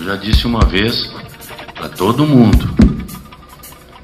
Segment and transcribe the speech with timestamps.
[0.00, 1.12] Eu já disse uma vez
[1.74, 2.74] para todo mundo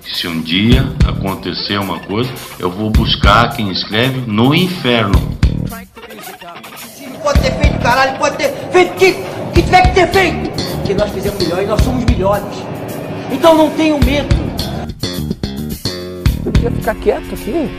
[0.02, 5.18] que se um dia acontecer uma coisa, eu vou buscar quem escreve no inferno.
[7.22, 9.12] Pode ter feito, caralho, pode ter feito o que,
[9.54, 10.50] que tiver que ter feito.
[10.76, 12.44] Porque nós fizemos melhor e nós somos melhores.
[13.32, 14.36] Então não tenham medo.
[16.44, 17.70] Eu podia ficar quieto aqui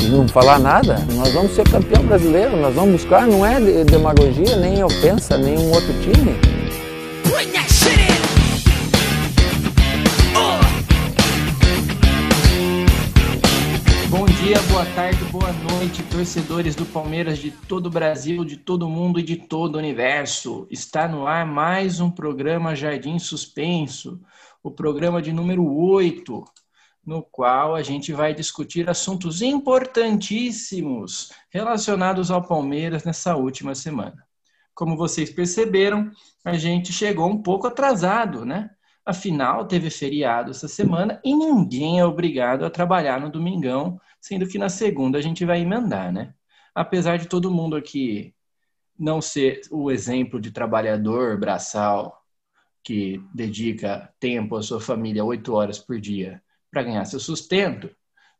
[0.00, 1.06] e não falar nada.
[1.12, 5.70] Nós vamos ser campeão brasileiro, nós vamos buscar, não é demagogia, nem ofensa, nem um
[5.70, 6.57] outro time.
[14.48, 18.88] Dia, boa tarde, boa noite, torcedores do Palmeiras de todo o Brasil, de todo o
[18.88, 20.66] mundo e de todo o universo.
[20.70, 24.18] Está no ar mais um programa Jardim Suspenso,
[24.62, 26.42] o programa de número 8,
[27.04, 34.24] no qual a gente vai discutir assuntos importantíssimos relacionados ao Palmeiras nessa última semana.
[34.74, 36.10] Como vocês perceberam,
[36.42, 38.70] a gente chegou um pouco atrasado, né?
[39.04, 44.58] Afinal, teve feriado essa semana e ninguém é obrigado a trabalhar no domingão, sendo que
[44.58, 46.34] na segunda a gente vai emendar, né?
[46.74, 48.34] Apesar de todo mundo aqui
[48.98, 52.22] não ser o exemplo de trabalhador braçal
[52.84, 57.90] que dedica tempo à sua família oito horas por dia para ganhar seu sustento,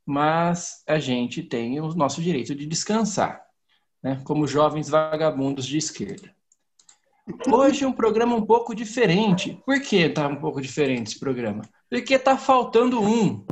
[0.04, 3.42] mas a gente tem o nosso direito de descansar,
[4.02, 4.20] né?
[4.24, 6.34] como jovens vagabundos de esquerda.
[7.50, 9.58] Hoje é um programa um pouco diferente.
[9.64, 11.62] Por que está um pouco diferente esse programa?
[11.90, 13.44] Porque está faltando um.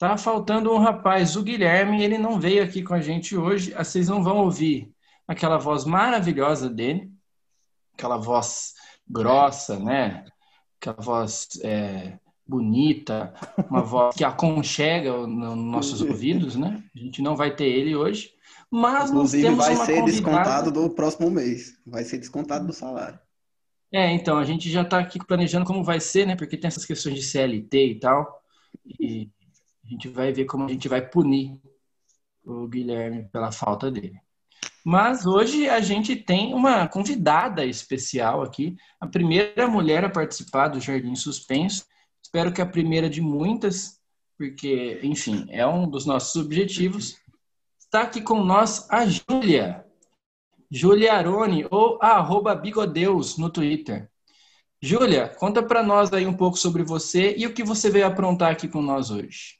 [0.00, 3.74] Está faltando um rapaz, o Guilherme, ele não veio aqui com a gente hoje.
[3.74, 4.90] Vocês não vão ouvir
[5.28, 7.12] aquela voz maravilhosa dele,
[7.92, 8.72] aquela voz
[9.06, 10.24] grossa, né?
[10.80, 13.34] Aquela voz é, bonita,
[13.68, 16.82] uma voz que aconchega nos nossos ouvidos, né?
[16.96, 18.32] A gente não vai ter ele hoje.
[18.70, 20.04] Mas Inclusive, vai ser convidada...
[20.06, 21.78] descontado do próximo mês.
[21.86, 23.18] Vai ser descontado do salário.
[23.92, 26.36] É, então, a gente já está aqui planejando como vai ser, né?
[26.36, 28.40] Porque tem essas questões de CLT e tal.
[28.98, 29.28] E
[29.90, 31.60] a gente vai ver como a gente vai punir
[32.44, 34.20] o Guilherme pela falta dele.
[34.84, 40.80] Mas hoje a gente tem uma convidada especial aqui, a primeira mulher a participar do
[40.80, 41.84] Jardim Suspenso.
[42.22, 44.00] Espero que a primeira de muitas,
[44.38, 47.16] porque, enfim, é um dos nossos objetivos.
[47.78, 49.84] Está aqui com nós a Júlia.
[50.70, 54.08] Júlia Aroni, ou arroba Bigodeus no Twitter.
[54.80, 58.52] Júlia, conta para nós aí um pouco sobre você e o que você veio aprontar
[58.52, 59.59] aqui com nós hoje.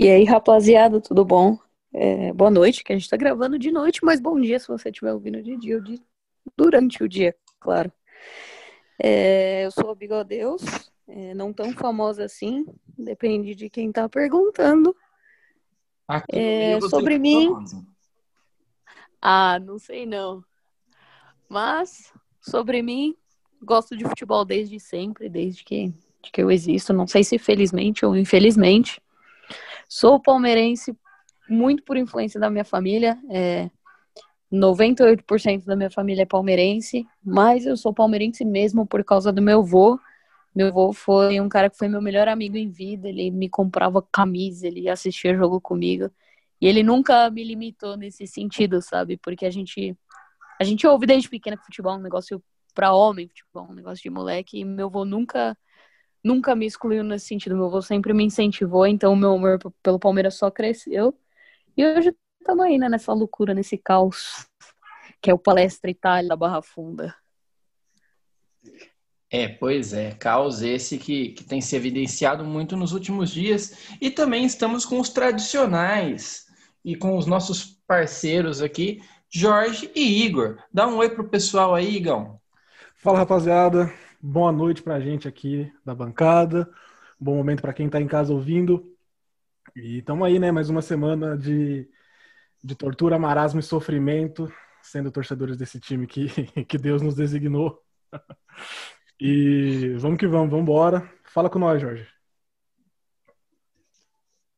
[0.00, 1.58] E aí, rapaziada, tudo bom?
[1.92, 4.90] É, boa noite, que a gente está gravando de noite, mas bom dia se você
[4.90, 6.00] estiver ouvindo de dia ou de...
[6.56, 7.90] durante o dia, claro.
[8.96, 10.62] É, eu sou a Bigodeus,
[11.08, 12.64] é, não tão famosa assim,
[12.96, 14.94] depende de quem está perguntando.
[16.28, 17.50] É, sobre tá mim.
[19.20, 20.44] Ah, não sei não.
[21.48, 23.16] Mas, sobre mim,
[23.60, 25.92] gosto de futebol desde sempre, desde que,
[26.22, 26.92] de que eu existo.
[26.92, 29.02] Não sei se felizmente ou infelizmente.
[29.88, 30.94] Sou palmeirense
[31.48, 33.18] muito por influência da minha família.
[33.30, 33.70] É,
[34.52, 39.60] 98% da minha família é palmeirense, mas eu sou palmeirense mesmo por causa do meu
[39.60, 39.98] avô.
[40.54, 43.08] Meu avô foi um cara que foi meu melhor amigo em vida.
[43.08, 46.10] Ele me comprava camisa, ele assistia jogo comigo.
[46.60, 49.16] E ele nunca me limitou nesse sentido, sabe?
[49.16, 49.96] Porque a gente
[50.60, 52.42] a gente ouve desde pequena que futebol é um negócio
[52.74, 55.56] para homem, futebol é um negócio de moleque, e meu avô nunca
[56.22, 57.56] nunca me excluiu nesse sentido.
[57.56, 61.14] Meu avô sempre me incentivou, então o meu amor pelo Palmeiras só cresceu.
[61.76, 64.46] E hoje estamos aí, né, nessa loucura, nesse caos,
[65.20, 67.14] que é o Palestra Itália da Barra Funda.
[69.30, 73.94] É, pois é, caos esse que, que tem se evidenciado muito nos últimos dias.
[74.00, 76.46] E também estamos com os tradicionais
[76.82, 80.58] e com os nossos parceiros aqui, Jorge e Igor.
[80.72, 82.40] Dá um oi pro pessoal aí, Igão.
[82.96, 86.68] Fala rapaziada, boa noite pra gente aqui da bancada,
[87.18, 88.94] bom momento pra quem tá em casa ouvindo.
[89.76, 90.50] E estamos aí, né?
[90.50, 91.88] Mais uma semana de,
[92.62, 94.52] de tortura, marasmo e sofrimento,
[94.82, 96.28] sendo torcedores desse time que,
[96.66, 97.80] que Deus nos designou.
[99.20, 101.12] E vamos que vamos, vamos embora.
[101.24, 102.06] Fala com nós, Jorge.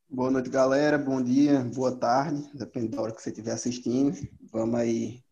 [0.06, 0.98] Boa noite, galera.
[0.98, 4.14] Bom dia, boa tarde, depende da hora que você estiver assistindo.
[4.52, 5.24] Vamos aí.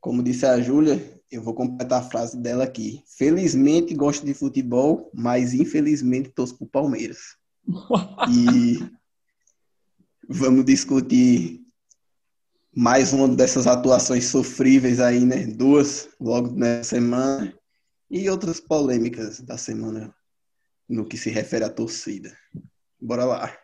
[0.00, 3.02] Como disse a Júlia, eu vou completar a frase dela aqui.
[3.06, 7.36] Felizmente gosto de futebol, mas infelizmente torço pro Palmeiras.
[8.30, 8.78] E
[10.28, 11.60] vamos discutir
[12.74, 15.46] mais uma dessas atuações sofríveis aí, né?
[15.46, 17.54] Duas logo nessa semana
[18.10, 20.14] e outras polêmicas da semana
[20.88, 22.36] no que se refere à torcida.
[23.00, 23.58] Bora lá.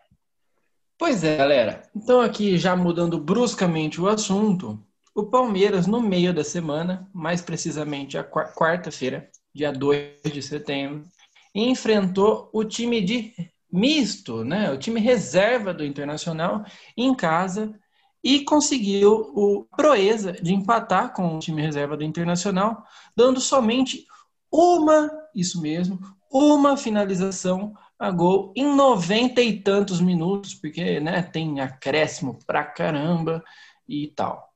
[0.99, 1.83] Pois é, galera.
[1.95, 4.79] Então, aqui já mudando bruscamente o assunto,
[5.15, 11.07] o Palmeiras, no meio da semana, mais precisamente a quarta-feira, dia 2 de setembro,
[11.55, 13.35] enfrentou o time de
[13.73, 14.71] misto, né?
[14.71, 16.65] O time reserva do Internacional
[16.97, 17.75] em casa
[18.23, 22.85] e conseguiu o proeza de empatar com o time reserva do Internacional,
[23.17, 24.05] dando somente
[24.51, 25.99] uma, isso mesmo,
[26.31, 33.45] uma finalização a gol em noventa e tantos minutos, porque né, tem acréscimo pra caramba
[33.87, 34.50] e tal.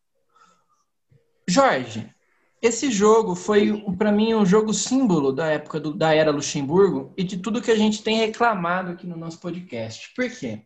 [1.46, 2.14] Jorge,
[2.64, 7.22] esse jogo foi para mim um jogo símbolo da época do, da era Luxemburgo e
[7.22, 10.14] de tudo que a gente tem reclamado aqui no nosso podcast.
[10.14, 10.62] Por quê?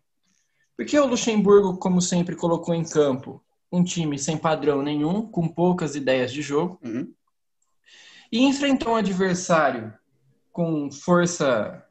[0.77, 5.97] Porque o Luxemburgo, como sempre, colocou em campo um time sem padrão nenhum, com poucas
[5.97, 7.13] ideias de jogo, uhum.
[8.31, 9.93] e enfrentou um adversário
[10.53, 11.85] com força.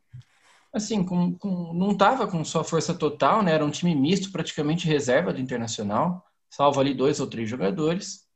[0.72, 3.52] Assim, com, com, não estava com sua força total, né?
[3.52, 8.27] Era um time misto, praticamente reserva do Internacional, salvo ali dois ou três jogadores.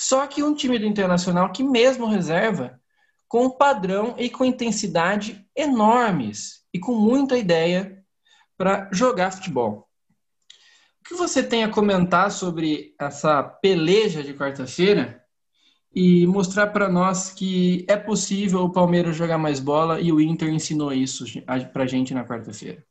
[0.00, 2.80] Só que um time do Internacional que, mesmo reserva,
[3.26, 8.00] com padrão e com intensidade enormes e com muita ideia
[8.56, 9.88] para jogar futebol.
[11.00, 15.20] O que você tem a comentar sobre essa peleja de quarta-feira
[15.92, 20.50] e mostrar para nós que é possível o Palmeiras jogar mais bola e o Inter
[20.50, 21.24] ensinou isso
[21.72, 22.86] para a gente na quarta-feira?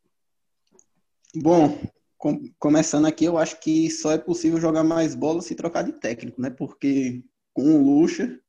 [1.33, 1.79] Bom,
[2.17, 5.93] com, começando aqui, eu acho que só é possível jogar mais bola se trocar de
[5.93, 6.49] técnico, né?
[6.49, 7.23] Porque
[7.53, 8.39] com o Lucha,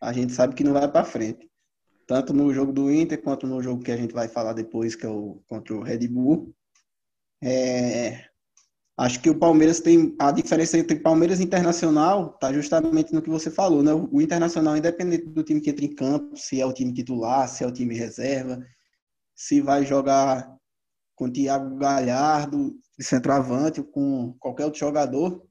[0.00, 1.50] a gente sabe que não vai para frente.
[2.06, 5.06] Tanto no jogo do Inter quanto no jogo que a gente vai falar depois, que
[5.06, 6.54] é o contra o Red Bull.
[7.42, 8.24] É,
[8.98, 13.30] acho que o Palmeiras tem a diferença entre Palmeiras e Internacional está justamente no que
[13.30, 13.92] você falou, né?
[13.94, 17.64] O Internacional, independente do time que entra em campo, se é o time titular, se
[17.64, 18.62] é o time reserva,
[19.34, 20.54] se vai jogar
[21.14, 25.46] com Thiago Galhardo de centroavante ou com qualquer outro jogador,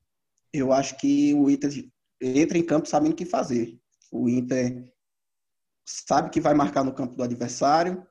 [0.52, 1.90] eu acho que o Inter
[2.22, 3.78] entra em campo sabendo o que fazer.
[4.12, 4.92] O Inter
[5.86, 8.06] sabe que vai marcar no campo do adversário,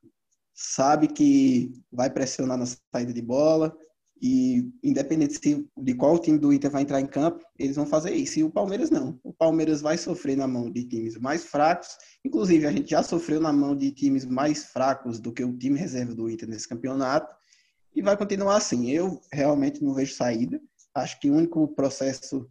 [0.55, 3.77] sabe que vai pressionar na saída de bola
[4.23, 5.41] e independente
[5.77, 8.39] de qual time do Inter vai entrar em campo, eles vão fazer isso.
[8.39, 9.19] E o Palmeiras não.
[9.25, 11.89] O Palmeiras vai sofrer na mão de times mais fracos.
[12.25, 15.77] Inclusive, a gente já sofreu na mão de times mais fracos do que o time
[15.77, 17.35] reserva do Inter nesse campeonato.
[17.95, 18.91] E vai continuar assim.
[18.91, 20.61] Eu realmente não vejo saída.
[20.95, 22.49] Acho que o único processo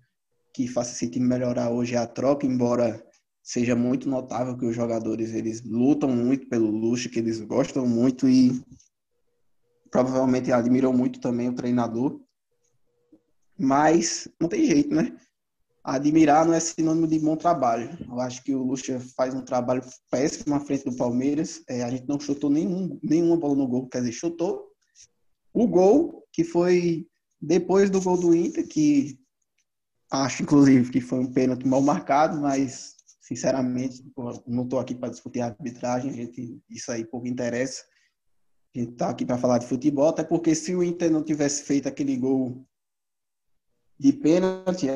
[0.54, 3.04] que faça esse time melhorar hoje é a troca, embora
[3.42, 8.28] seja muito notável que os jogadores eles lutam muito pelo luxo, que eles gostam muito
[8.28, 8.64] e
[9.90, 12.20] provavelmente admiram muito também o treinador.
[13.58, 15.16] Mas não tem jeito, né?
[15.84, 17.98] Admirar não é sinônimo de bom trabalho.
[18.08, 21.64] Eu acho que o Lucha faz um trabalho péssimo à frente do Palmeiras.
[21.68, 24.71] É, a gente não chutou nenhum, nenhuma bola no gol, quer dizer, chutou
[25.54, 27.08] o gol, que foi
[27.42, 29.20] depois do gol do Inter, que
[30.12, 34.04] acho, inclusive, que foi um pênalti mal marcado, mas sinceramente,
[34.46, 37.84] não estou aqui para discutir a arbitragem, gente, isso aí pouco interessa.
[38.76, 41.64] A gente está aqui para falar de futebol, até porque se o Inter não tivesse
[41.64, 42.66] feito aquele gol
[43.98, 44.88] de pênalti,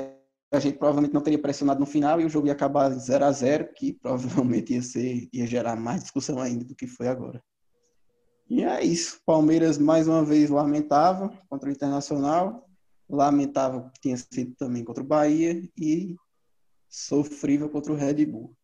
[0.52, 3.32] a gente provavelmente não teria pressionado no final e o jogo ia acabar 0 a
[3.32, 7.42] 0 que provavelmente ia ser ia gerar mais discussão ainda do que foi agora.
[8.50, 9.20] E é isso.
[9.26, 12.68] Palmeiras mais uma vez lamentava contra o Internacional,
[13.10, 16.16] lamentava que tinha sido também contra o Bahia e
[16.90, 18.56] sofrível contra o Red Bull.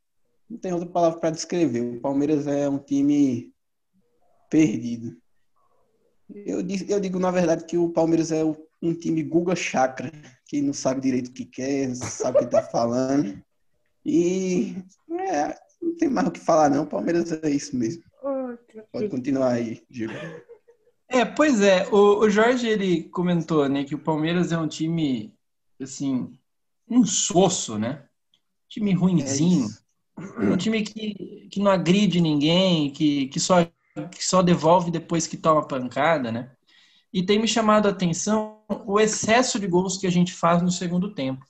[0.49, 1.81] Não tem outra palavra para descrever.
[1.81, 3.53] O Palmeiras é um time
[4.49, 5.17] perdido.
[6.29, 8.43] Eu, eu digo, na verdade, que o Palmeiras é
[8.81, 10.11] um time Guga Chakra,
[10.45, 13.41] que não sabe direito o que quer, não sabe o que está falando.
[14.05, 14.75] E
[15.09, 16.83] é, não tem mais o que falar, não.
[16.83, 18.03] O Palmeiras é isso mesmo.
[18.91, 20.13] Pode continuar aí, Diego.
[21.07, 21.87] É, pois é.
[21.89, 25.33] O, o Jorge ele comentou, né, que o Palmeiras é um time
[25.79, 26.37] assim,
[26.89, 28.07] um soço, né?
[28.71, 29.67] time ruinzinho,
[30.17, 35.27] é um time que, que não agride ninguém, que, que, só, que só devolve depois
[35.27, 36.51] que toma pancada, né?
[37.11, 40.71] E tem me chamado a atenção o excesso de gols que a gente faz no
[40.71, 41.45] segundo tempo.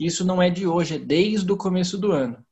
[0.00, 2.42] Isso não é de hoje, é desde o começo do ano.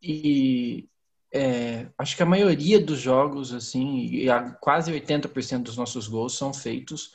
[0.00, 0.88] E
[1.32, 4.26] é, acho que a maioria dos jogos, assim,
[4.60, 7.12] quase 80% dos nossos gols são feitos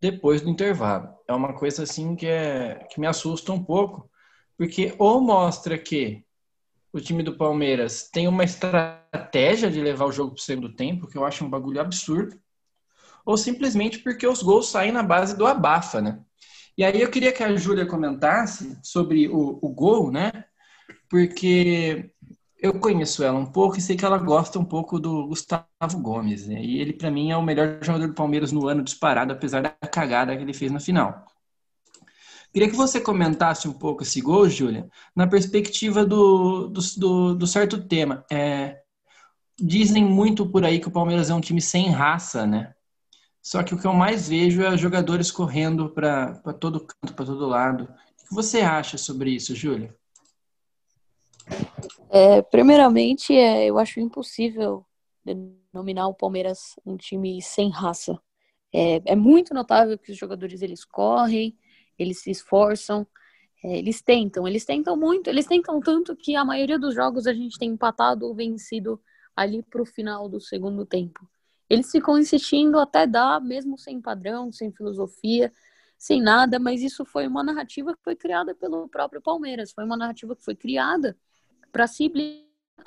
[0.00, 1.08] depois do intervalo.
[1.26, 4.10] É uma coisa assim que, é, que me assusta um pouco,
[4.56, 6.22] porque ou mostra que
[6.92, 11.08] o time do Palmeiras tem uma estratégia de levar o jogo para o segundo tempo,
[11.08, 12.38] que eu acho um bagulho absurdo,
[13.24, 16.20] ou simplesmente porque os gols saem na base do abafa, né?
[16.76, 20.30] E aí eu queria que a Júlia comentasse sobre o, o gol, né?
[21.08, 22.10] Porque
[22.64, 25.66] eu conheço ela um pouco e sei que ela gosta um pouco do Gustavo
[26.00, 26.46] Gomes.
[26.46, 26.64] Né?
[26.64, 29.68] E ele, para mim, é o melhor jogador do Palmeiras no ano disparado, apesar da
[29.68, 31.26] cagada que ele fez na final.
[32.50, 37.46] Queria que você comentasse um pouco esse gol, Júlia, na perspectiva do, do, do, do
[37.46, 38.24] certo tema.
[38.32, 38.80] É,
[39.60, 42.72] dizem muito por aí que o Palmeiras é um time sem raça, né?
[43.42, 47.46] Só que o que eu mais vejo é jogadores correndo para todo canto, para todo
[47.46, 47.84] lado.
[47.84, 49.94] O que você acha sobre isso, Júlia?
[52.10, 54.86] É, primeiramente, é, eu acho impossível
[55.24, 58.18] denominar o Palmeiras um time sem raça.
[58.72, 61.56] É, é muito notável que os jogadores eles correm,
[61.98, 63.06] eles se esforçam,
[63.64, 67.32] é, eles tentam, eles tentam muito, eles tentam tanto que a maioria dos jogos a
[67.32, 69.00] gente tem empatado ou vencido
[69.34, 71.28] ali para o final do segundo tempo.
[71.68, 75.52] Eles ficam insistindo até dar, mesmo sem padrão, sem filosofia,
[75.96, 79.96] sem nada, mas isso foi uma narrativa que foi criada pelo próprio Palmeiras, foi uma
[79.96, 81.16] narrativa que foi criada
[81.74, 82.08] para se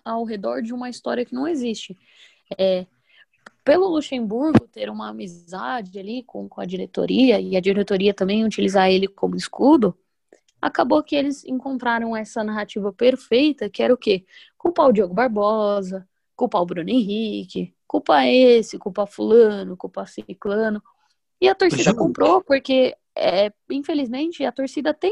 [0.06, 1.98] ao redor de uma história que não existe.
[2.58, 2.88] É,
[3.66, 8.90] pelo Luxemburgo ter uma amizade ali com, com a diretoria e a diretoria também utilizar
[8.90, 9.94] ele como escudo,
[10.62, 14.26] acabou que eles encontraram essa narrativa perfeita, que era o quê?
[14.58, 20.82] Culpar o Diogo Barbosa, culpar o Bruno Henrique, culpa esse, culpa fulano, culpa ciclano.
[21.42, 25.12] E a torcida comprou, porque, é, infelizmente, a torcida tem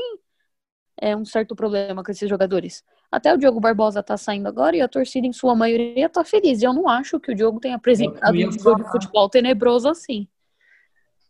[0.95, 2.81] é, um certo problema com esses jogadores.
[3.11, 6.61] Até o Diogo Barbosa tá saindo agora e a torcida, em sua maioria, tá feliz.
[6.61, 10.27] E eu não acho que o Diogo tenha apresentado um jogo de futebol tenebroso assim.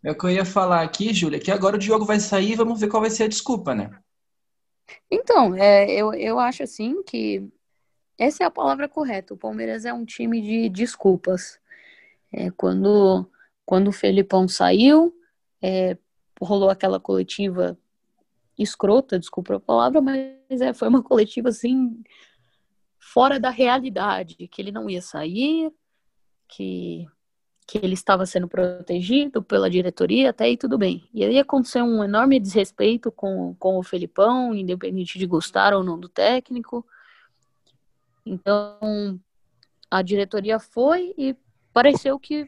[0.03, 2.79] É o que eu ia falar aqui, Júlia, que agora o Diogo vai sair vamos
[2.79, 3.89] ver qual vai ser a desculpa, né?
[5.09, 7.47] Então, é, eu, eu acho assim que
[8.17, 9.33] essa é a palavra correta.
[9.33, 11.59] O Palmeiras é um time de desculpas.
[12.31, 13.29] É, quando,
[13.65, 15.13] quando o Felipão saiu,
[15.61, 15.97] é,
[16.41, 17.77] rolou aquela coletiva
[18.57, 22.01] escrota, desculpa a palavra, mas é, foi uma coletiva assim
[22.99, 25.71] fora da realidade, que ele não ia sair,
[26.47, 27.05] que,
[27.67, 31.07] que ele estava sendo protegido pela diretoria, até aí tudo bem.
[31.13, 35.99] E aí aconteceu um enorme desrespeito com, com o Felipão, independente de gostar ou não
[35.99, 36.85] do técnico.
[38.25, 39.19] Então,
[39.89, 41.35] a diretoria foi e
[41.71, 42.47] pareceu que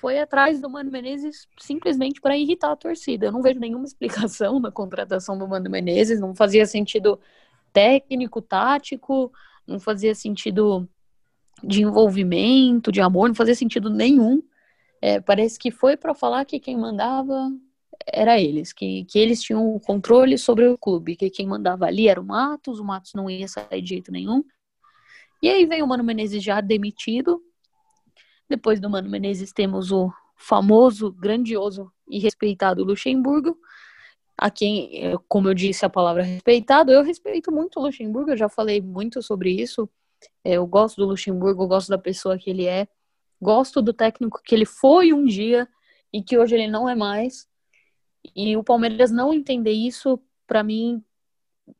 [0.00, 3.26] foi atrás do Mano Menezes simplesmente para irritar a torcida.
[3.26, 7.20] Eu não vejo nenhuma explicação na contratação do Mano Menezes, não fazia sentido
[7.72, 9.30] técnico, tático,
[9.66, 10.88] não fazia sentido
[11.62, 14.42] de envolvimento, de amor, não fazia sentido nenhum.
[15.02, 17.50] É, parece que foi para falar que quem mandava
[18.06, 22.08] era eles, que, que eles tinham o controle sobre o clube, que quem mandava ali
[22.08, 24.42] era o Matos, o Matos não ia sair de jeito nenhum,
[25.42, 27.42] e aí vem o Mano Menezes já demitido.
[28.50, 33.56] Depois do Mano Menezes temos o famoso, grandioso e respeitado Luxemburgo,
[34.36, 36.90] a quem, eh, como eu disse, a palavra respeitado.
[36.90, 39.88] Eu respeito muito o Luxemburgo, eu já falei muito sobre isso.
[40.44, 42.88] Eh, eu gosto do Luxemburgo, eu gosto da pessoa que ele é,
[43.40, 45.68] gosto do técnico que ele foi um dia
[46.12, 47.46] e que hoje ele não é mais.
[48.34, 51.04] E o Palmeiras não entender isso, para mim,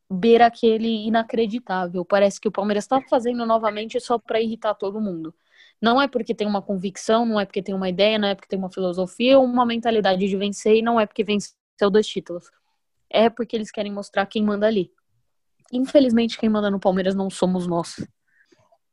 [0.08, 2.04] beira aquele inacreditável.
[2.04, 5.34] Parece que o Palmeiras está fazendo novamente só para irritar todo mundo.
[5.80, 8.48] Não é porque tem uma convicção, não é porque tem uma ideia, não é porque
[8.48, 11.54] tem uma filosofia ou uma mentalidade de vencer e não é porque venceu
[11.90, 12.50] dois títulos.
[13.08, 14.92] É porque eles querem mostrar quem manda ali.
[15.72, 17.96] Infelizmente, quem manda no Palmeiras não somos nós.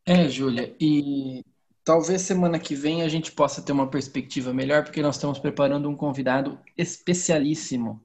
[0.05, 1.43] É, Júlia, e
[1.83, 5.89] talvez semana que vem a gente possa ter uma perspectiva melhor, porque nós estamos preparando
[5.89, 8.01] um convidado especialíssimo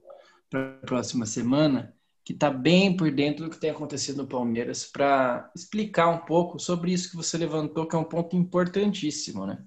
[0.49, 4.85] para a próxima semana que está bem por dentro do que tem acontecido no Palmeiras,
[4.85, 9.63] para explicar um pouco sobre isso que você levantou, que é um ponto importantíssimo, né?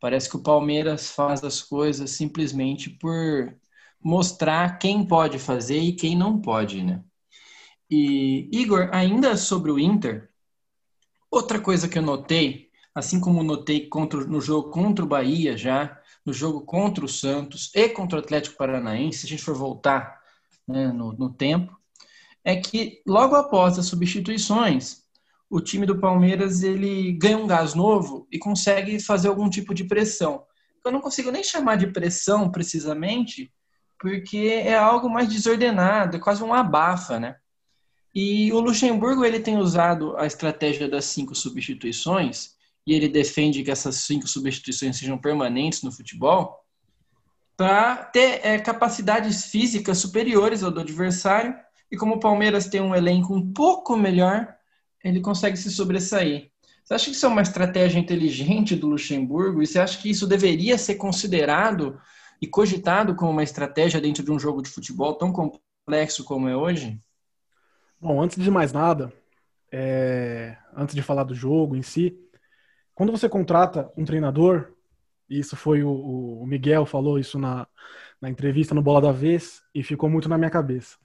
[0.00, 3.54] Parece que o Palmeiras faz as coisas simplesmente por
[4.02, 7.04] mostrar quem pode fazer e quem não pode, né?
[7.88, 10.30] E, Igor, ainda sobre o Inter,
[11.30, 16.00] outra coisa que eu notei, assim como notei contra, no jogo contra o Bahia já,
[16.24, 20.20] no jogo contra o Santos e contra o Atlético Paranaense, se a gente for voltar
[20.66, 21.79] né, no, no tempo,
[22.44, 25.02] é que logo após as substituições,
[25.48, 29.84] o time do Palmeiras ele ganha um gás novo e consegue fazer algum tipo de
[29.84, 30.44] pressão.
[30.84, 33.52] Eu não consigo nem chamar de pressão precisamente,
[33.98, 37.36] porque é algo mais desordenado, é quase um abafa, né?
[38.14, 42.54] E o Luxemburgo ele tem usado a estratégia das cinco substituições
[42.86, 46.58] e ele defende que essas cinco substituições sejam permanentes no futebol
[47.56, 51.54] para ter é, capacidades físicas superiores ao do adversário
[51.90, 54.54] e como o Palmeiras tem um elenco um pouco melhor,
[55.02, 56.50] ele consegue se sobressair.
[56.84, 59.62] Você acha que isso é uma estratégia inteligente do Luxemburgo?
[59.62, 62.00] E você acha que isso deveria ser considerado
[62.40, 66.56] e cogitado como uma estratégia dentro de um jogo de futebol tão complexo como é
[66.56, 66.98] hoje?
[68.00, 69.12] Bom, antes de mais nada,
[69.70, 70.56] é...
[70.74, 72.18] antes de falar do jogo em si,
[72.94, 74.72] quando você contrata um treinador,
[75.28, 75.92] e isso foi o,
[76.42, 77.66] o Miguel falou isso na,
[78.20, 80.96] na entrevista no Bola da Vez e ficou muito na minha cabeça.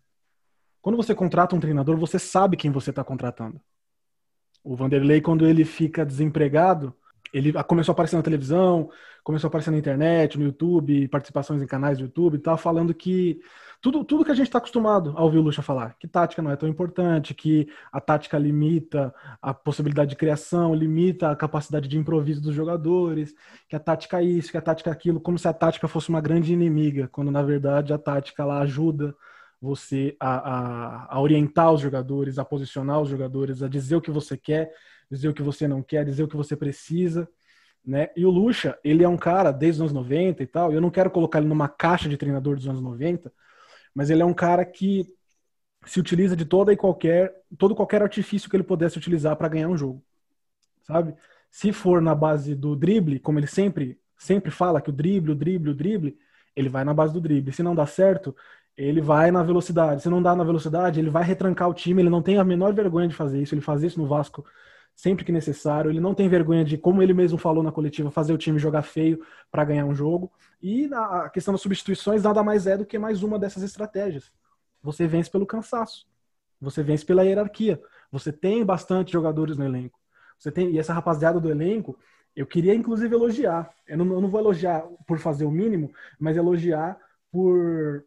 [0.86, 3.60] Quando você contrata um treinador, você sabe quem você está contratando.
[4.63, 6.94] O Vanderlei, quando ele fica desempregado,
[7.34, 8.92] ele começou a aparecer na televisão,
[9.24, 13.42] começou a aparecer na internet, no YouTube, participações em canais do YouTube, tá falando que
[13.82, 16.51] tudo, tudo que a gente está acostumado a ouvir o Lucha falar, que tática não
[16.51, 19.12] é tão importante, que a tática limita
[19.42, 23.34] a possibilidade de criação, limita a capacidade de improviso dos jogadores,
[23.68, 26.10] que a tática é isso, que a tática é aquilo, como se a tática fosse
[26.10, 29.15] uma grande inimiga, quando na verdade a tática lá ajuda
[29.62, 30.36] você a,
[31.10, 34.72] a, a orientar os jogadores, a posicionar os jogadores, a dizer o que você quer
[35.10, 37.28] dizer o que você não quer, dizer o que você precisa,
[37.86, 38.10] né?
[38.16, 40.90] E o Lucha, ele é um cara desde os anos 90 e tal, eu não
[40.90, 43.32] quero colocar ele numa caixa de treinador dos anos 90,
[43.94, 45.06] mas ele é um cara que
[45.86, 49.70] se utiliza de toda e qualquer, todo qualquer artifício que ele pudesse utilizar para ganhar
[49.70, 50.04] um jogo.
[50.84, 51.16] Sabe?
[51.52, 55.36] Se for na base do drible, como ele sempre sempre fala que o drible, o
[55.36, 56.18] drible, o drible,
[56.56, 57.52] ele vai na base do drible.
[57.52, 58.36] Se não dá certo,
[58.77, 60.01] ele vai na velocidade.
[60.01, 62.01] Se não dá na velocidade, ele vai retrancar o time.
[62.01, 63.53] Ele não tem a menor vergonha de fazer isso.
[63.53, 64.46] Ele faz isso no Vasco
[64.96, 65.91] sempre que necessário.
[65.91, 68.82] Ele não tem vergonha de, como ele mesmo falou na coletiva, fazer o time jogar
[68.82, 70.32] feio para ganhar um jogo.
[70.62, 74.32] E a questão das substituições nada mais é do que mais uma dessas estratégias.
[74.82, 76.05] Você vence pelo cansaço.
[76.62, 77.82] Você vence pela hierarquia.
[78.12, 80.00] Você tem bastante jogadores no elenco.
[80.39, 81.98] Você tem e essa rapaziada do elenco,
[82.36, 83.70] eu queria inclusive elogiar.
[83.88, 86.98] Eu não, eu não vou elogiar por fazer o mínimo, mas elogiar
[87.32, 88.05] por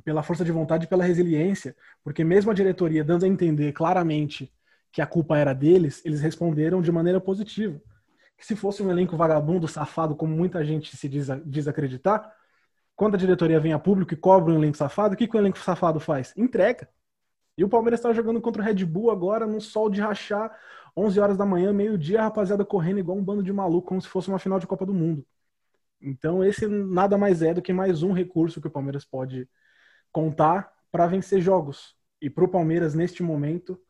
[0.00, 4.52] pela força de vontade e pela resiliência, porque mesmo a diretoria dando a entender claramente
[4.92, 7.80] que a culpa era deles, eles responderam de maneira positiva.
[8.36, 12.32] Que se fosse um elenco vagabundo, safado, como muita gente se diz, diz acreditar,
[12.96, 15.40] quando a diretoria vem a público e cobra um elenco safado, o que, que o
[15.40, 16.34] elenco safado faz?
[16.36, 16.88] Entrega.
[17.56, 20.50] E o Palmeiras está jogando contra o Red Bull agora, num sol de rachar,
[20.96, 24.08] 11 horas da manhã, meio-dia, a rapaziada correndo igual um bando de maluco, como se
[24.08, 25.24] fosse uma final de Copa do Mundo.
[26.00, 29.46] Então, esse nada mais é do que mais um recurso que o Palmeiras pode
[30.12, 31.96] contar para vencer jogos.
[32.20, 33.80] E para o Palmeiras, neste momento,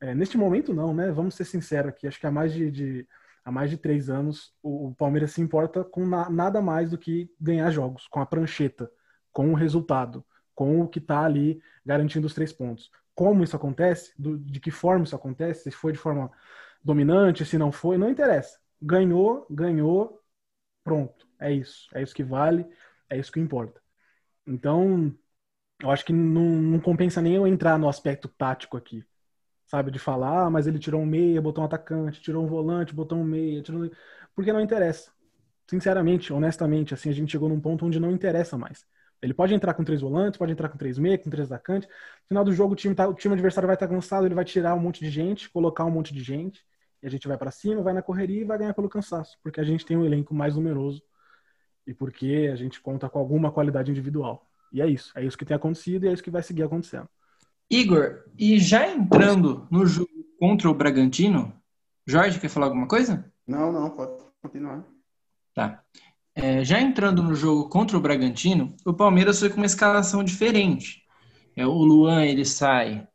[0.00, 1.10] é, neste momento, não, né?
[1.10, 2.06] Vamos ser sinceros aqui.
[2.06, 3.08] Acho que há mais de, de
[3.44, 6.98] há mais de três anos o, o Palmeiras se importa com na, nada mais do
[6.98, 8.90] que ganhar jogos, com a prancheta,
[9.32, 12.90] com o resultado, com o que está ali garantindo os três pontos.
[13.14, 14.12] Como isso acontece?
[14.18, 15.64] Do, de que forma isso acontece?
[15.64, 16.30] Se foi de forma
[16.82, 18.58] dominante, se não foi, não interessa.
[18.80, 20.20] Ganhou, ganhou,
[20.84, 21.28] pronto.
[21.38, 21.88] É isso.
[21.94, 22.66] É isso que vale,
[23.08, 23.80] é isso que importa.
[24.46, 25.14] Então,
[25.82, 29.04] eu acho que não, não compensa nem eu entrar no aspecto tático aqui
[29.70, 29.90] sabe?
[29.92, 33.18] De falar, ah, mas ele tirou um meia, botou um atacante, tirou um volante, botou
[33.18, 33.88] um meia, tirou...
[34.34, 35.12] porque não interessa.
[35.68, 38.84] Sinceramente, honestamente, assim, a gente chegou num ponto onde não interessa mais.
[39.22, 41.88] Ele pode entrar com três volantes, pode entrar com três meia, com três atacantes.
[41.88, 44.44] No final do jogo, o time, tá, o time adversário vai estar cansado, ele vai
[44.44, 46.64] tirar um monte de gente, colocar um monte de gente,
[47.02, 49.60] e a gente vai para cima, vai na correria e vai ganhar pelo cansaço, porque
[49.60, 51.02] a gente tem um elenco mais numeroso
[51.86, 54.49] e porque a gente conta com alguma qualidade individual.
[54.72, 57.08] E é isso, é isso que tem acontecido e é isso que vai seguir acontecendo.
[57.70, 61.52] Igor, e já entrando no jogo contra o Bragantino,
[62.06, 63.30] Jorge, quer falar alguma coisa?
[63.46, 64.84] Não, não, pode continuar.
[65.54, 65.82] Tá.
[66.34, 71.02] É, já entrando no jogo contra o Bragantino, o Palmeiras foi com uma escalação diferente.
[71.56, 73.06] É, o Luan ele sai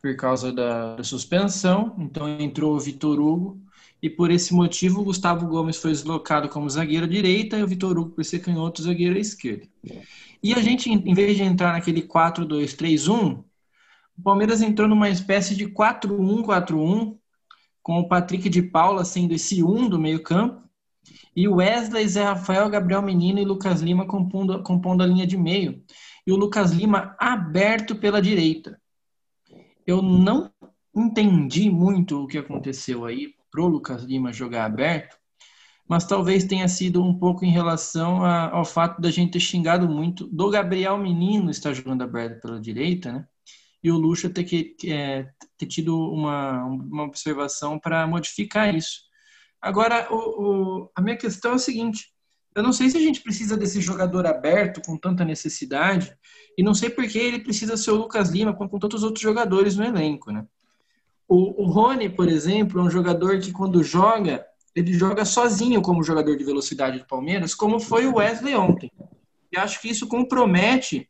[0.00, 3.60] por causa da, da, suspensão, então entrou o Vitor Hugo,
[4.02, 7.98] e por esse motivo o Gustavo Gomes foi deslocado como zagueiro direita e o Vitor
[7.98, 9.66] Hugo, por ser canhoto, zagueiro à esquerda.
[10.42, 13.42] E a gente, em vez de entrar naquele 4-2-3-1,
[14.16, 17.16] o Palmeiras entrou numa espécie de 4-1-4-1,
[17.82, 20.62] com o Patrick de Paula sendo esse 1 do meio-campo,
[21.34, 25.36] e o Wesley, Zé Rafael, Gabriel Menino e Lucas Lima compondo, compondo a linha de
[25.36, 25.82] meio.
[26.26, 28.78] E o Lucas Lima aberto pela direita.
[29.86, 30.52] Eu não
[30.94, 35.16] entendi muito o que aconteceu aí pro Lucas Lima jogar aberto,
[35.88, 39.88] mas talvez tenha sido um pouco em relação a, ao fato da gente ter xingado
[39.88, 43.26] muito do Gabriel Menino estar jogando aberto pela direita, né?
[43.82, 49.00] e o Lucha ter, que, é, ter tido uma, uma observação para modificar isso.
[49.60, 52.12] Agora, o, o, a minha questão é a seguinte:
[52.54, 56.16] eu não sei se a gente precisa desse jogador aberto com tanta necessidade,
[56.56, 59.22] e não sei por que ele precisa ser o Lucas Lima com, com tantos outros
[59.22, 60.30] jogadores no elenco.
[60.30, 60.46] Né?
[61.28, 66.02] O, o Rony, por exemplo, é um jogador que quando joga, ele joga sozinho como
[66.02, 68.90] jogador de velocidade do Palmeiras, como foi o Wesley ontem.
[69.52, 71.08] E acho que isso compromete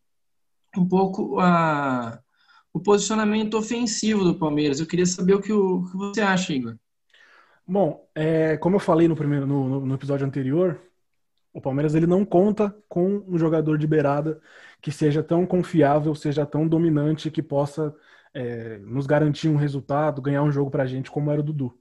[0.76, 2.18] um pouco a,
[2.72, 4.81] o posicionamento ofensivo do Palmeiras.
[4.81, 6.76] Eu queria saber o que, o, o que você acha, Igor.
[7.66, 10.81] Bom, é, como eu falei no primeiro no, no, episódio anterior,
[11.52, 14.40] o Palmeiras ele não conta com um jogador de beirada
[14.81, 17.94] que seja tão confiável, seja tão dominante que possa
[18.38, 21.77] é, nos garantir um resultado, ganhar um jogo para a gente, como era o Dudu.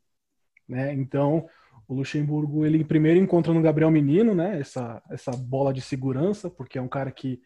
[0.67, 0.91] Né?
[0.93, 1.48] Então,
[1.88, 4.60] o Luxemburgo ele primeiro encontra no Gabriel Menino, né?
[4.60, 7.39] Essa essa bola de segurança, porque é um cara que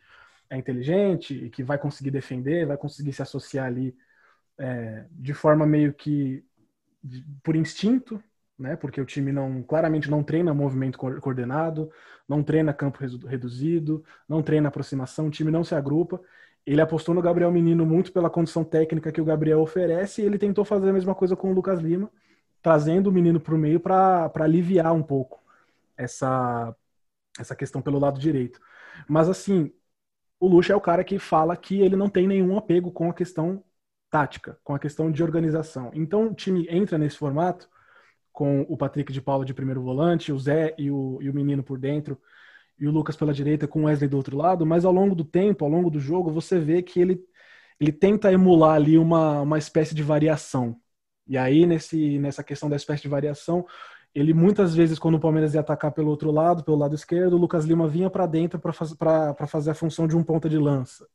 [0.50, 3.96] é inteligente e que vai conseguir defender, vai conseguir se associar ali
[4.58, 6.44] é, de forma meio que
[7.44, 8.24] por instinto,
[8.58, 8.76] né?
[8.78, 11.92] Porque o time não claramente não treina movimento coordenado,
[12.28, 16.22] não treina campo reduzido, não treina aproximação, o time não se agrupa.
[16.66, 20.38] Ele apostou no Gabriel Menino muito pela condição técnica que o Gabriel oferece e ele
[20.38, 22.10] tentou fazer a mesma coisa com o Lucas Lima,
[22.62, 25.42] trazendo o menino para o meio para aliviar um pouco
[25.98, 26.76] essa,
[27.40, 28.60] essa questão pelo lado direito.
[29.08, 29.72] Mas assim,
[30.40, 33.14] o Lucha é o cara que fala que ele não tem nenhum apego com a
[33.14, 33.64] questão
[34.10, 35.92] tática, com a questão de organização.
[35.94, 37.70] Então o time entra nesse formato
[38.32, 41.64] com o Patrick de Paula de primeiro volante, o Zé e o, e o menino
[41.64, 42.20] por dentro,
[42.82, 45.24] e o Lucas pela direita com o Wesley do outro lado, mas ao longo do
[45.24, 47.24] tempo, ao longo do jogo, você vê que ele,
[47.80, 50.76] ele tenta emular ali uma, uma espécie de variação.
[51.28, 53.66] E aí, nesse, nessa questão da espécie de variação,
[54.16, 57.38] ele muitas vezes, quando o Palmeiras ia atacar pelo outro lado, pelo lado esquerdo, o
[57.38, 58.96] Lucas Lima vinha para dentro para faz,
[59.48, 61.08] fazer a função de um ponta de lança.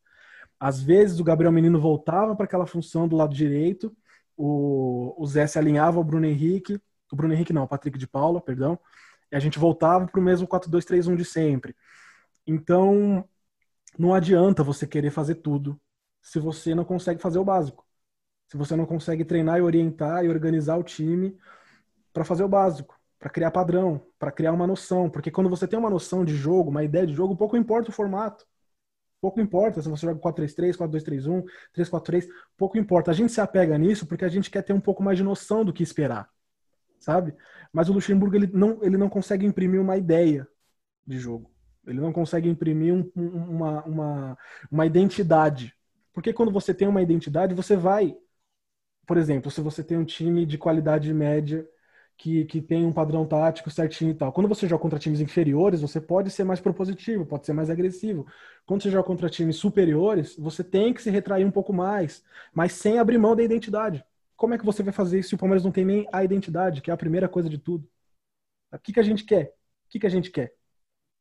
[0.60, 3.94] Às vezes, o Gabriel Menino voltava para aquela função do lado direito,
[4.36, 6.80] o, o Zé se alinhava ao Bruno Henrique,
[7.12, 8.78] o Bruno Henrique não, o Patrick de Paula, perdão,
[9.30, 11.74] e a gente voltava para o mesmo 4-2-3-1 de sempre.
[12.46, 13.28] Então,
[13.98, 15.80] não adianta você querer fazer tudo
[16.22, 17.84] se você não consegue fazer o básico.
[18.48, 21.36] Se você não consegue treinar e orientar e organizar o time
[22.12, 25.10] para fazer o básico, para criar padrão, para criar uma noção.
[25.10, 27.92] Porque quando você tem uma noção de jogo, uma ideia de jogo, pouco importa o
[27.92, 28.46] formato.
[29.20, 33.10] Pouco importa se você joga 4-3-3, 4-2-3-1, 3-4-3, pouco importa.
[33.10, 35.64] A gente se apega nisso porque a gente quer ter um pouco mais de noção
[35.64, 36.28] do que esperar
[37.06, 37.32] sabe?
[37.72, 40.46] Mas o Luxemburgo ele não, ele não consegue imprimir uma ideia
[41.06, 41.52] de jogo.
[41.86, 44.38] Ele não consegue imprimir um, uma, uma,
[44.70, 45.72] uma identidade.
[46.12, 48.16] Porque quando você tem uma identidade, você vai.
[49.06, 51.64] Por exemplo, se você tem um time de qualidade média
[52.16, 54.32] que, que tem um padrão tático certinho e tal.
[54.32, 58.26] Quando você joga contra times inferiores, você pode ser mais propositivo, pode ser mais agressivo.
[58.66, 62.72] Quando você joga contra times superiores, você tem que se retrair um pouco mais, mas
[62.72, 64.04] sem abrir mão da identidade.
[64.36, 66.82] Como é que você vai fazer isso se o Palmeiras não tem nem a identidade,
[66.82, 67.88] que é a primeira coisa de tudo?
[68.72, 69.54] O que, que a gente quer?
[69.86, 70.54] O que, que a gente quer?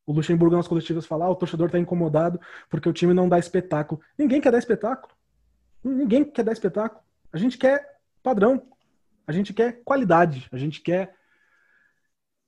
[0.06, 3.40] O Luxemburgo nas coletivas fala, ah, o torcedor está incomodado porque o time não dá
[3.40, 4.02] espetáculo.
[4.18, 5.14] Ninguém quer dar espetáculo.
[5.84, 7.04] Ninguém quer dar espetáculo.
[7.32, 8.68] A gente quer padrão.
[9.26, 10.48] A gente quer qualidade.
[10.52, 11.16] A gente quer.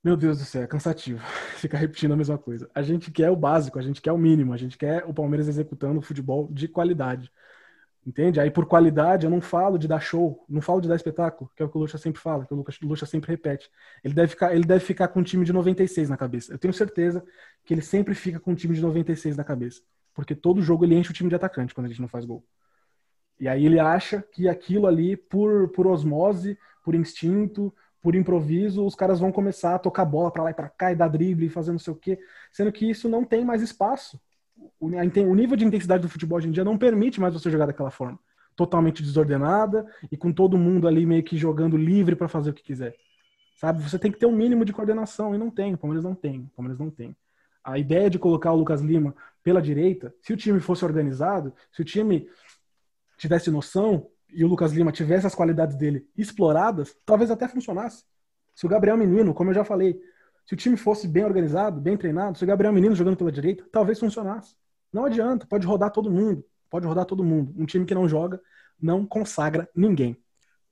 [0.04, 1.20] Meu Deus do céu, é cansativo
[1.58, 2.70] ficar repetindo a mesma coisa.
[2.74, 5.48] A gente quer o básico, a gente quer o mínimo, a gente quer o Palmeiras
[5.48, 7.32] executando futebol de qualidade.
[8.08, 8.40] Entende?
[8.40, 11.62] Aí por qualidade eu não falo de dar show, não falo de dar espetáculo, que
[11.62, 13.70] é o que o Lucha sempre fala, que o Lucha sempre repete.
[14.02, 16.54] Ele deve ficar, ele deve ficar com um time de 96 na cabeça.
[16.54, 17.22] Eu tenho certeza
[17.66, 19.82] que ele sempre fica com um time de 96 na cabeça,
[20.14, 22.46] porque todo jogo ele enche o time de atacante quando a gente não faz gol.
[23.38, 28.96] E aí ele acha que aquilo ali por por osmose, por instinto, por improviso, os
[28.96, 31.50] caras vão começar a tocar bola para lá e para cá e dar drible e
[31.50, 32.18] fazer não sei o quê,
[32.54, 34.18] sendo que isso não tem mais espaço
[34.80, 37.92] o, nível de intensidade do futebol hoje em dia não permite mais você jogar daquela
[37.92, 38.20] forma.
[38.56, 42.64] Totalmente desordenada e com todo mundo ali meio que jogando livre para fazer o que
[42.64, 42.96] quiser.
[43.58, 43.82] Sabe?
[43.82, 45.74] Você tem que ter um mínimo de coordenação e não tem.
[45.74, 46.42] O Palmeiras não tem.
[46.42, 47.16] O Palmeiras não tem.
[47.64, 51.82] A ideia de colocar o Lucas Lima pela direita, se o time fosse organizado, se
[51.82, 52.30] o time
[53.18, 58.06] tivesse noção e o Lucas Lima tivesse as qualidades dele exploradas, talvez até funcionasse.
[58.54, 60.00] Se o Gabriel Menino, como eu já falei,
[60.48, 63.66] se o time fosse bem organizado, bem treinado, se o Gabriel Menino jogando pela direita,
[63.70, 64.56] talvez funcionasse.
[64.94, 66.44] Não adianta, pode rodar todo mundo.
[66.70, 67.54] Pode rodar todo mundo.
[67.58, 68.42] Um time que não joga
[68.82, 70.16] não consagra ninguém.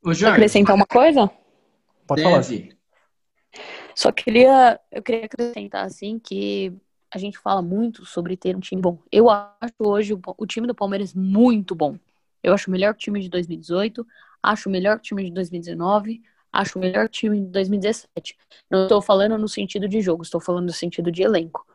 [0.01, 1.29] Ô, Jorge, acrescentar uma coisa?
[2.07, 2.69] Pode deve.
[2.69, 2.75] falar.
[3.93, 6.73] Só queria, eu queria acrescentar assim que
[7.11, 8.99] a gente fala muito sobre ter um time bom.
[9.11, 11.97] Eu acho hoje o, o time do Palmeiras muito bom.
[12.41, 14.07] Eu acho o melhor time de 2018,
[14.41, 16.21] acho o melhor time de 2019,
[16.55, 18.37] acho o melhor time de 2017.
[18.69, 21.65] Não estou falando no sentido de jogo, estou falando no sentido de elenco.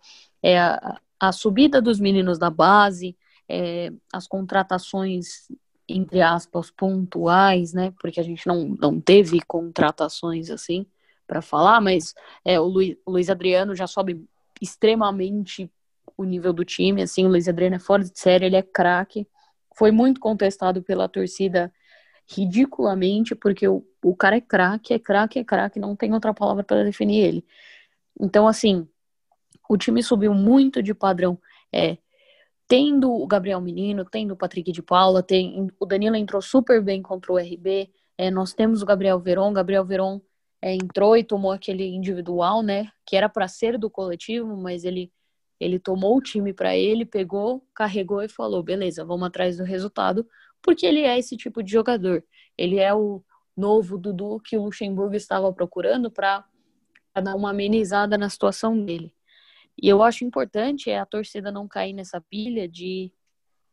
[0.43, 3.17] É a, a subida dos meninos da base,
[3.49, 5.49] é, as contratações,
[5.89, 7.93] entre aspas, pontuais, né?
[8.01, 10.87] Porque a gente não, não teve contratações assim
[11.27, 12.15] para falar, mas
[12.45, 14.25] é, o, Luiz, o Luiz Adriano já sobe
[14.61, 15.71] extremamente
[16.17, 19.27] o nível do time, assim, o Luiz Adriano é fora de série, ele é craque,
[19.77, 21.73] foi muito contestado pela torcida
[22.31, 26.63] ridiculamente, porque o, o cara é craque, é craque, é craque, não tem outra palavra
[26.63, 27.45] para definir ele.
[28.21, 28.89] Então, assim,
[29.69, 31.39] o time subiu muito de padrão.
[31.73, 31.99] É,
[32.69, 37.03] tendo o Gabriel Menino, tendo o Patrick de Paula, tem, o Danilo entrou super bem
[37.03, 37.91] contra o RB.
[38.17, 40.21] É, nós temos o Gabriel Veron, Gabriel Veron
[40.63, 42.91] é, entrou e tomou aquele individual, né?
[43.07, 45.13] Que era para ser do coletivo, mas ele
[45.59, 50.27] ele tomou o time para ele, pegou, carregou e falou: beleza, vamos atrás do resultado,
[50.63, 52.25] porque ele é esse tipo de jogador.
[52.57, 53.23] Ele é o
[53.57, 56.45] novo Dudu que o Luxemburgo estava procurando para
[57.23, 59.15] dar uma amenizada na situação dele.
[59.81, 63.13] E eu acho importante é a torcida não cair nessa pilha de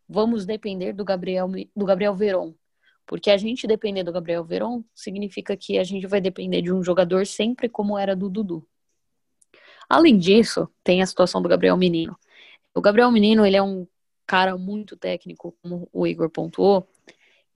[0.08, 2.54] vamos depender do Gabriel do Gabriel Veron.
[3.06, 6.84] Porque a gente depender do Gabriel Veron significa que a gente vai depender de um
[6.84, 8.68] jogador sempre como era do Dudu.
[9.90, 12.18] Além disso, tem a situação do Gabriel Menino.
[12.76, 13.88] O Gabriel Menino, ele é um
[14.28, 16.88] cara muito técnico, como o Igor pontuou,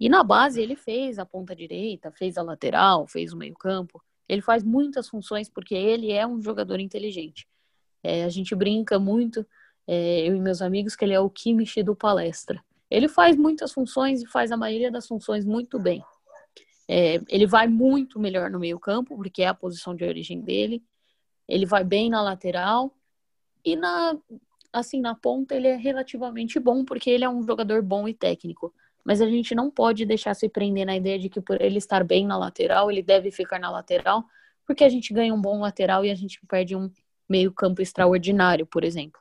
[0.01, 4.01] e na base ele fez a ponta direita, fez a lateral, fez o meio-campo.
[4.27, 7.47] Ele faz muitas funções porque ele é um jogador inteligente.
[8.01, 9.45] É, a gente brinca muito,
[9.85, 12.63] é, eu e meus amigos, que ele é o Kimmich do palestra.
[12.89, 16.03] Ele faz muitas funções e faz a maioria das funções muito bem.
[16.87, 20.83] É, ele vai muito melhor no meio-campo, porque é a posição de origem dele.
[21.47, 22.91] Ele vai bem na lateral
[23.63, 24.17] e na
[24.71, 28.73] assim na ponta ele é relativamente bom, porque ele é um jogador bom e técnico.
[29.03, 32.03] Mas a gente não pode deixar se prender na ideia de que por ele estar
[32.03, 34.23] bem na lateral, ele deve ficar na lateral,
[34.65, 36.89] porque a gente ganha um bom lateral e a gente perde um
[37.27, 39.19] meio-campo extraordinário, por exemplo.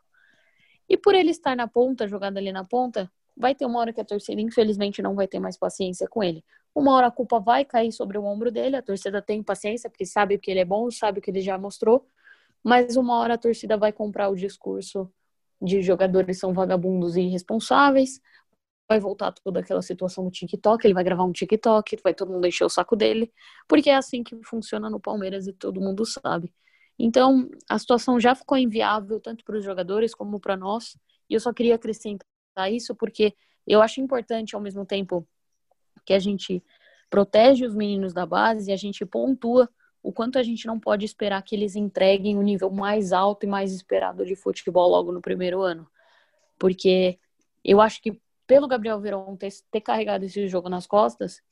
[0.89, 4.01] E por ele estar na ponta, jogado ali na ponta, vai ter uma hora que
[4.01, 6.45] a torcida, infelizmente, não vai ter mais paciência com ele.
[6.75, 10.05] Uma hora a culpa vai cair sobre o ombro dele, a torcida tem paciência, porque
[10.05, 12.07] sabe que ele é bom, sabe que ele já mostrou,
[12.63, 15.11] mas uma hora a torcida vai comprar o discurso
[15.61, 18.21] de jogadores são vagabundos e irresponsáveis,
[18.89, 22.47] vai voltar toda aquela situação no TikTok, ele vai gravar um TikTok, vai todo mundo
[22.47, 23.33] encher o saco dele,
[23.69, 26.53] porque é assim que funciona no Palmeiras e todo mundo sabe.
[26.99, 30.97] Então, a situação já ficou inviável tanto para os jogadores como para nós,
[31.29, 32.27] e eu só queria acrescentar
[32.69, 33.35] isso porque
[33.67, 35.27] eu acho importante ao mesmo tempo
[36.05, 36.63] que a gente
[37.09, 39.69] protege os meninos da base e a gente pontua
[40.03, 43.49] o quanto a gente não pode esperar que eles entreguem o nível mais alto e
[43.49, 45.87] mais esperado de futebol logo no primeiro ano.
[46.59, 47.19] Porque
[47.65, 51.43] eu acho que pelo Gabriel Verón ter, ter carregado esse jogo nas costas,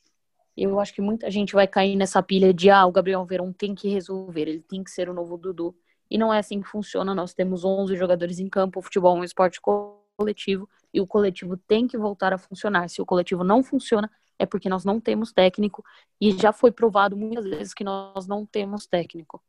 [0.57, 3.75] eu acho que muita gente vai cair nessa pilha de ah, o Gabriel Verón tem
[3.75, 5.77] que resolver, ele tem que ser o novo Dudu.
[6.11, 7.15] E não é assim que funciona.
[7.15, 11.57] Nós temos 11 jogadores em campo, o futebol é um esporte coletivo e o coletivo
[11.57, 12.89] tem que voltar a funcionar.
[12.89, 15.83] Se o coletivo não funciona, é porque nós não temos técnico
[16.21, 19.43] e já foi provado muitas vezes que nós não temos técnico.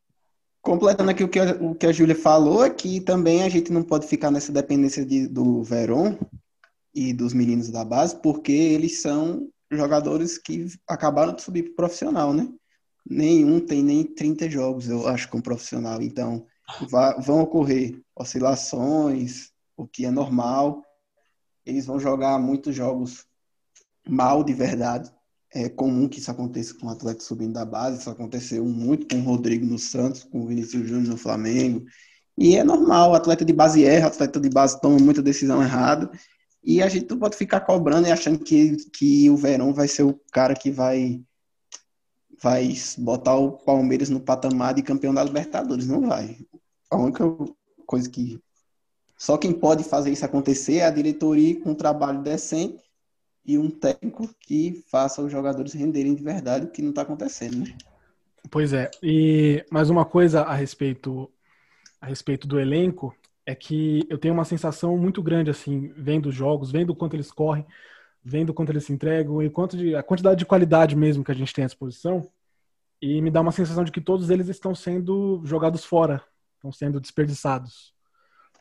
[0.62, 3.72] Completando aqui o que a, o que a Júlia falou, é que também a gente
[3.72, 6.18] não pode ficar nessa dependência de, do Verón,
[6.94, 12.34] e dos meninos da base, porque eles são jogadores que acabaram de subir para profissional,
[12.34, 12.52] né?
[13.08, 16.02] Nenhum tem nem 30 jogos, eu acho, com profissional.
[16.02, 16.46] Então,
[17.22, 20.84] vão ocorrer oscilações, o que é normal.
[21.66, 23.26] Eles vão jogar muitos jogos
[24.10, 25.12] mal de verdade.
[25.52, 28.00] É comum que isso aconteça com o atleta subindo da base.
[28.00, 31.86] Isso aconteceu muito com o Rodrigo no Santos, com o Vinícius Júnior no Flamengo.
[32.38, 35.62] E é normal, o atleta de base erra, o atleta de base toma muita decisão
[35.62, 36.10] errada.
[36.64, 40.04] E a gente não pode ficar cobrando e achando que, que o Verão vai ser
[40.04, 41.22] o cara que vai
[42.42, 45.88] vai botar o Palmeiras no patamar de campeão da Libertadores.
[45.88, 46.38] Não vai.
[46.90, 47.24] A única
[47.86, 48.40] coisa que.
[49.18, 52.89] Só quem pode fazer isso acontecer é a diretoria com um trabalho decente
[53.46, 57.58] e um técnico que faça os jogadores renderem de verdade, o que não está acontecendo,
[57.60, 57.78] né?
[58.52, 58.90] Pois é.
[59.04, 61.32] E mais uma coisa a respeito
[62.02, 63.14] a respeito do elenco
[63.46, 67.32] é que eu tenho uma sensação muito grande, assim, vendo os jogos, vendo quanto eles
[67.32, 67.66] correm,
[68.24, 71.36] vendo quanto eles se entregam e quanto de, a quantidade de qualidade mesmo que a
[71.36, 72.30] gente tem à disposição.
[73.02, 76.24] E me dá uma sensação de que todos eles estão sendo jogados fora,
[76.56, 77.94] estão sendo desperdiçados.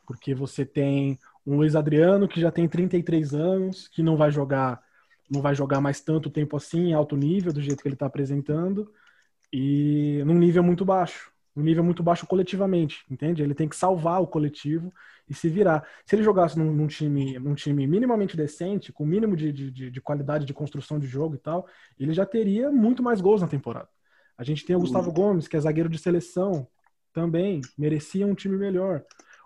[0.07, 1.19] Porque você tem
[1.51, 4.83] um Luiz Adriano que já tem 33 anos, que não vai jogar
[5.31, 8.07] não vai jogar mais tanto tempo assim, em alto nível, do jeito que ele está
[8.07, 8.91] apresentando,
[9.53, 13.43] e num nível muito baixo um nível muito baixo coletivamente, entende?
[13.43, 14.93] Ele tem que salvar o coletivo
[15.29, 15.85] e se virar.
[16.07, 20.01] Se ele jogasse num, num time, num time minimamente decente, com mínimo de, de, de,
[20.01, 21.67] qualidade de construção de jogo e tal,
[21.99, 23.89] ele já teria muito mais gols na temporada.
[24.37, 26.69] A gente tem o Gustavo Gomes, que é zagueiro de seleção,
[27.13, 29.03] também merecia um time melhor.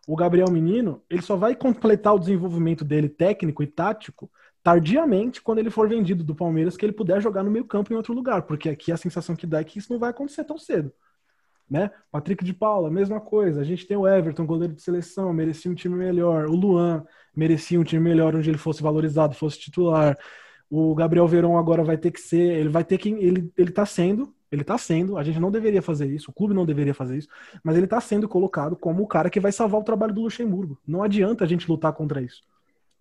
[0.06, 4.30] O Gabriel Menino, ele só vai completar o desenvolvimento dele técnico e tático
[4.62, 7.96] tardiamente quando ele for vendido do Palmeiras, que ele puder jogar no meio campo em
[7.96, 10.56] outro lugar, porque aqui a sensação que dá é que isso não vai acontecer tão
[10.56, 10.92] cedo
[11.72, 11.90] né?
[12.10, 13.62] Patrick de Paula, mesma coisa.
[13.62, 16.44] A gente tem o Everton, goleiro de seleção, merecia um time melhor.
[16.46, 17.02] O Luan
[17.34, 20.18] merecia um time melhor onde ele fosse valorizado, fosse titular.
[20.68, 23.86] O Gabriel Verón agora vai ter que ser, ele vai ter que ele ele tá
[23.86, 27.18] sendo, ele tá sendo, a gente não deveria fazer isso, o clube não deveria fazer
[27.18, 27.28] isso,
[27.64, 30.78] mas ele tá sendo colocado como o cara que vai salvar o trabalho do Luxemburgo.
[30.86, 32.42] Não adianta a gente lutar contra isso.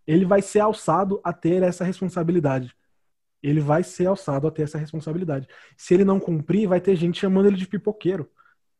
[0.07, 2.75] Ele vai ser alçado a ter essa responsabilidade
[3.41, 5.47] ele vai ser alçado a ter essa responsabilidade.
[5.75, 8.29] Se ele não cumprir, vai ter gente chamando ele de pipoqueiro.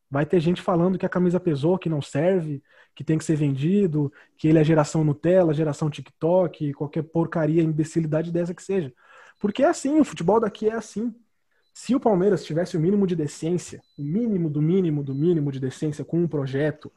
[0.09, 2.61] Vai ter gente falando que a camisa pesou, que não serve,
[2.93, 8.31] que tem que ser vendido, que ele é geração Nutella, geração TikTok, qualquer porcaria, imbecilidade
[8.31, 8.93] dessa que seja.
[9.39, 11.15] Porque é assim, o futebol daqui é assim.
[11.73, 15.59] Se o Palmeiras tivesse o mínimo de decência, o mínimo do mínimo do mínimo de
[15.59, 16.91] decência com um projeto,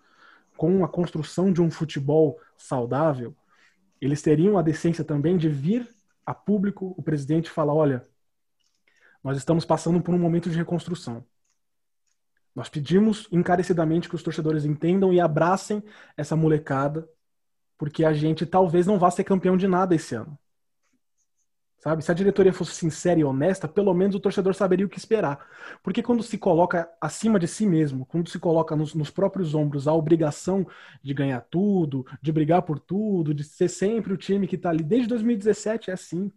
[0.57, 3.35] com a construção de um futebol saudável,
[4.01, 5.89] eles teriam a decência também de vir
[6.27, 8.03] a público o presidente falar: olha,
[9.23, 11.25] nós estamos passando por um momento de reconstrução.
[12.55, 15.83] Nós pedimos encarecidamente que os torcedores entendam e abracem
[16.17, 17.09] essa molecada,
[17.77, 20.39] porque a gente talvez não vá ser campeão de nada esse ano.
[21.85, 22.03] Sabe?
[22.03, 25.47] Se a diretoria fosse sincera e honesta, pelo menos o torcedor saberia o que esperar.
[25.83, 29.87] Porque quando se coloca acima de si mesmo, quando se coloca nos, nos, próprios ombros
[29.87, 30.67] a obrigação
[31.03, 34.83] de ganhar tudo, de brigar por tudo, de ser sempre o time que está ali,
[34.83, 36.33] desde 2017 é assim.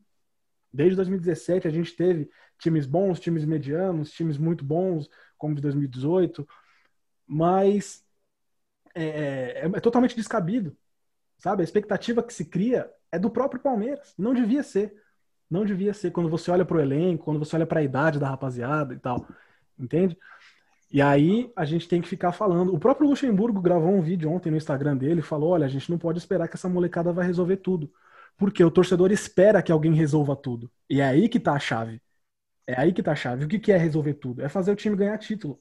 [0.74, 2.30] Desde 2017 a gente teve
[2.60, 6.46] times bons, times medianos, times muito bons, como de 2018,
[7.26, 8.04] mas
[8.94, 10.76] é, é, é totalmente descabido.
[11.38, 11.62] Sabe?
[11.62, 14.14] A expectativa que se cria é do próprio Palmeiras.
[14.18, 15.07] Não devia ser.
[15.50, 18.20] Não devia ser quando você olha para o elenco, quando você olha para a idade
[18.20, 19.26] da rapaziada e tal.
[19.80, 20.18] Entende?
[20.92, 22.74] E aí a gente tem que ficar falando.
[22.74, 25.98] O próprio Luxemburgo gravou um vídeo ontem no Instagram dele falou: olha, a gente não
[25.98, 27.92] pode esperar que essa molecada vai resolver tudo.
[28.38, 30.72] Porque o torcedor espera que alguém resolva tudo.
[30.90, 32.02] E é aí que tá a chave.
[32.68, 33.46] É aí que tá a chave.
[33.46, 34.42] O que é resolver tudo?
[34.44, 35.60] É fazer o time ganhar título.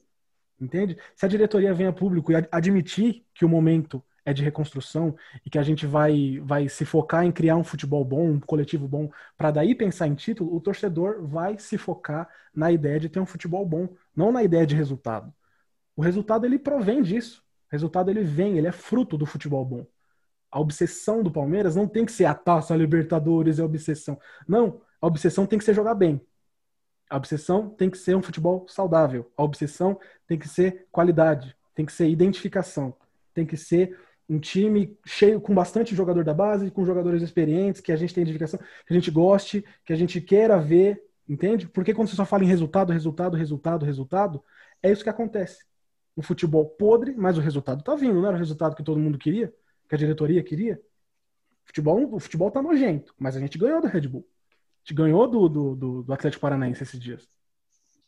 [0.59, 0.97] Entende?
[1.15, 5.49] Se a diretoria vem a público e admitir que o momento é de reconstrução e
[5.49, 9.09] que a gente vai, vai se focar em criar um futebol bom, um coletivo bom,
[9.37, 13.25] para daí pensar em título, o torcedor vai se focar na ideia de ter um
[13.25, 15.33] futebol bom, não na ideia de resultado.
[15.95, 17.41] O resultado ele provém disso.
[17.69, 19.87] O resultado ele vem, ele é fruto do futebol bom.
[20.51, 24.19] A obsessão do Palmeiras não tem que ser a taça, a Libertadores, é obsessão.
[24.45, 26.19] Não, a obsessão tem que ser jogar bem.
[27.09, 29.31] A obsessão tem que ser um futebol saudável.
[29.37, 32.93] A obsessão tem que ser qualidade, tem que ser identificação,
[33.33, 33.97] tem que ser
[34.29, 38.23] um time cheio com bastante jogador da base, com jogadores experientes, que a gente tem
[38.23, 41.67] identificação, que a gente goste, que a gente queira ver, entende?
[41.67, 44.43] Porque quando você só fala em resultado, resultado, resultado, resultado,
[44.83, 45.65] é isso que acontece.
[46.15, 49.17] Um futebol podre, mas o resultado tá vindo, não era o resultado que todo mundo
[49.17, 49.53] queria,
[49.87, 50.81] que a diretoria queria.
[51.63, 54.27] O futebol, o futebol tá nojento, mas a gente ganhou do Red Bull.
[54.27, 57.27] A gente ganhou do, do, do Atlético Paranaense esses dias.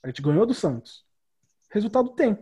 [0.03, 1.05] A gente ganhou do Santos.
[1.69, 2.37] Resultado tem.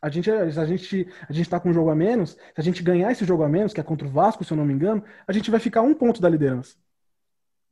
[0.00, 2.30] A gente, a gente, a gente tá com um jogo a menos.
[2.30, 4.56] Se a gente ganhar esse jogo a menos, que é contra o Vasco, se eu
[4.56, 6.76] não me engano, a gente vai ficar um ponto da liderança.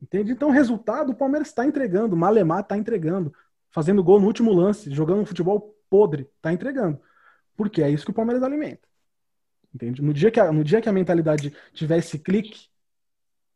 [0.00, 0.32] Entende?
[0.32, 2.14] Então, resultado, o Palmeiras está entregando.
[2.14, 3.32] O Malemar está entregando.
[3.70, 7.00] Fazendo gol no último lance, jogando um futebol podre, está entregando.
[7.56, 8.86] Porque é isso que o Palmeiras alimenta.
[9.74, 10.02] Entende?
[10.02, 12.68] No dia que a, no dia que a mentalidade tiver esse clique,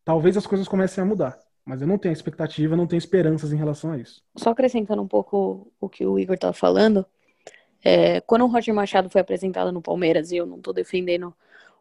[0.04, 1.38] talvez as coisas comecem a mudar.
[1.64, 4.22] Mas eu não tenho expectativa, não tenho esperanças em relação a isso.
[4.36, 7.04] Só acrescentando um pouco o que o Igor estava falando,
[7.84, 11.34] é, quando o Roger Machado foi apresentado no Palmeiras, e eu não estou defendendo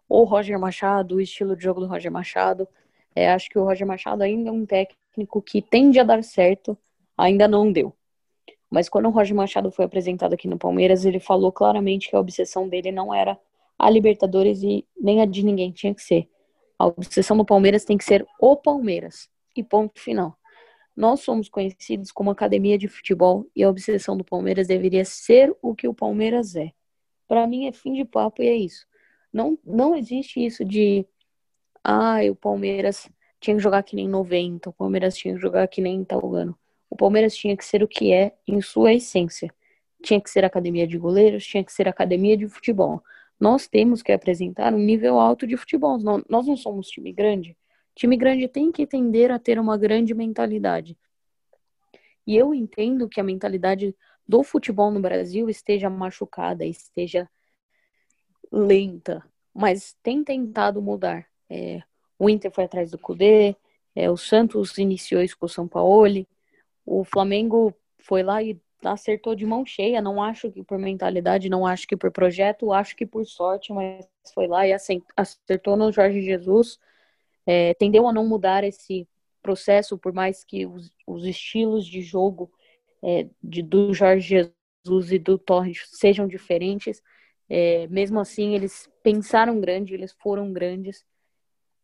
[0.08, 2.68] o Roger Machado, o estilo de jogo do Roger Machado,
[3.16, 6.78] é, acho que o Roger Machado ainda é um técnico que tende a dar certo,
[7.18, 7.94] ainda não deu.
[8.70, 12.20] Mas quando o Roger Machado foi apresentado aqui no Palmeiras, ele falou claramente que a
[12.20, 13.40] obsessão dele não era
[13.80, 16.30] a Libertadores e nem a de ninguém tinha que ser.
[16.78, 19.30] A obsessão do Palmeiras tem que ser o Palmeiras.
[19.56, 20.37] E ponto final.
[20.98, 25.76] Nós somos conhecidos como academia de futebol e a obsessão do Palmeiras deveria ser o
[25.76, 26.72] que o Palmeiras é.
[27.28, 28.88] Para mim é fim de papo e é isso.
[29.32, 31.06] Não, não existe isso de
[31.84, 33.08] ah, o Palmeiras
[33.40, 36.32] tinha que jogar que nem 90, o Palmeiras tinha que jogar que nem tal.
[36.90, 39.54] O Palmeiras tinha que ser o que é em sua essência.
[40.02, 43.04] Tinha que ser academia de goleiros, tinha que ser academia de futebol.
[43.40, 46.00] Nós temos que apresentar um nível alto de futebol.
[46.00, 47.56] Nós não somos time grande.
[47.98, 50.96] Time grande tem que tender a ter uma grande mentalidade.
[52.28, 53.96] E eu entendo que a mentalidade
[54.28, 57.28] do futebol no Brasil esteja machucada, esteja
[58.52, 61.26] lenta, mas tem tentado mudar.
[61.50, 61.82] É,
[62.20, 63.56] o Inter foi atrás do Cudê,
[63.96, 66.24] é, o Santos iniciou isso com o São Paulo,
[66.86, 70.04] o Flamengo foi lá e acertou de mão cheia.
[70.04, 74.08] Não acho que por mentalidade, não acho que por projeto, acho que por sorte, mas
[74.36, 74.74] foi lá e
[75.16, 76.78] acertou no Jorge Jesus
[77.48, 79.08] é, tendeu a não mudar esse
[79.42, 82.52] processo, por mais que os, os estilos de jogo
[83.02, 84.52] é, de, do Jorge
[84.86, 87.02] Jesus e do Torres sejam diferentes.
[87.50, 91.06] É, mesmo assim, eles pensaram grande, eles foram grandes.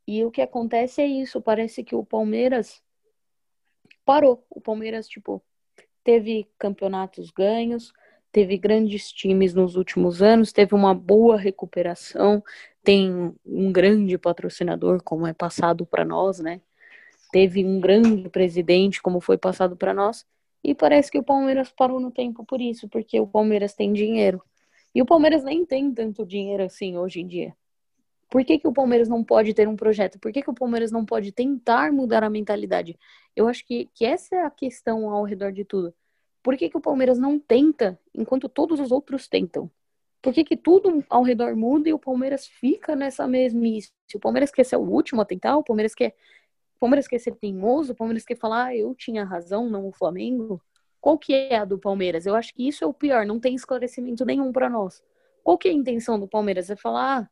[0.06, 1.42] E o que acontece é isso.
[1.42, 2.84] Parece que o Palmeiras
[4.04, 4.46] parou.
[4.50, 5.42] O Palmeiras, tipo,
[6.04, 7.94] teve campeonatos ganhos,
[8.34, 12.44] teve grandes times nos últimos anos, teve uma boa recuperação,
[12.84, 16.60] tem um grande patrocinador, como é passado para nós, né?
[17.32, 20.26] Teve um grande presidente, como foi passado para nós,
[20.64, 24.42] e parece que o Palmeiras parou no tempo por isso, porque o Palmeiras tem dinheiro.
[24.96, 27.56] E o Palmeiras nem tem tanto dinheiro assim hoje em dia.
[28.32, 30.20] Por que, que o Palmeiras não pode ter um projeto?
[30.20, 32.98] Por que, que o Palmeiras não pode tentar mudar a mentalidade?
[33.36, 35.94] Eu acho que, que essa é a questão ao redor de tudo.
[36.44, 39.72] Por que, que o Palmeiras não tenta, enquanto todos os outros tentam?
[40.22, 43.92] Por que, que tudo ao redor muda e o Palmeiras fica nessa mesmice?
[44.14, 46.16] O Palmeiras quer ser o último a tentar, o Palmeiras quer,
[46.76, 49.92] o Palmeiras quer ser teimoso, o Palmeiras quer falar, ah, eu tinha razão, não o
[49.92, 50.62] Flamengo.
[51.00, 52.26] Qual que é a do Palmeiras?
[52.26, 55.02] Eu acho que isso é o pior, não tem esclarecimento nenhum para nós.
[55.44, 56.70] Qual que é a intenção do Palmeiras?
[56.70, 57.30] É falar, ah,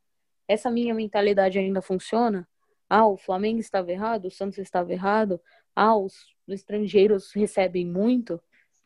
[0.47, 2.47] essa minha mentalidade ainda funciona?
[2.89, 5.39] Ah, o Flamengo estava errado, o Santos estava errado.
[5.73, 6.13] Ah, os
[6.49, 8.41] estrangeiros recebem muito.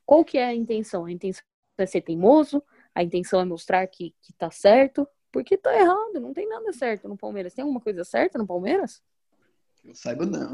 [0.06, 1.06] Qual que é a intenção?
[1.06, 1.44] A intenção
[1.78, 2.64] é ser teimoso?
[2.94, 5.08] A intenção é mostrar que, que tá certo?
[5.32, 7.54] Porque tá errado, não tem nada certo no Palmeiras.
[7.54, 9.02] Tem alguma coisa certa no Palmeiras?
[9.84, 10.54] Eu saiba não.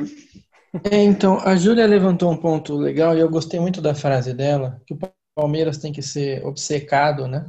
[0.89, 4.81] É, então, a Júlia levantou um ponto legal e eu gostei muito da frase dela,
[4.87, 4.99] que o
[5.35, 7.45] Palmeiras tem que ser obcecado, né?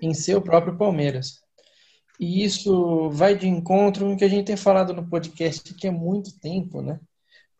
[0.00, 1.40] Em ser o próprio Palmeiras.
[2.18, 5.86] E isso vai de encontro com o que a gente tem falado no podcast que
[5.86, 6.98] há muito tempo, né?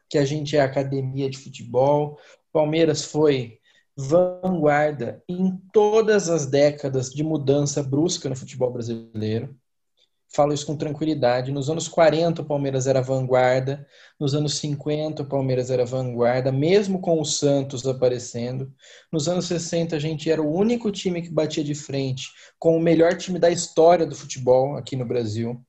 [0.09, 2.19] Que a gente é academia de futebol.
[2.53, 3.60] Palmeiras foi
[4.09, 9.55] vanguarda em todas as décadas de mudança brusca no futebol brasileiro
[10.33, 11.53] falo isso com tranquilidade.
[11.53, 13.87] Nos anos 40, o Palmeiras era vanguarda,
[14.19, 18.73] nos anos 50, o Palmeiras era vanguarda, mesmo com o Santos aparecendo.
[19.13, 22.29] Nos anos 60, a gente era o único time que batia de frente
[22.59, 25.61] com o melhor time da história do futebol aqui no Brasil.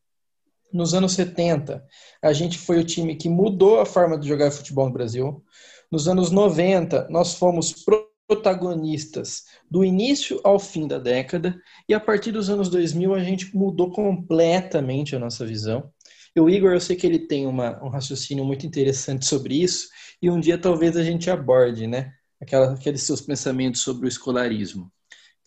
[0.72, 1.84] Nos anos 70,
[2.22, 5.44] a gente foi o time que mudou a forma de jogar futebol no Brasil.
[5.92, 7.84] Nos anos 90, nós fomos
[8.32, 13.54] protagonistas do início ao fim da década e a partir dos anos 2000 a gente
[13.56, 15.92] mudou completamente a nossa visão.
[16.40, 19.90] O Igor, eu sei que ele tem uma, um raciocínio muito interessante sobre isso
[20.22, 22.14] e um dia talvez a gente aborde, né?
[22.40, 24.90] Aquela, aqueles seus pensamentos sobre o escolarismo.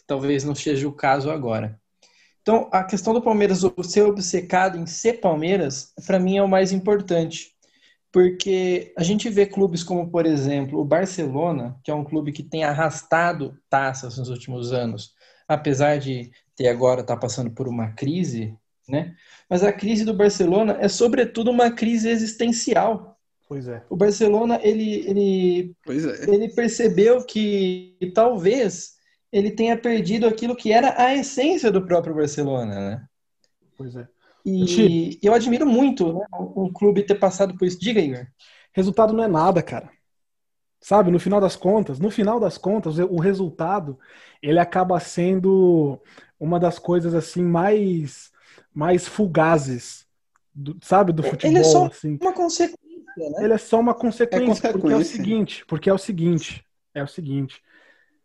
[0.07, 1.80] Talvez não seja o caso agora.
[2.43, 6.70] Então, a questão do Palmeiras ser obcecado em ser Palmeiras, para mim é o mais
[6.70, 7.53] importante
[8.14, 12.44] porque a gente vê clubes como, por exemplo, o Barcelona, que é um clube que
[12.44, 15.14] tem arrastado taças nos últimos anos,
[15.48, 18.56] apesar de ter agora estar tá passando por uma crise,
[18.88, 19.16] né?
[19.50, 23.18] Mas a crise do Barcelona é sobretudo uma crise existencial.
[23.48, 23.82] Pois é.
[23.90, 26.32] O Barcelona ele ele é.
[26.32, 28.92] ele percebeu que talvez
[29.32, 33.04] ele tenha perdido aquilo que era a essência do próprio Barcelona, né?
[33.76, 34.06] Pois é.
[34.45, 37.80] E eu admiro muito né, um clube ter passado por isso.
[37.80, 38.26] Diga, Igor.
[38.72, 39.90] Resultado não é nada, cara.
[40.80, 43.99] Sabe, no final das contas, no final das contas, o resultado
[44.42, 45.99] ele acaba sendo
[46.38, 48.30] uma das coisas assim mais
[48.74, 50.05] mais fugazes,
[50.55, 51.51] do, sabe, do futebol.
[51.51, 52.18] Ele é só assim.
[52.20, 53.45] uma consequência, né?
[53.45, 56.64] Ele é só uma consequência, é consequência, porque é o seguinte, porque é o seguinte,
[56.92, 57.62] é o seguinte.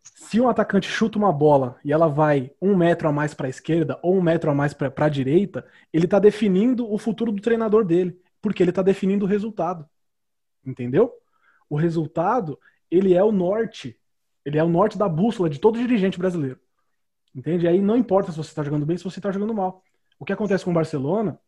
[0.02, 3.50] Se um atacante chuta uma bola e ela vai um metro a mais para a
[3.50, 7.42] esquerda ou um metro a mais para a direita, ele está definindo o futuro do
[7.42, 9.88] treinador dele, porque ele está definindo o resultado.
[10.64, 11.12] Entendeu?
[11.68, 12.58] O resultado,
[12.90, 13.98] ele é o norte.
[14.44, 16.58] Ele é o norte da bússola de todo dirigente brasileiro.
[17.34, 17.68] Entende?
[17.68, 19.82] Aí não importa se você está jogando bem, se você está jogando mal.
[20.18, 21.38] O que acontece com o Barcelona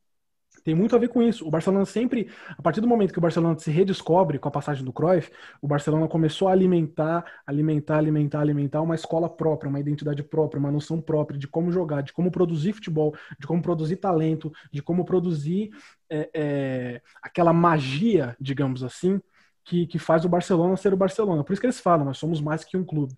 [0.65, 1.47] tem muito a ver com isso.
[1.47, 4.85] O Barcelona sempre, a partir do momento que o Barcelona se redescobre com a passagem
[4.85, 5.31] do Cruyff,
[5.61, 10.71] o Barcelona começou a alimentar, alimentar, alimentar, alimentar uma escola própria, uma identidade própria, uma
[10.71, 15.05] noção própria de como jogar, de como produzir futebol, de como produzir talento, de como
[15.05, 15.71] produzir
[16.09, 19.21] é, é, aquela magia, digamos assim,
[19.65, 21.43] que, que faz o Barcelona ser o Barcelona.
[21.43, 23.15] Por isso que eles falam, nós somos mais que um clube.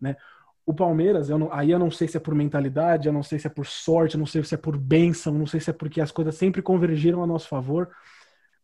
[0.00, 0.16] Né?
[0.64, 3.38] O Palmeiras, eu não, aí eu não sei se é por mentalidade, eu não sei
[3.38, 5.72] se é por sorte, eu não sei se é por bênção, não sei se é
[5.72, 7.90] porque as coisas sempre convergiram a nosso favor.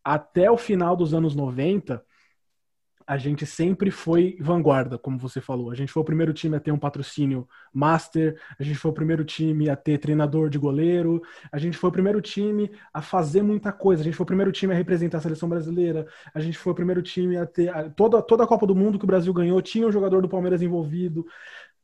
[0.03, 2.01] Até o final dos anos 90,
[3.09, 5.71] a gente sempre foi vanguarda, como você falou.
[5.71, 8.93] A gente foi o primeiro time a ter um patrocínio master, a gente foi o
[8.93, 11.19] primeiro time a ter treinador de goleiro,
[11.51, 14.51] a gente foi o primeiro time a fazer muita coisa, a gente foi o primeiro
[14.51, 17.73] time a representar a seleção brasileira, a gente foi o primeiro time a ter.
[17.95, 20.61] Toda, toda a Copa do Mundo que o Brasil ganhou tinha um jogador do Palmeiras
[20.61, 21.25] envolvido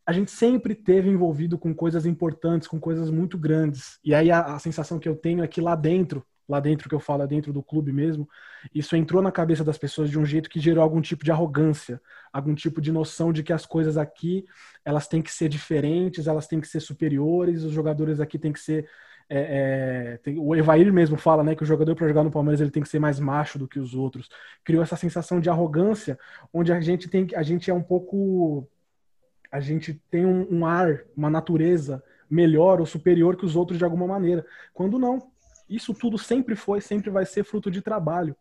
[0.06, 4.00] a gente sempre teve envolvido com coisas importantes, com coisas muito grandes.
[4.04, 6.94] E aí a, a, sensação que eu tenho é que lá dentro, lá dentro que
[6.94, 8.30] eu falo, é dentro do clube mesmo,
[8.74, 12.00] isso entrou na cabeça das pessoas de um jeito que gerou algum tipo de arrogância,
[12.32, 14.46] algum tipo de noção de que as coisas aqui,
[14.84, 18.60] elas têm que ser diferentes, elas têm que ser superiores, os jogadores aqui têm que
[18.60, 18.88] ser
[19.28, 19.40] é,
[20.14, 22.70] é, tem, o Evair mesmo fala né, que o jogador para jogar no Palmeiras ele
[22.70, 24.30] tem que ser mais macho do que os outros.
[24.64, 26.20] Criou essa sensação de arrogância,
[26.54, 28.70] onde a gente tem a gente é um pouco
[29.52, 33.84] a gente tem um, um, ar, uma natureza melhor ou superior que os outros de
[33.84, 34.46] alguma maneira.
[34.74, 35.32] Quando não.
[35.68, 38.36] Isso tudo sempre foi, sempre vai ser fruto de trabalho.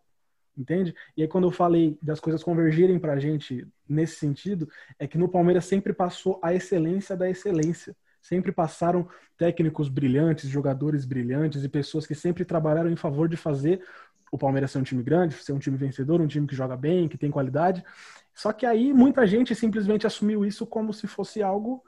[0.56, 0.94] Entende?
[1.16, 5.18] E aí, quando eu falei das coisas convergirem para a gente nesse sentido, é que
[5.18, 7.96] no Palmeiras sempre passou a excelência da excelência.
[8.20, 13.82] Sempre passaram técnicos brilhantes, jogadores brilhantes e pessoas que sempre trabalharam em favor de fazer
[14.34, 17.06] o Palmeiras ser um time grande, ser um time vencedor, um time que joga bem,
[17.06, 17.84] que tem qualidade.
[18.34, 21.82] Só que aí muita gente simplesmente assumiu isso como se fosse algo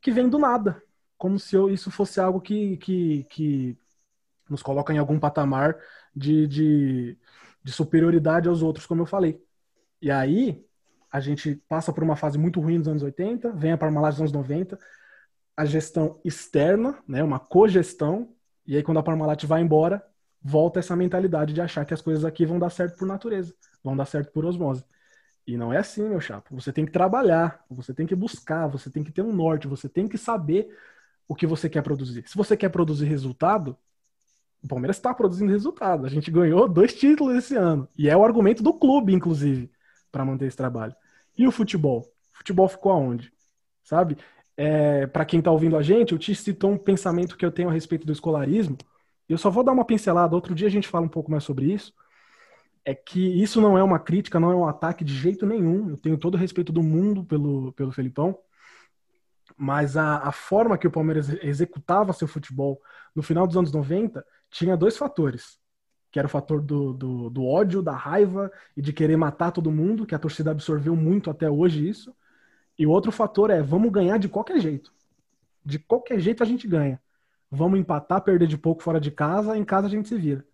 [0.00, 0.82] que vem do nada,
[1.16, 3.78] como se eu, isso fosse algo que, que, que
[4.48, 5.76] nos coloca em algum patamar
[6.14, 7.18] de, de,
[7.62, 9.40] de superioridade aos outros, como eu falei.
[10.02, 10.64] E aí,
[11.10, 14.20] a gente passa por uma fase muito ruim nos anos 80, vem a Parmalat nos
[14.20, 14.78] anos 90,
[15.56, 18.34] a gestão externa, né, uma cogestão,
[18.66, 20.04] e aí quando a Parmalat vai embora,
[20.42, 23.96] volta essa mentalidade de achar que as coisas aqui vão dar certo por natureza, vão
[23.96, 24.84] dar certo por osmose.
[25.46, 26.54] E não é assim, meu chapo.
[26.54, 29.88] Você tem que trabalhar, você tem que buscar, você tem que ter um norte, você
[29.88, 30.74] tem que saber
[31.28, 32.24] o que você quer produzir.
[32.26, 33.76] Se você quer produzir resultado,
[34.62, 36.06] o Palmeiras está produzindo resultado.
[36.06, 37.86] A gente ganhou dois títulos esse ano.
[37.96, 39.70] E é o argumento do clube, inclusive,
[40.10, 40.94] para manter esse trabalho.
[41.36, 42.00] E o futebol?
[42.32, 43.30] O futebol ficou aonde?
[43.82, 44.16] Sabe?
[44.56, 47.68] É, para quem está ouvindo a gente, eu te citou um pensamento que eu tenho
[47.68, 48.78] a respeito do escolarismo.
[49.28, 51.72] Eu só vou dar uma pincelada, outro dia a gente fala um pouco mais sobre
[51.72, 51.92] isso.
[52.84, 55.90] É que isso não é uma crítica, não é um ataque de jeito nenhum.
[55.90, 58.38] Eu tenho todo o respeito do mundo pelo, pelo Felipão.
[59.56, 62.80] Mas a, a forma que o Palmeiras executava seu futebol
[63.14, 65.58] no final dos anos 90 tinha dois fatores.
[66.10, 69.70] Que era o fator do, do, do ódio, da raiva e de querer matar todo
[69.70, 72.14] mundo, que a torcida absorveu muito até hoje isso.
[72.78, 74.92] E o outro fator é, vamos ganhar de qualquer jeito.
[75.64, 77.00] De qualquer jeito a gente ganha.
[77.50, 80.44] Vamos empatar, perder de pouco fora de casa, em casa a gente se vira.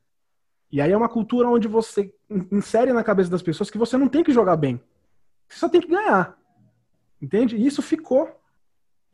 [0.72, 2.12] E aí é uma cultura onde você
[2.50, 4.80] insere na cabeça das pessoas que você não tem que jogar bem.
[5.48, 6.38] Você só tem que ganhar.
[7.20, 7.56] Entende?
[7.56, 8.28] E isso ficou.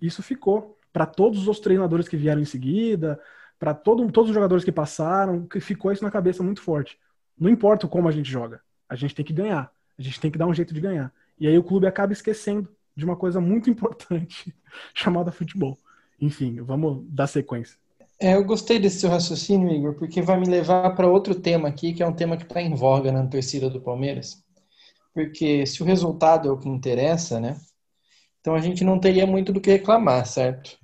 [0.01, 0.79] Isso ficou.
[0.93, 3.21] Para todos os treinadores que vieram em seguida,
[3.59, 6.99] para todo, todos os jogadores que passaram, ficou isso na cabeça muito forte.
[7.39, 9.73] Não importa como a gente joga, a gente tem que ganhar.
[9.99, 11.13] A gente tem que dar um jeito de ganhar.
[11.39, 14.55] E aí o clube acaba esquecendo de uma coisa muito importante
[14.95, 15.79] chamada futebol.
[16.21, 17.79] Enfim, vamos dar sequência.
[18.19, 21.93] É, eu gostei desse seu raciocínio, Igor, porque vai me levar para outro tema aqui,
[21.93, 24.43] que é um tema que está em voga na torcida do Palmeiras.
[25.13, 27.61] Porque se o resultado é o que interessa, né?
[28.41, 30.79] Então a gente não teria muito do que reclamar, certo?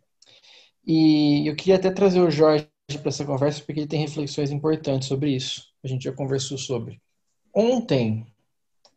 [0.86, 2.68] E eu queria até trazer o Jorge
[2.98, 5.68] para essa conversa, porque ele tem reflexões importantes sobre isso.
[5.82, 7.00] A gente já conversou sobre.
[7.54, 8.26] Ontem,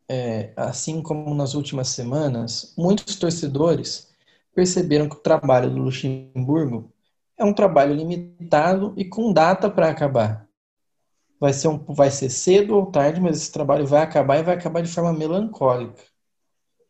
[0.10, 4.10] é, assim como nas últimas semanas, muitos torcedores
[4.54, 6.92] perceberam que o trabalho do Luxemburgo
[7.38, 10.48] é um trabalho limitado e com data para acabar.
[11.40, 14.56] Vai ser, um, vai ser cedo ou tarde, mas esse trabalho vai acabar e vai
[14.56, 16.02] acabar de forma melancólica.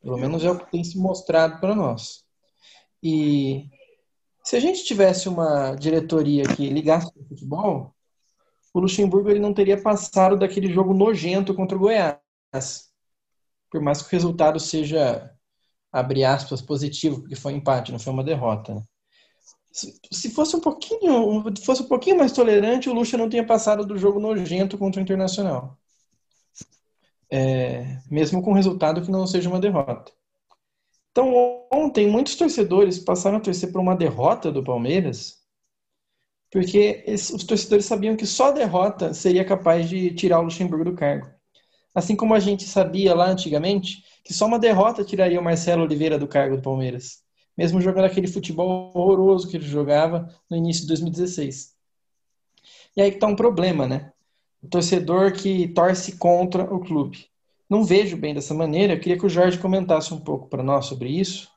[0.02, 2.24] Pelo menos é o que tem se mostrado para nós.
[3.02, 3.68] E
[4.43, 7.96] se a gente tivesse uma diretoria que ligasse para o futebol,
[8.74, 12.20] o Luxemburgo ele não teria passado daquele jogo nojento contra o Goiás
[13.76, 15.30] por mais que o resultado seja,
[15.91, 18.76] abre aspas, positivo, porque foi um empate, não foi uma derrota.
[18.76, 18.84] Né?
[20.10, 23.98] Se fosse um pouquinho, fosse um pouquinho mais tolerante, o Lucha não tinha passado do
[23.98, 25.78] jogo nojento contra o Internacional.
[27.30, 30.14] É, mesmo com resultado que não seja uma derrota.
[31.12, 31.34] Então,
[31.74, 35.42] ontem, muitos torcedores passaram a torcer por uma derrota do Palmeiras,
[36.50, 41.30] porque os torcedores sabiam que só derrota seria capaz de tirar o Luxemburgo do cargo.
[41.94, 46.18] Assim como a gente sabia lá antigamente que só uma derrota tiraria o Marcelo Oliveira
[46.18, 47.25] do cargo do Palmeiras,
[47.58, 51.76] mesmo jogando aquele futebol horroroso que ele jogava no início de 2016.
[52.95, 54.12] E aí que tá um problema, né?
[54.62, 57.28] O torcedor que torce contra o clube.
[57.70, 58.93] Não vejo bem dessa maneira.
[58.93, 61.49] Eu queria que o Jorge comentasse um pouco para nós sobre isso,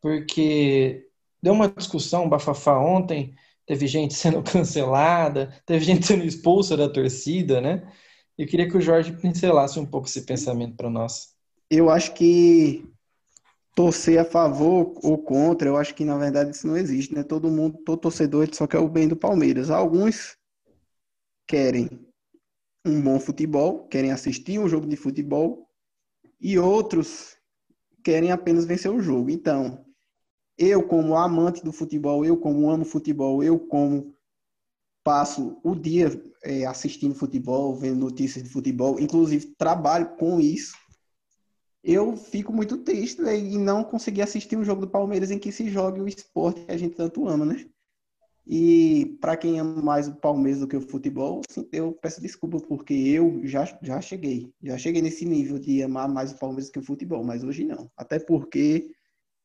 [0.00, 1.06] porque
[1.42, 3.34] deu uma discussão bafafá ontem.
[3.66, 7.90] Teve gente sendo cancelada, teve gente sendo expulsa da torcida, né?
[8.36, 11.34] Eu queria que o Jorge pincelasse um pouco esse pensamento para nós.
[11.68, 12.88] Eu acho que
[13.78, 17.22] torcer a favor ou contra, eu acho que na verdade isso não existe, né?
[17.22, 19.70] Todo mundo, todo torcedor só quer o bem do Palmeiras.
[19.70, 20.36] Alguns
[21.46, 21.88] querem
[22.84, 25.70] um bom futebol, querem assistir um jogo de futebol,
[26.40, 27.36] e outros
[28.02, 29.30] querem apenas vencer o jogo.
[29.30, 29.84] Então,
[30.58, 34.12] eu como amante do futebol, eu como amo futebol, eu como
[35.04, 40.76] passo o dia é, assistindo futebol, vendo notícias de futebol, inclusive trabalho com isso,
[41.82, 45.52] eu fico muito triste né, em não conseguir assistir um jogo do Palmeiras em que
[45.52, 47.68] se jogue o esporte que a gente tanto ama, né?
[48.50, 52.94] E para quem ama mais o Palmeiras do que o futebol, eu peço desculpa, porque
[52.94, 54.50] eu já, já cheguei.
[54.62, 57.90] Já cheguei nesse nível de amar mais o Palmeiras que o futebol, mas hoje não.
[57.94, 58.90] Até porque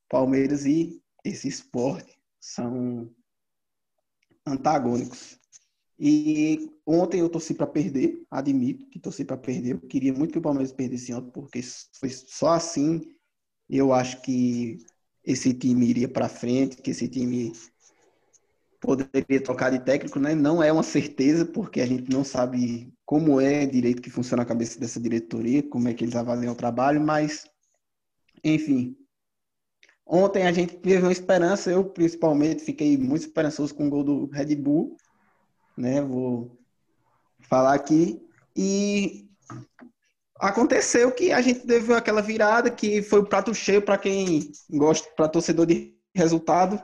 [0.07, 3.09] Palmeiras e esse esporte são
[4.45, 5.37] antagônicos.
[6.05, 9.71] E ontem eu torci para perder, admito que torci para perder.
[9.71, 11.61] Eu queria muito que o Palmeiras perdesse ontem, porque
[11.93, 13.01] foi só assim
[13.69, 14.79] eu acho que
[15.23, 17.53] esse time iria para frente, que esse time
[18.81, 20.35] poderia trocar de técnico, né?
[20.35, 24.45] Não é uma certeza, porque a gente não sabe como é direito que funciona a
[24.45, 27.45] cabeça dessa diretoria, como é que eles avaliam o trabalho, mas
[28.43, 28.97] enfim,
[30.05, 34.25] Ontem a gente teve uma esperança, eu principalmente fiquei muito esperançoso com o gol do
[34.25, 34.97] Red Bull,
[35.77, 36.01] né?
[36.01, 36.57] Vou
[37.41, 38.21] falar aqui.
[38.55, 39.27] E
[40.39, 45.09] aconteceu que a gente teve aquela virada que foi o prato cheio para quem gosta,
[45.15, 46.81] para torcedor de resultado,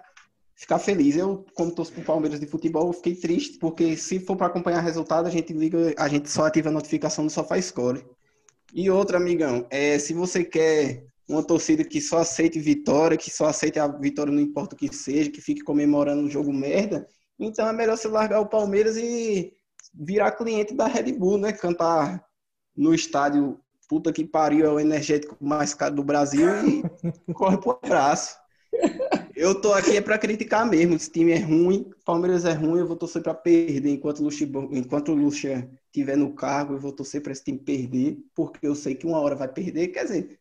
[0.56, 1.16] ficar feliz.
[1.16, 5.28] Eu, como torço pro Palmeiras de futebol, fiquei triste, porque se for para acompanhar resultado,
[5.28, 8.06] a gente liga, a gente só ativa a notificação do Sofá Score.
[8.74, 13.46] E outra, amigão, é, se você quer uma torcida que só aceite vitória, que só
[13.46, 17.08] aceite a vitória não importa o que seja, que fique comemorando um jogo merda,
[17.40, 19.54] então é melhor você largar o Palmeiras e
[19.94, 21.54] virar cliente da Red Bull, né?
[21.54, 22.24] Cantar
[22.76, 23.60] no estádio
[23.90, 26.84] puta que pariu, é o energético mais caro do Brasil e
[27.34, 28.38] corre pro abraço.
[29.36, 30.96] Eu tô aqui é para criticar mesmo.
[30.96, 34.46] Esse time é ruim, Palmeiras é ruim, eu vou torcer para perder enquanto o Lucha,
[34.72, 38.76] enquanto o Lucha tiver no cargo, eu vou torcer para esse time perder, porque eu
[38.76, 39.88] sei que uma hora vai perder.
[39.88, 40.40] Quer dizer,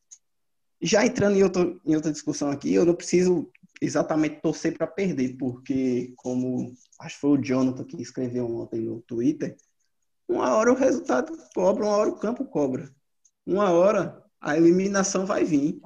[0.83, 5.37] já entrando em, outro, em outra discussão aqui, eu não preciso exatamente torcer para perder,
[5.37, 9.57] porque, como acho que foi o Jonathan que escreveu ontem no Twitter,
[10.29, 12.91] uma hora o resultado cobra, uma hora o campo cobra.
[13.47, 15.81] Uma hora a eliminação vai vir.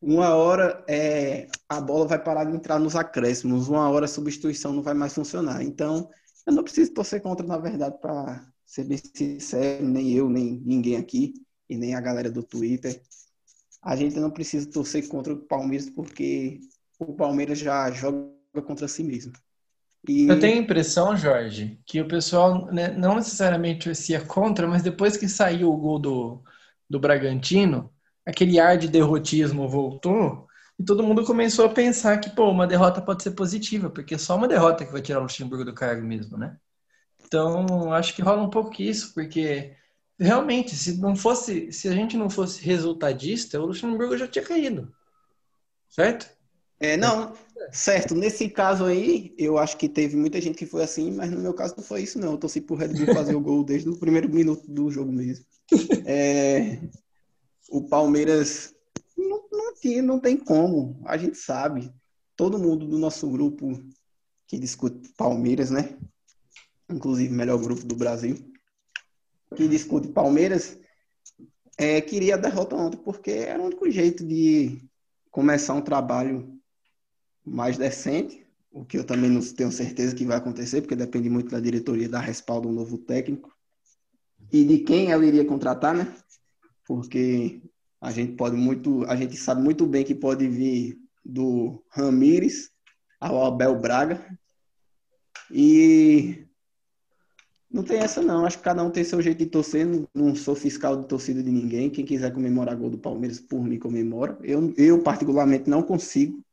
[0.00, 3.68] Uma hora é, a bola vai parar de entrar nos acréscimos.
[3.68, 5.62] Uma hora a substituição não vai mais funcionar.
[5.62, 6.10] Então,
[6.46, 10.96] eu não preciso torcer contra, na verdade, para ser bem sincero, nem eu, nem ninguém
[10.96, 11.34] aqui,
[11.68, 13.00] e nem a galera do Twitter
[13.84, 16.58] a gente não precisa torcer contra o Palmeiras porque
[16.98, 18.28] o Palmeiras já joga
[18.66, 19.32] contra si mesmo.
[20.06, 20.28] E...
[20.28, 25.16] Eu tenho a impressão, Jorge, que o pessoal né, não necessariamente torcia contra, mas depois
[25.16, 26.42] que saiu o gol do,
[26.88, 27.90] do Bragantino,
[28.26, 30.46] aquele ar de derrotismo voltou
[30.78, 34.36] e todo mundo começou a pensar que, pô, uma derrota pode ser positiva, porque só
[34.36, 36.56] uma derrota que vai tirar o Luxemburgo do cargo mesmo, né?
[37.24, 39.74] Então, acho que rola um pouco isso, porque
[40.18, 44.92] realmente, se não fosse, se a gente não fosse resultadista, o Luxemburgo já tinha caído.
[45.88, 46.33] Certo?
[46.84, 47.32] É, não,
[47.72, 48.14] certo.
[48.14, 51.54] Nesse caso aí, eu acho que teve muita gente que foi assim, mas no meu
[51.54, 52.32] caso não foi isso, não.
[52.32, 55.46] Eu torci pro Red Bull fazer o gol desde o primeiro minuto do jogo mesmo.
[56.06, 56.78] É,
[57.70, 58.74] o Palmeiras
[59.16, 61.90] não, não, tinha, não tem como, a gente sabe.
[62.36, 63.82] Todo mundo do nosso grupo
[64.46, 65.96] que discute Palmeiras, né?
[66.90, 68.36] Inclusive, melhor grupo do Brasil
[69.56, 70.78] que discute Palmeiras,
[71.78, 74.82] é, queria a derrota ontem, porque era o único jeito de
[75.30, 76.53] começar um trabalho
[77.44, 81.50] mais decente, o que eu também não tenho certeza que vai acontecer, porque depende muito
[81.50, 83.54] da diretoria dar respaldo a um novo técnico
[84.52, 86.12] e de quem ela iria contratar, né?
[86.86, 87.62] Porque
[88.00, 92.70] a gente pode muito, a gente sabe muito bem que pode vir do Ramires
[93.20, 94.38] ao Abel Braga
[95.50, 96.44] e
[97.70, 100.34] não tem essa não, acho que cada um tem seu jeito de torcer, não, não
[100.34, 104.38] sou fiscal de torcida de ninguém, quem quiser comemorar gol do Palmeiras, por mim comemora.
[104.42, 106.44] Eu, eu particularmente não consigo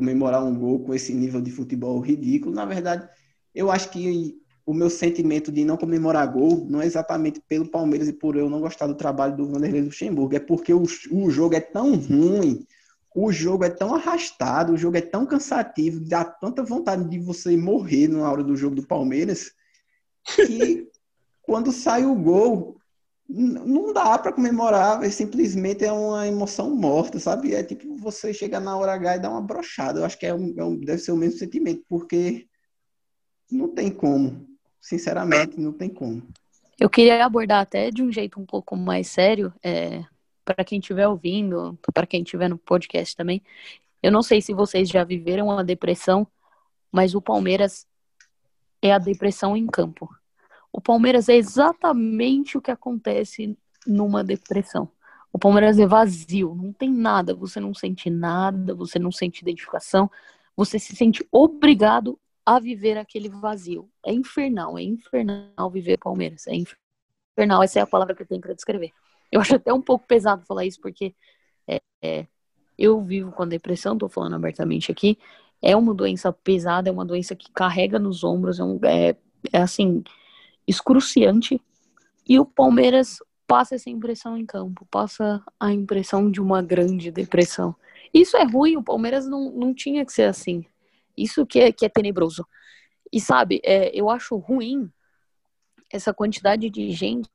[0.00, 2.54] comemorar um gol com esse nível de futebol ridículo.
[2.54, 3.06] Na verdade,
[3.54, 4.34] eu acho que
[4.64, 8.48] o meu sentimento de não comemorar gol não é exatamente pelo Palmeiras e por eu
[8.48, 12.66] não gostar do trabalho do Vanderlei Luxemburgo, é porque o, o jogo é tão ruim,
[13.14, 17.54] o jogo é tão arrastado, o jogo é tão cansativo, dá tanta vontade de você
[17.54, 19.52] morrer na hora do jogo do Palmeiras,
[20.24, 20.88] que
[21.42, 22.79] quando sai o gol,
[23.32, 27.54] não dá para comemorar, é simplesmente é uma emoção morta, sabe?
[27.54, 30.00] É tipo você chegar na hora H e dar uma brochada.
[30.00, 32.48] Eu acho que é um, é um, deve ser o mesmo sentimento, porque
[33.50, 34.48] não tem como.
[34.80, 36.22] Sinceramente, não tem como.
[36.78, 40.02] Eu queria abordar até de um jeito um pouco mais sério, é,
[40.44, 43.42] para quem estiver ouvindo, para quem estiver no podcast também.
[44.02, 46.26] Eu não sei se vocês já viveram uma depressão,
[46.90, 47.86] mas o Palmeiras
[48.82, 50.08] é a depressão em campo.
[50.72, 53.56] O Palmeiras é exatamente o que acontece
[53.86, 54.88] numa depressão.
[55.32, 60.10] O Palmeiras é vazio, não tem nada, você não sente nada, você não sente identificação,
[60.56, 63.88] você se sente obrigado a viver aquele vazio.
[64.04, 68.40] É infernal, é infernal viver Palmeiras, é infernal, essa é a palavra que eu tenho
[68.40, 68.92] para descrever.
[69.30, 71.14] Eu acho até um pouco pesado falar isso, porque
[71.68, 72.26] é, é,
[72.76, 75.16] eu vivo com a depressão, tô falando abertamente aqui,
[75.62, 79.16] é uma doença pesada, é uma doença que carrega nos ombros, é, um, é,
[79.52, 80.02] é assim,
[80.70, 81.60] excruciante.
[82.26, 87.74] E o Palmeiras passa essa impressão em campo, passa a impressão de uma grande depressão.
[88.14, 90.64] Isso é ruim, o Palmeiras não, não tinha que ser assim.
[91.16, 92.46] Isso que é, que é tenebroso.
[93.12, 94.90] E sabe, é, eu acho ruim
[95.92, 97.28] essa quantidade de gente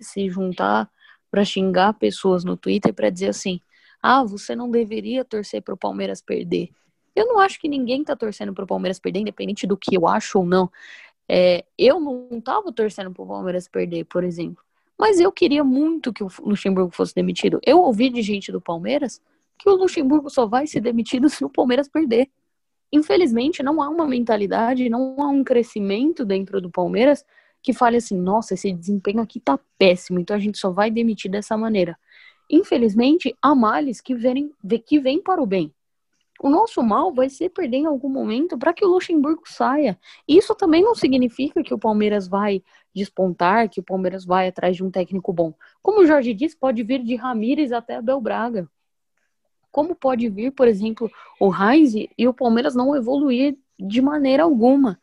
[0.00, 0.88] se juntar
[1.30, 3.60] para xingar pessoas no Twitter para dizer assim:
[4.00, 6.70] ah, você não deveria torcer para o Palmeiras perder.
[7.14, 10.38] Eu não acho que ninguém tá torcendo pro Palmeiras perder, independente do que eu acho
[10.38, 10.70] ou não.
[11.28, 14.62] É, eu não tava torcendo pro Palmeiras perder, por exemplo.
[14.98, 17.60] Mas eu queria muito que o Luxemburgo fosse demitido.
[17.64, 19.20] Eu ouvi de gente do Palmeiras
[19.58, 22.28] que o Luxemburgo só vai ser demitido se o Palmeiras perder.
[22.92, 27.24] Infelizmente, não há uma mentalidade, não há um crescimento dentro do Palmeiras
[27.62, 31.30] que fale assim: nossa, esse desempenho aqui tá péssimo, então a gente só vai demitir
[31.30, 31.98] dessa maneira.
[32.48, 34.14] Infelizmente, há males que
[34.86, 35.72] que vêm para o bem.
[36.40, 39.98] O nosso mal vai ser perder em algum momento para que o Luxemburgo saia.
[40.28, 42.62] Isso também não significa que o Palmeiras vai
[42.94, 45.54] despontar, que o Palmeiras vai atrás de um técnico bom.
[45.82, 48.68] Como o Jorge disse, pode vir de Ramires até Abel Braga.
[49.70, 51.10] Como pode vir, por exemplo,
[51.40, 54.98] o Heinz e o Palmeiras não evoluir de maneira alguma.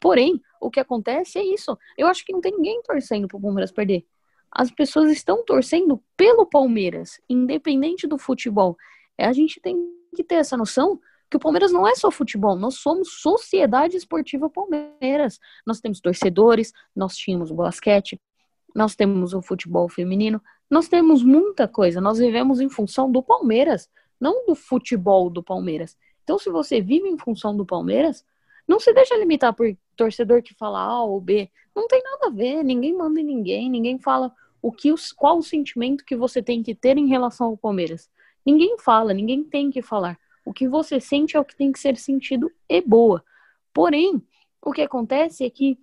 [0.00, 1.76] Porém, o que acontece é isso.
[1.96, 4.04] Eu acho que não tem ninguém torcendo para o Palmeiras perder.
[4.50, 8.76] As pessoas estão torcendo pelo Palmeiras, independente do futebol.
[9.16, 9.76] É, a gente tem
[10.14, 11.00] que ter essa noção
[11.30, 15.38] que o Palmeiras não é só futebol, nós somos Sociedade Esportiva Palmeiras.
[15.64, 18.20] Nós temos torcedores, nós tínhamos o basquete,
[18.74, 22.00] nós temos o futebol feminino, nós temos muita coisa.
[22.00, 23.88] Nós vivemos em função do Palmeiras,
[24.20, 25.96] não do futebol do Palmeiras.
[26.24, 28.24] Então, se você vive em função do Palmeiras,
[28.66, 31.50] não se deixa limitar por torcedor que fala A ou B.
[31.74, 34.32] Não tem nada a ver, ninguém manda em ninguém, ninguém fala
[34.62, 38.08] o que qual o sentimento que você tem que ter em relação ao Palmeiras.
[38.44, 40.18] Ninguém fala, ninguém tem que falar.
[40.44, 43.22] O que você sente é o que tem que ser sentido e boa.
[43.72, 44.22] Porém,
[44.62, 45.78] o que acontece é que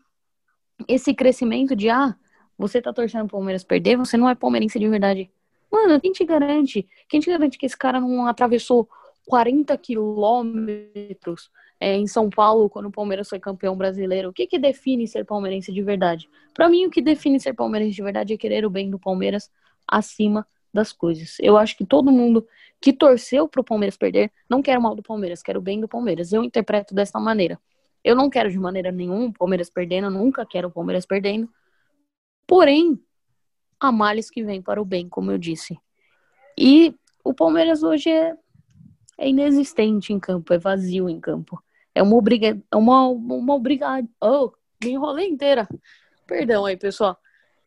[0.87, 2.15] esse crescimento de ah,
[2.57, 5.31] você tá torcendo o Palmeiras perder, você não é palmeirense de verdade.
[5.71, 6.87] Mano, quem te garante?
[7.07, 8.87] Quem te garante que esse cara não atravessou
[9.27, 14.29] 40 quilômetros é, em São Paulo quando o Palmeiras foi campeão brasileiro?
[14.29, 16.29] O que que define ser palmeirense de verdade?
[16.53, 19.51] Para mim, o que define ser palmeirense de verdade é querer o bem do Palmeiras
[19.87, 20.47] acima
[20.77, 21.37] das coisas.
[21.39, 22.47] Eu acho que todo mundo
[22.79, 25.87] que torceu pro Palmeiras perder não quer o mal do Palmeiras, quer o bem do
[25.87, 26.31] Palmeiras.
[26.31, 27.59] Eu interpreto dessa maneira.
[28.03, 31.49] Eu não quero de maneira nenhuma o Palmeiras perdendo, nunca quero o Palmeiras perdendo.
[32.45, 33.01] Porém,
[33.79, 35.77] há males que vêm para o bem, como eu disse.
[36.57, 38.35] E o Palmeiras hoje é,
[39.17, 41.61] é inexistente em campo, é vazio em campo.
[41.93, 44.07] É uma obriga, é uma, uma obrigada.
[44.21, 44.51] Oh,
[44.81, 45.67] me enrolei inteira.
[46.27, 47.17] Perdão aí, pessoal.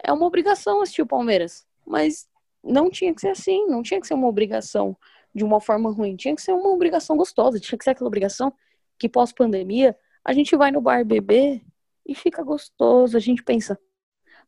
[0.03, 1.67] É uma obrigação assistir o Palmeiras.
[1.85, 2.30] Mas
[2.63, 4.97] não tinha que ser assim, não tinha que ser uma obrigação
[5.35, 8.53] de uma forma ruim, tinha que ser uma obrigação gostosa, tinha que ser aquela obrigação
[8.99, 11.63] que pós-pandemia a gente vai no bar beber
[12.07, 13.79] e fica gostoso, a gente pensa,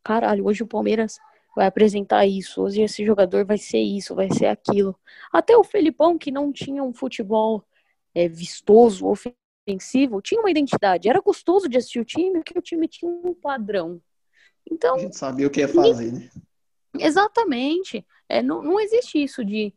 [0.02, 1.18] caralho, hoje o Palmeiras
[1.54, 4.98] vai apresentar isso, hoje esse jogador vai ser isso, vai ser aquilo.
[5.32, 7.64] Até o Felipão, que não tinha um futebol
[8.14, 12.88] é, vistoso, ofensivo, tinha uma identidade, era gostoso de assistir o time, porque o time
[12.88, 14.00] tinha um padrão.
[14.70, 16.30] Então, a gente sabia o que ia fazer, né?
[16.98, 18.04] Exatamente.
[18.28, 19.74] É, não, não existe isso de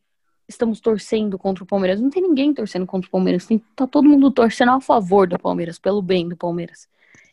[0.48, 2.00] estamos torcendo contra o Palmeiras.
[2.00, 3.46] Não tem ninguém torcendo contra o Palmeiras.
[3.46, 6.88] Tem, tá todo mundo torcendo a favor do Palmeiras, pelo bem do Palmeiras.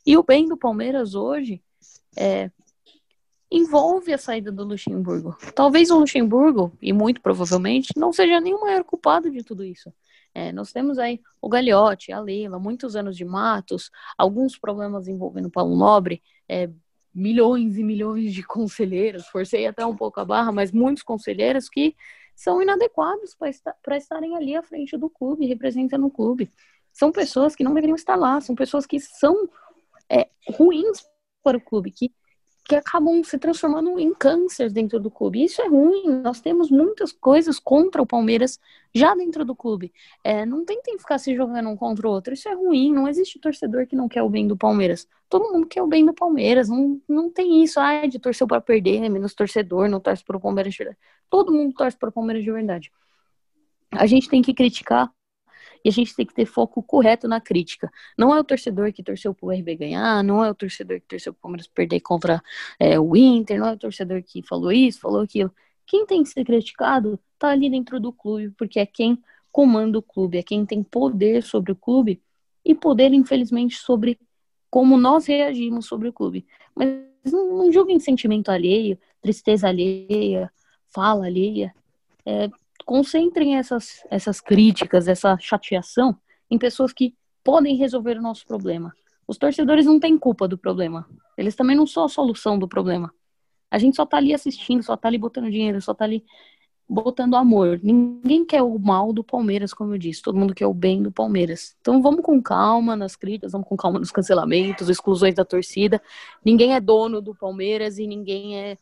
[0.07, 1.63] E o bem do Palmeiras hoje
[2.17, 2.51] é,
[3.51, 5.37] envolve a saída do Luxemburgo.
[5.55, 9.93] Talvez o Luxemburgo, e muito provavelmente, não seja nem o maior culpado de tudo isso.
[10.35, 15.47] É, nós temos aí o Gagliotti, a Leila, muitos anos de matos, alguns problemas envolvendo
[15.47, 16.71] o Paulo Nobre, é,
[17.15, 21.95] milhões e milhões de conselheiros, forcei até um pouco a barra, mas muitos conselheiros que
[22.35, 26.51] são inadequados para estar, estarem ali à frente do clube, representando o clube.
[26.93, 29.49] São pessoas que não deveriam estar lá, são pessoas que são
[30.09, 31.05] é, ruins
[31.43, 32.13] para o clube, que
[32.65, 35.43] que acabam se transformando em câncer dentro do clube.
[35.43, 36.21] Isso é ruim.
[36.23, 38.59] Nós temos muitas coisas contra o Palmeiras
[38.95, 39.93] já dentro do clube.
[40.23, 42.33] É, não tentem ficar se jogando um contra o outro.
[42.33, 42.93] Isso é ruim.
[42.93, 45.09] Não existe torcedor que não quer o bem do Palmeiras.
[45.29, 46.69] Todo mundo quer o bem do Palmeiras.
[46.69, 47.81] Não, não tem isso.
[47.81, 50.99] Ah, de torcer para perder, é menos torcedor, não torce para o Palmeiras de verdade.
[51.29, 52.93] Todo mundo torce para o Palmeiras de verdade.
[53.91, 55.13] A gente tem que criticar
[55.85, 57.91] e a gente tem que ter foco correto na crítica.
[58.17, 61.33] Não é o torcedor que torceu pro RB ganhar, não é o torcedor que torceu
[61.33, 62.43] pro Palmeiras perder contra
[62.79, 65.53] é, o Inter, não é o torcedor que falou isso, falou aquilo.
[65.87, 69.19] Quem tem que ser criticado tá ali dentro do clube, porque é quem
[69.51, 72.23] comanda o clube, é quem tem poder sobre o clube
[72.65, 74.19] e poder, infelizmente, sobre
[74.71, 76.47] como nós reagimos sobre o clube.
[76.75, 76.89] Mas
[77.31, 80.51] não, não julguem sentimento alheio, tristeza alheia,
[80.89, 81.75] fala alheia.
[82.25, 82.49] É,
[82.83, 86.17] concentrem essas, essas críticas, essa chateação
[86.51, 88.93] em pessoas que podem resolver o nosso problema.
[89.27, 91.09] Os torcedores não têm culpa do problema.
[91.37, 93.13] Eles também não são a solução do problema.
[93.71, 96.23] A gente só tá ali assistindo, só tá ali botando dinheiro, só tá ali
[96.89, 97.81] botando amor.
[97.83, 100.21] Ninguém quer o mal do Palmeiras, como eu disse.
[100.21, 101.75] Todo mundo quer o bem do Palmeiras.
[101.81, 106.03] Então vamos com calma nas críticas, vamos com calma nos cancelamentos, exclusões da torcida.
[106.45, 108.77] Ninguém é dono do Palmeiras e ninguém é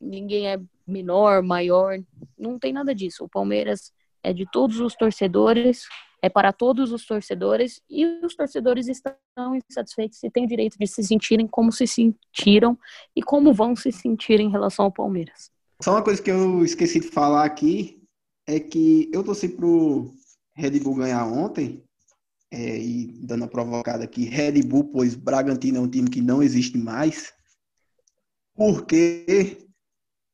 [0.00, 1.98] ninguém é menor, maior,
[2.38, 3.24] não tem nada disso.
[3.24, 3.92] O Palmeiras
[4.22, 5.84] é de todos os torcedores,
[6.22, 9.14] é para todos os torcedores e os torcedores estão
[9.70, 12.78] insatisfeitos e têm o direito de se sentirem como se sentiram
[13.14, 15.50] e como vão se sentir em relação ao Palmeiras.
[15.82, 18.02] Só uma coisa que eu esqueci de falar aqui,
[18.46, 20.14] é que eu torci pro
[20.54, 21.82] Red Bull ganhar ontem,
[22.50, 26.42] é, e dando a provocada aqui, Red Bull, pois Bragantino é um time que não
[26.42, 27.32] existe mais,
[28.54, 29.63] porque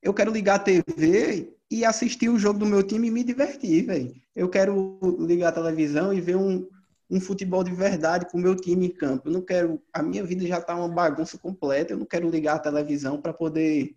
[0.03, 3.87] eu quero ligar a TV e assistir o jogo do meu time e me divertir,
[3.87, 4.15] velho.
[4.35, 6.67] Eu quero ligar a televisão e ver um,
[7.09, 9.29] um futebol de verdade com o meu time em campo.
[9.29, 9.81] Eu não quero.
[9.93, 11.93] A minha vida já tá uma bagunça completa.
[11.93, 13.95] Eu não quero ligar a televisão para poder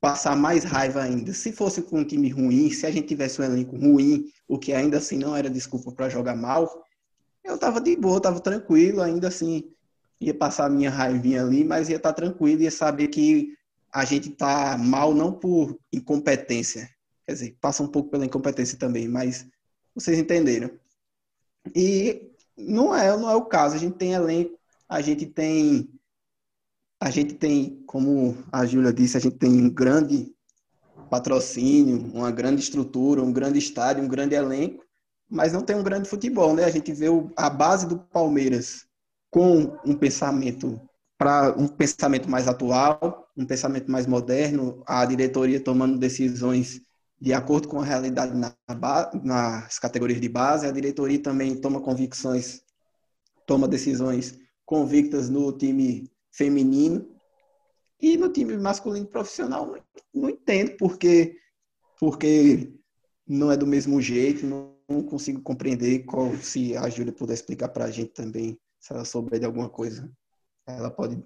[0.00, 1.32] passar mais raiva ainda.
[1.32, 4.72] Se fosse com um time ruim, se a gente tivesse um elenco ruim, o que
[4.72, 6.84] ainda assim não era desculpa para jogar mal,
[7.42, 9.64] eu tava de boa, tava tranquilo, ainda assim
[10.20, 13.54] ia passar a minha raivinha ali, mas ia estar tá tranquilo, ia saber que
[13.92, 16.88] a gente tá mal não por incompetência,
[17.26, 19.46] quer dizer, passa um pouco pela incompetência também, mas
[19.94, 20.70] vocês entenderam.
[21.74, 25.88] E não é, não é o caso, a gente tem elenco, a gente tem
[27.02, 30.34] a gente tem, como a Júlia disse, a gente tem um grande
[31.08, 34.84] patrocínio, uma grande estrutura, um grande estádio, um grande elenco,
[35.28, 36.64] mas não tem um grande futebol, né?
[36.64, 38.84] A gente vê a base do Palmeiras
[39.30, 40.78] com um pensamento
[41.20, 46.80] para um pensamento mais atual, um pensamento mais moderno, a diretoria tomando decisões
[47.20, 48.56] de acordo com a realidade na,
[49.22, 52.62] nas categorias de base, a diretoria também toma convicções,
[53.46, 57.06] toma decisões convictas no time feminino.
[58.00, 59.76] E no time masculino profissional,
[60.14, 61.36] não, entendo porque,
[61.98, 62.72] porque
[63.28, 67.68] não é do mesmo jeito, não, não consigo compreender qual, se a Júlia puder explicar
[67.68, 70.10] para a gente também, se ela souber de alguma coisa,
[70.76, 71.22] ela pode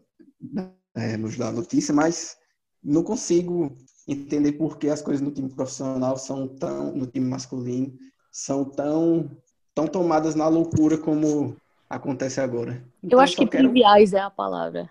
[0.95, 2.37] é, nos dar notícia, mas
[2.83, 3.77] não consigo
[4.07, 7.93] entender por que as coisas no time profissional são tão, no time masculino,
[8.31, 9.31] são tão,
[9.75, 11.57] tão tomadas na loucura como
[11.89, 12.85] acontece agora.
[13.03, 13.65] Então, eu acho que quero...
[13.65, 14.91] triviais é a palavra.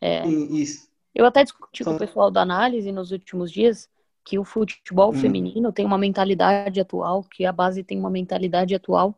[0.00, 0.26] É.
[0.26, 0.88] Isso.
[1.14, 3.88] Eu até discuti com o pessoal da análise nos últimos dias
[4.24, 5.14] que o futebol hum.
[5.14, 9.14] feminino tem uma mentalidade atual, que a base tem uma mentalidade atual.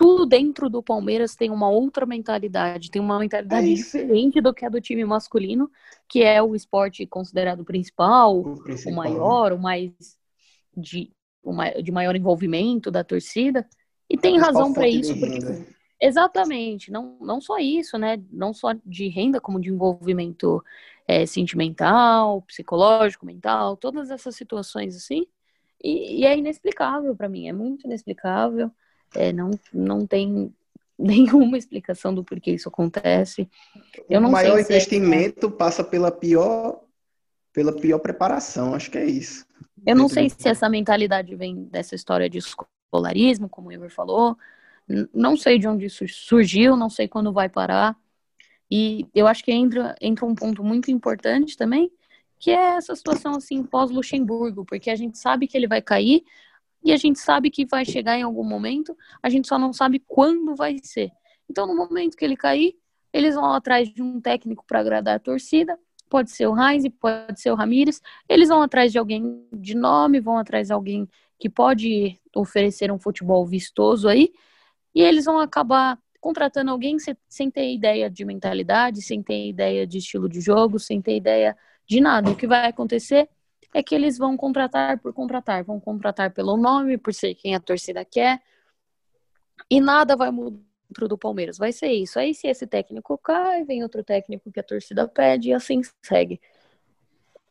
[0.00, 4.64] Tudo dentro do Palmeiras tem uma outra mentalidade, tem uma mentalidade é diferente do que
[4.64, 5.70] a do time masculino,
[6.08, 8.94] que é o esporte considerado principal, o, principal.
[8.94, 9.92] o maior, o mais
[10.74, 13.68] de, o de maior envolvimento da torcida.
[14.08, 15.38] E tem razão para isso, porque
[16.00, 18.18] Exatamente, não, não só isso, né?
[18.32, 20.64] Não só de renda, como de envolvimento
[21.06, 25.26] é, sentimental, psicológico, mental, todas essas situações assim.
[25.84, 28.72] E, e é inexplicável para mim, é muito inexplicável.
[29.14, 30.52] É, não, não tem
[30.98, 33.48] nenhuma explicação do porquê isso acontece.
[34.08, 35.50] Eu o maior é investimento é...
[35.50, 36.80] passa pela pior,
[37.52, 39.46] pela pior preparação, acho que é isso.
[39.86, 44.36] Eu não sei se essa mentalidade vem dessa história de escolarismo, como o Igor falou,
[45.14, 47.96] não sei de onde isso surgiu, não sei quando vai parar.
[48.70, 51.90] E eu acho que entra, entra um ponto muito importante também,
[52.38, 56.24] que é essa situação assim pós-Luxemburgo, porque a gente sabe que ele vai cair
[56.82, 60.02] e a gente sabe que vai chegar em algum momento, a gente só não sabe
[60.06, 61.10] quando vai ser.
[61.48, 62.74] Então, no momento que ele cair,
[63.12, 65.78] eles vão atrás de um técnico para agradar a torcida,
[66.08, 70.20] pode ser o Heinz, pode ser o Ramires, eles vão atrás de alguém de nome,
[70.20, 71.08] vão atrás de alguém
[71.38, 74.32] que pode oferecer um futebol vistoso aí,
[74.94, 76.96] e eles vão acabar contratando alguém
[77.28, 81.56] sem ter ideia de mentalidade, sem ter ideia de estilo de jogo, sem ter ideia
[81.86, 82.30] de nada.
[82.30, 83.28] O que vai acontecer
[83.72, 87.60] é que eles vão contratar por contratar, vão contratar pelo nome, por ser quem a
[87.60, 88.42] torcida quer,
[89.70, 91.56] e nada vai mudar dentro do Palmeiras.
[91.56, 92.18] Vai ser isso.
[92.18, 96.40] Aí, se esse técnico cai, vem outro técnico que a torcida pede, e assim segue.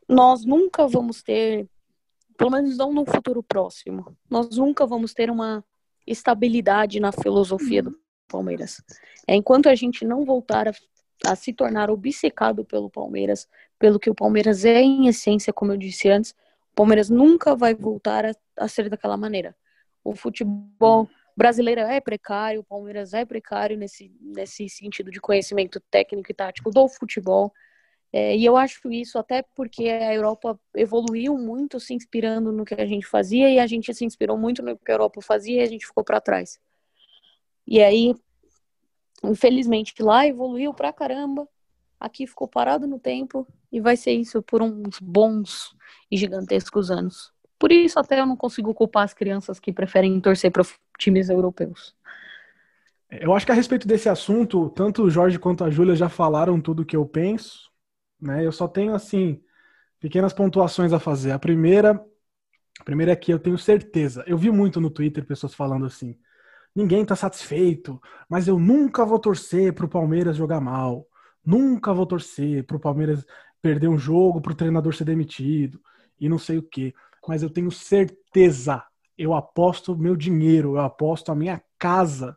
[0.06, 1.68] Nós nunca vamos ter,
[2.36, 5.64] pelo menos não no futuro próximo, nós nunca vamos ter uma
[6.06, 7.98] estabilidade na filosofia do
[8.28, 8.82] Palmeiras.
[9.26, 10.72] É, enquanto a gente não voltar a,
[11.26, 13.48] a, se tornar obcecado pelo Palmeiras,
[13.80, 16.32] pelo que o Palmeiras é em essência, como eu disse antes,
[16.72, 19.56] o Palmeiras nunca vai voltar a, a ser daquela maneira.
[20.04, 26.30] O futebol brasileiro é precário, o Palmeiras é precário nesse, nesse sentido de conhecimento técnico
[26.30, 27.52] e tático do futebol.
[28.12, 32.74] É, e eu acho isso até porque a Europa evoluiu muito se inspirando no que
[32.74, 35.64] a gente fazia e a gente se inspirou muito no que a Europa fazia e
[35.64, 36.60] a gente ficou para trás.
[37.66, 38.14] E aí,
[39.24, 41.48] infelizmente, lá evoluiu pra caramba,
[42.00, 45.76] aqui ficou parado no tempo e vai ser isso por uns bons
[46.10, 47.32] e gigantescos anos.
[47.58, 50.64] Por isso, até eu não consigo culpar as crianças que preferem torcer para
[50.98, 51.94] times europeus.
[53.10, 56.60] Eu acho que a respeito desse assunto, tanto o Jorge quanto a Júlia já falaram
[56.60, 57.70] tudo o que eu penso
[58.20, 58.44] né?
[58.44, 59.42] Eu só tenho assim
[59.98, 61.32] pequenas pontuações a fazer.
[61.32, 61.92] A primeira,
[62.78, 64.22] a primeira é que eu tenho certeza.
[64.26, 66.18] Eu vi muito no Twitter pessoas falando assim:
[66.74, 71.06] ninguém está satisfeito, mas eu nunca vou torcer para o Palmeiras jogar mal.
[71.44, 73.24] Nunca vou torcer para o Palmeiras
[73.62, 75.80] perder um jogo, para o treinador ser demitido
[76.18, 76.94] e não sei o que.
[77.26, 78.82] mas eu tenho certeza,
[79.16, 82.36] eu aposto meu dinheiro, eu aposto a minha casa,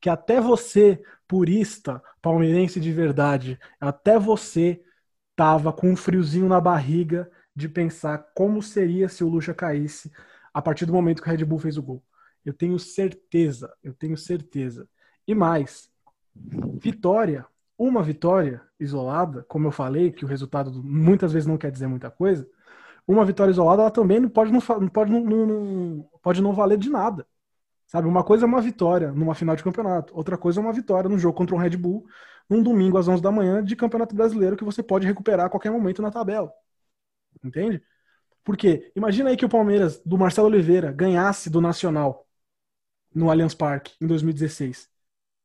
[0.00, 4.82] que até você, purista, palmeirense de verdade, até você
[5.36, 10.10] tava com um friozinho na barriga de pensar como seria se o Lucha caísse
[10.52, 12.02] a partir do momento que o Red Bull fez o gol.
[12.44, 14.88] Eu tenho certeza, eu tenho certeza.
[15.26, 15.90] E mais,
[16.80, 17.46] vitória,
[17.78, 22.10] uma vitória isolada, como eu falei, que o resultado muitas vezes não quer dizer muita
[22.10, 22.48] coisa,
[23.06, 26.90] uma vitória isolada ela também não pode não, pode não, não, pode não valer de
[26.90, 27.26] nada.
[27.86, 31.08] Sabe, uma coisa é uma vitória numa final de campeonato, outra coisa é uma vitória
[31.08, 32.06] num jogo contra um Red Bull,
[32.48, 35.70] num domingo às 11 da manhã de Campeonato Brasileiro que você pode recuperar a qualquer
[35.70, 36.52] momento na tabela.
[37.42, 37.82] Entende?
[38.44, 42.26] Porque imagina aí que o Palmeiras do Marcelo Oliveira ganhasse do Nacional
[43.14, 44.90] no Allianz Parque em 2016.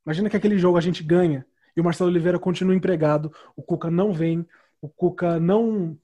[0.05, 1.45] Imagina que aquele jogo a gente ganha
[1.79, 4.45] e o Marcelo Oliveira continua empregado, o Cuca não vem,
[4.81, 5.97] o Cuca não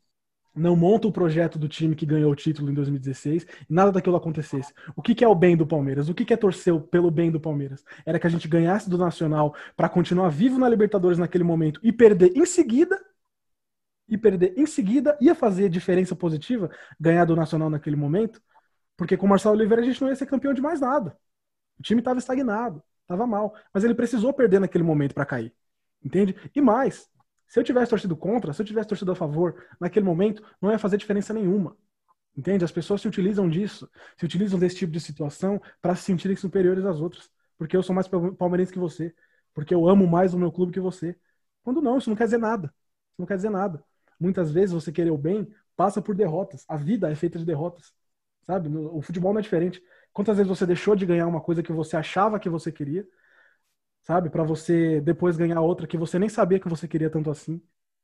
[0.55, 4.15] não monta o projeto do time que ganhou o título em 2016 e nada daquilo
[4.15, 4.73] acontecesse.
[4.95, 6.07] O que, que é o bem do Palmeiras?
[6.07, 7.83] O que, que é torcer pelo bem do Palmeiras?
[8.05, 11.91] Era que a gente ganhasse do Nacional para continuar vivo na Libertadores naquele momento e
[11.91, 12.97] perder em seguida
[14.07, 18.41] e perder em seguida ia fazer diferença positiva ganhar do Nacional naquele momento,
[18.95, 21.17] porque com o Marcelo Oliveira a gente não ia ser campeão de mais nada.
[21.77, 25.53] O time estava estagnado, estava mal, mas ele precisou perder naquele momento para cair.
[26.05, 26.35] Entende?
[26.55, 27.09] E mais,
[27.47, 30.79] se eu tivesse torcido contra, se eu tivesse torcido a favor, naquele momento não ia
[30.79, 31.75] fazer diferença nenhuma.
[32.37, 32.63] Entende?
[32.63, 36.85] As pessoas se utilizam disso, se utilizam desse tipo de situação para se sentirem superiores
[36.85, 39.13] às outras, porque eu sou mais palmeirense que você,
[39.53, 41.17] porque eu amo mais o meu clube que você.
[41.63, 42.67] Quando não, isso não quer dizer nada.
[42.67, 43.83] Isso não quer dizer nada
[44.19, 46.63] muitas vezes você querer o bem passa por derrotas.
[46.67, 47.93] A vida é feita de derrotas.
[48.43, 48.69] Sabe?
[48.69, 49.81] O futebol não é diferente.
[50.13, 53.05] Quantas vezes você deixou de ganhar uma coisa que você achava que você queria,
[54.05, 54.29] sabe?
[54.31, 57.61] Para você depois ganhar outra que você nem sabia que você queria tanto assim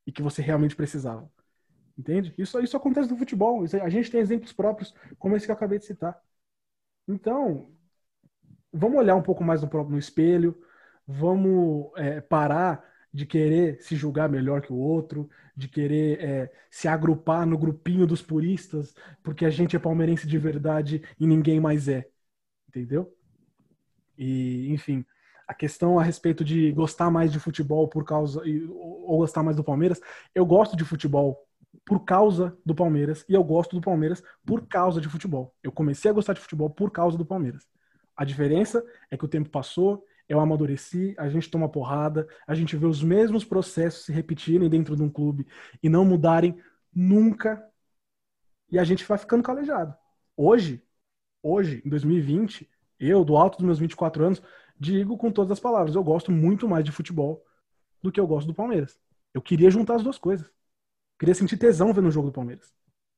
[0.08, 1.32] e que você realmente precisava.
[1.98, 2.34] Entende?
[2.38, 3.64] Isso, isso acontece no futebol.
[3.84, 6.20] A gente tem exemplos próprios, como esse que eu acabei de citar.
[7.08, 7.72] Então,
[8.72, 10.60] vamos olhar um pouco mais no, no espelho,
[11.08, 16.88] vamos é, parar de querer se julgar melhor que o outro, de querer é, se
[16.88, 21.88] agrupar no grupinho dos puristas, porque a gente é palmeirense de verdade e ninguém mais
[21.90, 22.10] é.
[22.70, 23.14] Entendeu?
[24.18, 25.06] E, enfim,
[25.52, 28.42] a questão a respeito de gostar mais de futebol por causa.
[28.72, 30.00] ou gostar mais do Palmeiras,
[30.34, 31.46] eu gosto de futebol
[31.86, 35.54] por causa do Palmeiras e eu gosto do Palmeiras por causa de futebol.
[35.62, 37.68] Eu comecei a gostar de futebol por causa do Palmeiras.
[38.16, 42.78] A diferença é que o tempo passou, eu amadureci, a gente toma porrada, a gente
[42.78, 45.46] vê os mesmos processos se repetirem dentro de um clube
[45.84, 46.58] e não mudarem
[46.96, 47.62] nunca.
[48.70, 49.94] E a gente vai ficando calejado.
[50.38, 50.82] Hoje,
[51.44, 54.42] hoje, em 2020, eu, do alto dos meus 24 anos,
[54.82, 57.46] digo com todas as palavras, eu gosto muito mais de futebol
[58.02, 59.00] do que eu gosto do Palmeiras.
[59.32, 60.50] Eu queria juntar as duas coisas.
[61.20, 62.74] queria sentir tesão vendo o jogo do Palmeiras.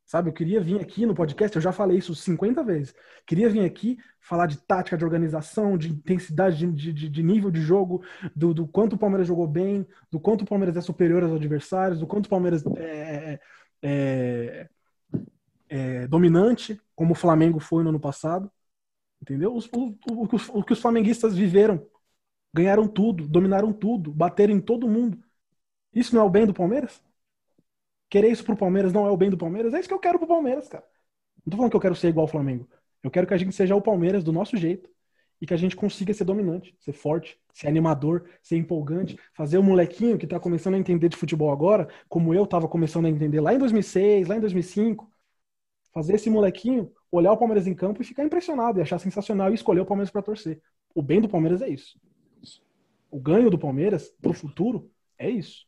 [0.05, 2.93] Sabe, eu queria vir aqui no podcast, eu já falei isso 50 vezes.
[3.26, 7.61] Queria vir aqui falar de tática, de organização, de intensidade, de, de, de nível de
[7.61, 8.03] jogo,
[8.36, 12.01] do, do, quanto o Palmeiras jogou bem, do quanto o Palmeiras é superior aos adversários,
[12.01, 13.39] do quanto o Palmeiras é,
[13.82, 14.70] é,
[15.70, 18.51] é dominante, como o Flamengo foi no ano passado.
[19.24, 19.55] Entendeu?
[19.55, 19.57] o,
[20.11, 21.88] o, o que os flamenguistas viveram.
[22.53, 25.17] Ganharam tudo, dominaram tudo, bateram em todo mundo.
[25.93, 27.01] Isso não é o bem do Palmeiras?
[28.09, 29.74] Querer isso pro Palmeiras não é o bem do Palmeiras?
[29.74, 30.84] É isso que eu quero pro Palmeiras, cara.
[31.45, 32.67] Não tô falando que eu quero ser igual ao Flamengo.
[33.01, 34.89] Eu quero que a gente seja o Palmeiras do nosso jeito
[35.39, 39.63] e que a gente consiga ser dominante, ser forte, ser animador, ser empolgante, fazer o
[39.63, 43.39] molequinho que tá começando a entender de futebol agora, como eu tava começando a entender
[43.39, 45.09] lá em 2006, lá em 2005.
[45.93, 49.55] Fazer esse molequinho olhar o Palmeiras em campo e ficar impressionado e achar sensacional e
[49.55, 50.59] escolher o Palmeiras para torcer.
[50.95, 51.99] O bem do Palmeiras é isso.
[53.11, 55.68] O ganho do Palmeiras pro futuro é isso.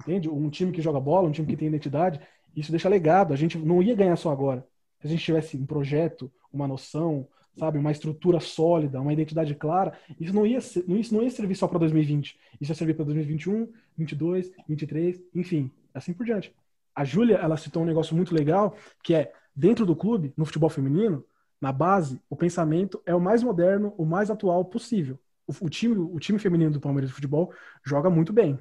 [0.00, 0.28] Entende?
[0.28, 2.20] Um time que joga bola, um time que tem identidade,
[2.56, 3.32] isso deixa legado.
[3.32, 4.66] A gente não ia ganhar só agora.
[5.00, 9.96] Se a gente tivesse um projeto, uma noção, sabe, uma estrutura sólida, uma identidade clara,
[10.18, 12.36] isso não ia, ser, isso não ia servir só para 2020.
[12.60, 16.52] Isso ia servir para 2021, 22, 23, enfim, assim por diante.
[16.96, 20.70] A Júlia, ela citou um negócio muito legal, que é dentro do clube, no futebol
[20.70, 21.24] feminino,
[21.60, 25.18] na base, o pensamento é o mais moderno, o mais atual possível.
[25.46, 27.52] O, o time, o time feminino do Palmeiras de futebol
[27.84, 28.58] joga muito bem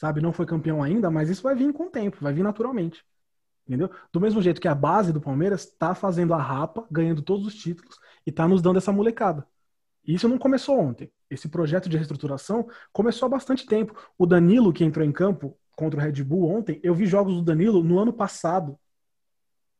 [0.00, 0.22] sabe?
[0.22, 3.04] Não foi campeão ainda, mas isso vai vir com o tempo, vai vir naturalmente.
[3.66, 3.90] Entendeu?
[4.10, 7.54] Do mesmo jeito que a base do Palmeiras está fazendo a rapa, ganhando todos os
[7.54, 9.46] títulos e está nos dando essa molecada.
[10.02, 11.12] Isso não começou ontem.
[11.28, 13.94] Esse projeto de reestruturação começou há bastante tempo.
[14.16, 17.42] O Danilo, que entrou em campo contra o Red Bull ontem, eu vi jogos do
[17.42, 18.78] Danilo no ano passado.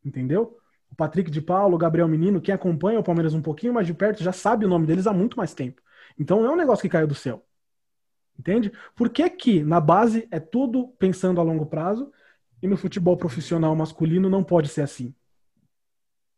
[0.04, 0.58] Entendeu?
[0.90, 3.94] O Patrick de Paulo, o Gabriel Menino, quem acompanha o Palmeiras um pouquinho mais de
[3.94, 5.80] perto, já sabe o nome deles há muito mais tempo.
[6.18, 7.44] Então não é um negócio que caiu do céu.
[8.38, 8.72] Entende?
[8.96, 12.10] Por que, que na base é tudo pensando a longo prazo
[12.62, 15.14] e no futebol profissional masculino não pode ser assim?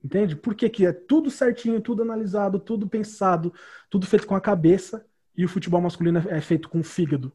[0.03, 0.35] Entende?
[0.35, 3.55] Por que, que é tudo certinho, tudo analisado, tudo pensado,
[3.89, 5.07] tudo feito com a cabeça
[5.37, 7.33] e o futebol masculino é feito com o fígado?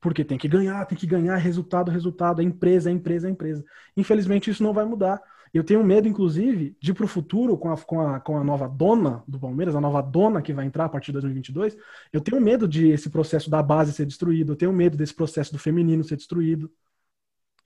[0.00, 3.64] Porque tem que ganhar, tem que ganhar, resultado, resultado, é empresa, é empresa, é empresa.
[3.96, 5.20] Infelizmente isso não vai mudar.
[5.52, 8.68] Eu tenho medo, inclusive, de para o futuro, com a, com, a, com a nova
[8.68, 11.76] dona do Palmeiras, a nova dona que vai entrar a partir de 2022,
[12.12, 15.52] eu tenho medo de esse processo da base ser destruído, eu tenho medo desse processo
[15.52, 16.70] do feminino ser destruído.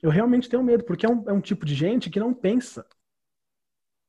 [0.01, 2.85] Eu realmente tenho medo, porque é um, é um tipo de gente que não pensa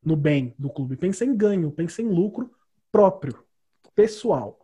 [0.05, 2.51] no bem do clube, pensa em ganho, pensa em lucro
[2.93, 3.43] próprio,
[3.95, 4.61] pessoal.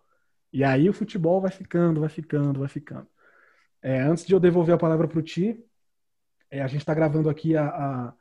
[0.52, 3.06] E aí o futebol vai ficando, vai ficando, vai ficando.
[3.82, 5.58] É, antes de eu devolver a palavra para o Ti,
[6.50, 8.14] é, a gente está gravando aqui há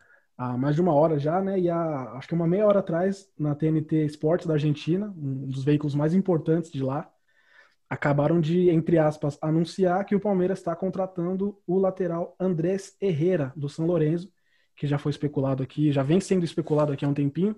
[0.58, 1.60] mais de uma hora já, né?
[1.60, 5.66] E há, acho que uma meia hora atrás, na TNT Esportes da Argentina, um dos
[5.66, 7.12] veículos mais importantes de lá,
[7.90, 13.68] acabaram de, entre aspas, anunciar que o Palmeiras está contratando o lateral Andrés Herrera, do
[13.68, 14.32] São Lourenço,
[14.78, 17.56] que já foi especulado aqui, já vem sendo especulado aqui há um tempinho,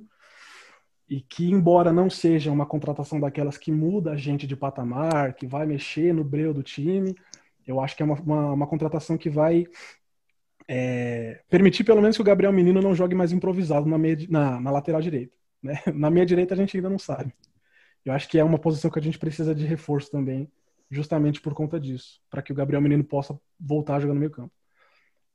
[1.08, 5.46] e que, embora não seja uma contratação daquelas que muda a gente de patamar, que
[5.46, 7.14] vai mexer no breu do time,
[7.66, 9.66] eu acho que é uma, uma, uma contratação que vai
[10.68, 14.60] é, permitir pelo menos que o Gabriel Menino não jogue mais improvisado na, meia, na,
[14.60, 15.36] na lateral direita.
[15.62, 15.76] Né?
[15.94, 17.34] Na meia direita a gente ainda não sabe.
[18.04, 20.52] Eu acho que é uma posição que a gente precisa de reforço também,
[20.90, 24.32] justamente por conta disso, para que o Gabriel Menino possa voltar a jogar no meio
[24.32, 24.54] campo.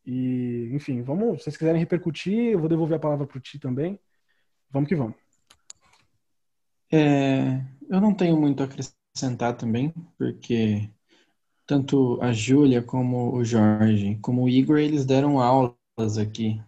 [0.05, 3.59] E, enfim, vamos, se vocês quiserem repercutir, eu vou devolver a palavra para o Ti
[3.59, 3.99] também.
[4.71, 5.17] Vamos que vamos.
[6.93, 10.89] É, eu não tenho muito a acrescentar também, porque
[11.67, 16.61] tanto a Júlia como o Jorge, como o Igor, eles deram aulas aqui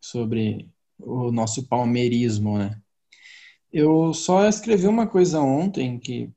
[0.00, 2.78] sobre o nosso palmeirismo, né?
[3.72, 6.30] Eu só escrevi uma coisa ontem que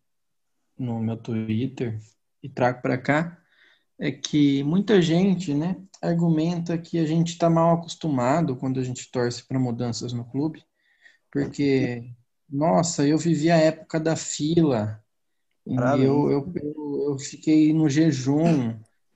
[0.78, 2.00] no meu Twitter
[2.42, 3.38] e trago para cá
[4.00, 9.10] é que muita gente, né, argumenta que a gente está mal acostumado quando a gente
[9.12, 10.64] torce para mudanças no clube,
[11.32, 12.10] porque
[12.50, 15.04] nossa, eu vivi a época da fila,
[15.66, 18.70] eu, eu, eu, eu, fiquei no jejum,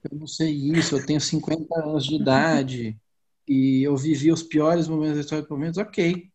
[0.10, 3.00] eu não sei isso, eu tenho 50 anos de idade
[3.48, 6.28] e eu vivi os piores momentos da história do Palmeiras, ok.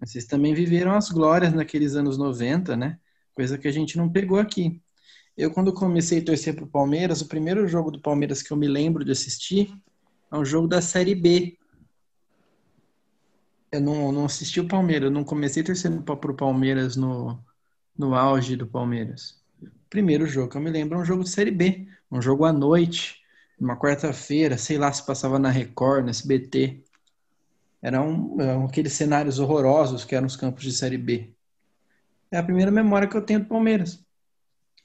[0.00, 2.98] Mas vocês também viveram as glórias naqueles anos 90, né?
[3.34, 4.80] Coisa que a gente não pegou aqui.
[5.36, 8.56] Eu, quando comecei a torcer para o Palmeiras, o primeiro jogo do Palmeiras que eu
[8.56, 9.74] me lembro de assistir
[10.32, 11.58] é um jogo da Série B.
[13.70, 17.38] Eu não, não assisti o Palmeiras, eu não comecei torcendo para o Palmeiras no,
[17.96, 19.39] no auge do Palmeiras
[19.90, 22.52] primeiro jogo que eu me lembro é um jogo de Série B, um jogo à
[22.52, 23.20] noite,
[23.58, 26.82] uma quarta-feira, sei lá se passava na Record, no SBT.
[27.82, 31.34] Eram, eram aqueles cenários horrorosos que eram os campos de Série B.
[32.30, 34.02] É a primeira memória que eu tenho do Palmeiras.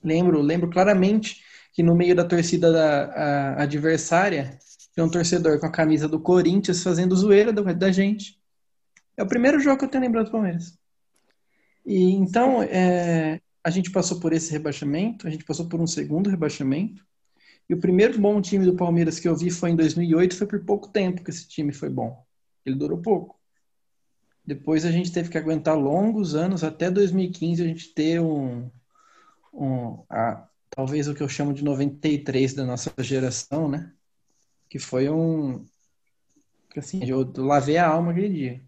[0.04, 4.58] Lembro, lembro claramente que no meio da torcida da, a, adversária
[4.94, 8.40] tinha um torcedor com a camisa do Corinthians fazendo zoeira da, da gente.
[9.16, 10.78] É o primeiro jogo que eu tenho lembrado do Palmeiras.
[11.86, 16.30] E então, é, a gente passou por esse rebaixamento, a gente passou por um segundo
[16.30, 17.04] rebaixamento.
[17.68, 20.64] E o primeiro bom time do Palmeiras que eu vi foi em 2008, foi por
[20.64, 22.24] pouco tempo que esse time foi bom.
[22.64, 23.40] Ele durou pouco.
[24.46, 28.70] Depois a gente teve que aguentar longos anos, até 2015 a gente ter um,
[29.52, 33.92] um a, talvez o que eu chamo de 93 da nossa geração, né?
[34.70, 35.66] Que foi um
[36.78, 38.62] assim, eu lavei a alma aquele dia.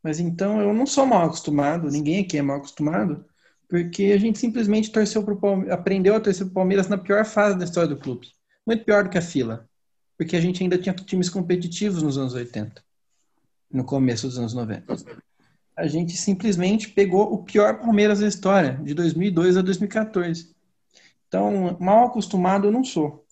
[0.00, 3.28] Mas então eu não sou mal acostumado, ninguém aqui é mal acostumado
[3.70, 7.56] porque a gente simplesmente torceu pro Palmeiras, aprendeu a torcer pro Palmeiras na pior fase
[7.56, 8.26] da história do clube.
[8.66, 9.64] Muito pior do que a fila.
[10.18, 12.82] Porque a gente ainda tinha times competitivos nos anos 80,
[13.72, 14.96] no começo dos anos 90.
[15.76, 20.50] A gente simplesmente pegou o pior Palmeiras da história, de 2002 a 2014.
[21.28, 23.24] Então, mal acostumado eu não sou.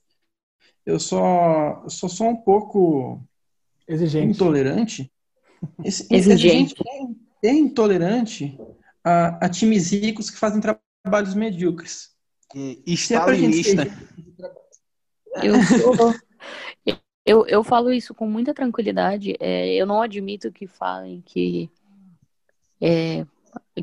[0.86, 3.20] Eu só sou só um pouco
[3.88, 4.36] exigente.
[4.36, 5.12] intolerante.
[5.84, 6.14] Exigente.
[6.14, 6.74] exigente
[7.42, 8.56] é, é intolerante
[9.08, 12.10] a, a times ricos que fazem trabalhos medíocres.
[12.54, 13.82] E stalinista.
[13.82, 16.14] É eu, sou,
[17.24, 19.34] eu, eu falo isso com muita tranquilidade.
[19.40, 21.70] É, eu não admito que falem que,
[22.80, 23.26] é,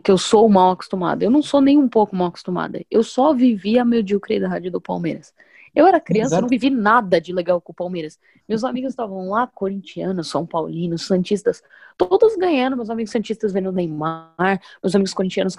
[0.04, 1.24] que eu sou mal acostumada.
[1.24, 2.84] Eu não sou nem um pouco mal acostumada.
[2.90, 5.34] Eu só vivi a mediocridade do Palmeiras.
[5.76, 8.18] Eu era criança, não vivi nada de legal com o Palmeiras.
[8.48, 11.62] Meus amigos estavam lá, corintianos, são paulinos, santistas,
[11.98, 12.78] todos ganhando.
[12.78, 15.56] Meus amigos santistas vendo o Neymar, meus amigos corintianos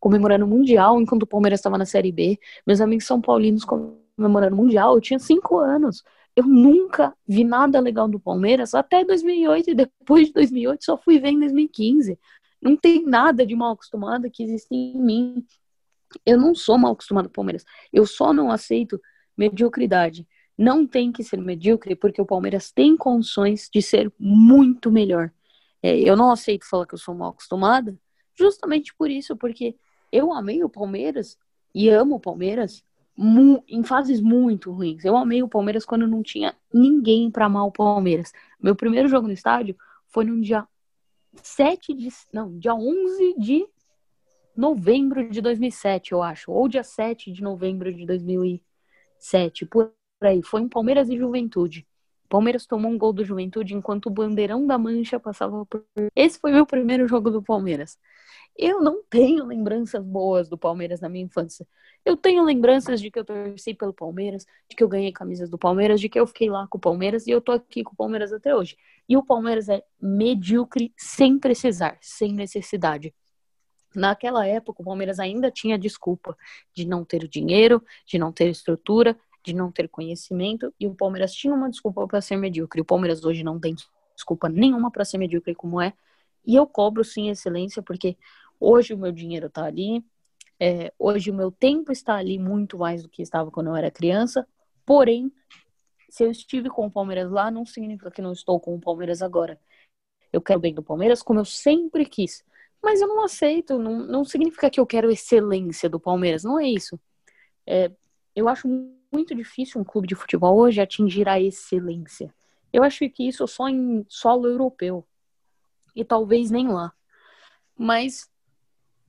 [0.00, 4.54] comemorando o Mundial enquanto o Palmeiras estava na Série B, meus amigos são paulinos comemorando
[4.54, 4.94] o Mundial.
[4.94, 6.02] Eu tinha cinco anos.
[6.34, 11.20] Eu nunca vi nada legal do Palmeiras até 2008 e depois de 2008 só fui
[11.20, 12.18] ver em 2015.
[12.60, 15.46] Não tem nada de mal acostumado que existe em mim.
[16.26, 17.64] Eu não sou mal acostumado com o Palmeiras.
[17.92, 19.00] Eu só não aceito
[19.40, 20.28] mediocridade.
[20.56, 25.32] Não tem que ser medíocre porque o Palmeiras tem condições de ser muito melhor.
[25.82, 27.98] É, eu não aceito falar que eu sou mal acostumada,
[28.38, 29.74] justamente por isso, porque
[30.12, 31.38] eu amei o Palmeiras
[31.74, 32.84] e amo o Palmeiras
[33.68, 35.04] em fases muito ruins.
[35.04, 38.32] Eu amei o Palmeiras quando não tinha ninguém para amar o Palmeiras.
[38.62, 39.76] Meu primeiro jogo no estádio
[40.08, 40.66] foi no dia
[41.42, 42.08] 7 de.
[42.32, 43.66] Não, dia 11 de
[44.54, 46.52] novembro de 2007, eu acho.
[46.52, 48.04] Ou dia 7 de novembro de
[49.20, 49.66] 2007.
[49.66, 49.92] Por
[50.22, 50.42] aí.
[50.42, 51.86] Foi em Palmeiras e Juventude.
[52.28, 55.84] Palmeiras tomou um gol do Juventude enquanto o Bandeirão da Mancha passava por.
[56.14, 57.98] Esse foi meu primeiro jogo do Palmeiras.
[58.56, 61.66] Eu não tenho lembranças boas do Palmeiras na minha infância.
[62.04, 65.58] Eu tenho lembranças de que eu torci pelo Palmeiras, de que eu ganhei camisas do
[65.58, 67.96] Palmeiras, de que eu fiquei lá com o Palmeiras e eu tô aqui com o
[67.96, 68.76] Palmeiras até hoje.
[69.08, 73.14] E o Palmeiras é medíocre sem precisar, sem necessidade.
[73.94, 76.36] Naquela época, o Palmeiras ainda tinha desculpa
[76.72, 81.32] de não ter dinheiro, de não ter estrutura, de não ter conhecimento, e o Palmeiras
[81.32, 82.80] tinha uma desculpa para ser medíocre.
[82.80, 83.74] O Palmeiras hoje não tem
[84.14, 85.92] desculpa nenhuma para ser medíocre como é.
[86.46, 88.16] E eu cobro sim excelência, porque
[88.58, 90.04] hoje o meu dinheiro está ali,
[90.58, 93.90] é, hoje o meu tempo está ali muito mais do que estava quando eu era
[93.90, 94.46] criança.
[94.84, 95.32] Porém,
[96.08, 99.22] se eu estive com o Palmeiras lá, não significa que não estou com o Palmeiras
[99.22, 99.58] agora.
[100.32, 102.44] Eu quero bem do Palmeiras como eu sempre quis.
[102.82, 106.66] Mas eu não aceito, não, não significa que eu quero excelência do Palmeiras, não é
[106.66, 106.98] isso.
[107.66, 107.90] É,
[108.34, 108.66] eu acho
[109.12, 112.32] muito difícil um clube de futebol hoje atingir a excelência.
[112.72, 115.06] Eu acho que isso só em solo europeu.
[115.94, 116.92] E talvez nem lá.
[117.76, 118.30] Mas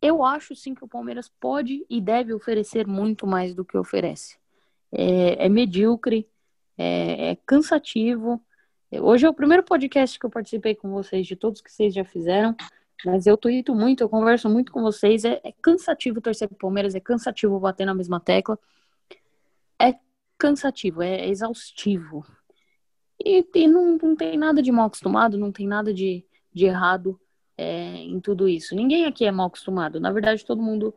[0.02, 4.38] eu acho sim que o Palmeiras pode e deve oferecer muito mais do que oferece.
[4.92, 6.28] É, é medíocre,
[6.78, 8.44] é, é cansativo.
[8.92, 12.04] Hoje é o primeiro podcast que eu participei com vocês, de todos que vocês já
[12.04, 12.56] fizeram.
[13.06, 15.26] Mas eu tuito muito, eu converso muito com vocês.
[15.26, 18.58] É, é cansativo torcer pro Palmeiras, é cansativo bater na mesma tecla.
[19.80, 19.96] É
[20.38, 22.26] cansativo, é exaustivo.
[23.24, 27.20] E, e não, não tem nada de mal acostumado, não tem nada de, de errado
[27.58, 28.76] é, em tudo isso.
[28.76, 30.00] Ninguém aqui é mal acostumado.
[30.00, 30.94] Na verdade, todo mundo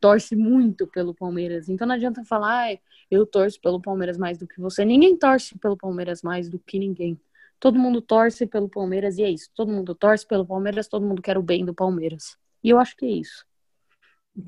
[0.00, 1.68] torce muito pelo Palmeiras.
[1.68, 2.78] Então não adianta falar, ah,
[3.10, 4.84] eu torço pelo Palmeiras mais do que você.
[4.84, 7.18] Ninguém torce pelo Palmeiras mais do que ninguém.
[7.60, 9.50] Todo mundo torce pelo Palmeiras e é isso.
[9.54, 12.36] Todo mundo torce pelo Palmeiras, todo mundo quer o bem do Palmeiras.
[12.62, 13.44] E eu acho que é isso.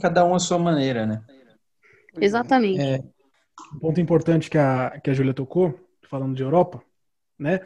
[0.01, 1.25] Cada um a sua maneira, né?
[2.21, 2.81] Exatamente.
[2.81, 3.03] É,
[3.75, 6.83] um ponto importante que a, que a Júlia tocou, falando de Europa,
[7.39, 7.61] né?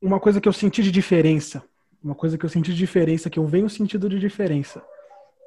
[0.00, 1.62] Uma coisa que eu senti de diferença,
[2.02, 4.84] uma coisa que eu senti de diferença, que eu venho sentido de diferença,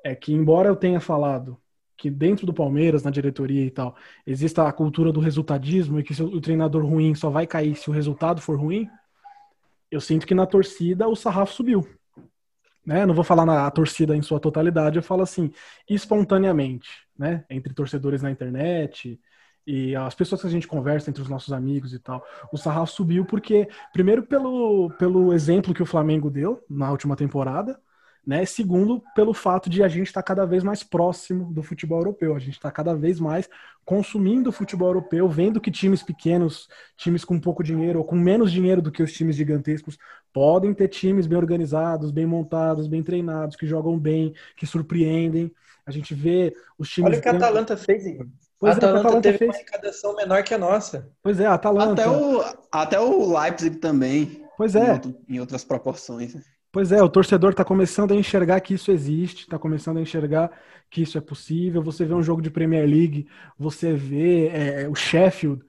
[0.03, 1.57] é que embora eu tenha falado
[1.97, 3.95] que dentro do Palmeiras, na diretoria e tal,
[4.25, 7.93] exista a cultura do resultadismo e que o treinador ruim só vai cair se o
[7.93, 8.87] resultado for ruim,
[9.89, 11.87] eu sinto que na torcida o sarrafo subiu.
[12.85, 13.05] Né?
[13.05, 15.51] Não vou falar na torcida em sua totalidade, eu falo assim,
[15.89, 16.87] espontaneamente,
[17.17, 17.43] né?
[17.49, 19.19] Entre torcedores na internet
[19.65, 22.25] e as pessoas que a gente conversa entre os nossos amigos e tal.
[22.53, 27.77] O sarrafo subiu porque, primeiro, pelo, pelo exemplo que o Flamengo deu na última temporada,
[28.27, 28.45] né?
[28.45, 32.35] Segundo, pelo fato de a gente estar tá cada vez mais próximo do futebol europeu,
[32.35, 33.49] a gente está cada vez mais
[33.85, 36.67] consumindo o futebol europeu, vendo que times pequenos,
[36.97, 39.97] times com pouco dinheiro ou com menos dinheiro do que os times gigantescos,
[40.33, 45.49] podem ter times bem organizados, bem montados, bem treinados, que jogam bem, que surpreendem.
[45.85, 47.11] A gente vê os times.
[47.11, 48.27] Olha o que a Atalanta fez, Igor.
[48.59, 49.49] Pois a Atalanta, é, a Atalanta teve fez.
[49.49, 51.09] uma arrecadação menor que a nossa.
[51.23, 52.01] Pois é, a Atalanta.
[52.01, 54.43] Até o, até o Leipzig também.
[54.57, 54.85] Pois é.
[54.85, 56.56] Em, outro, em outras proporções.
[56.77, 60.51] Pois é, o torcedor está começando a enxergar que isso existe, está começando a enxergar
[60.91, 61.81] que isso é possível.
[61.81, 63.27] Você vê um jogo de Premier League,
[63.57, 65.63] você vê é, o Sheffield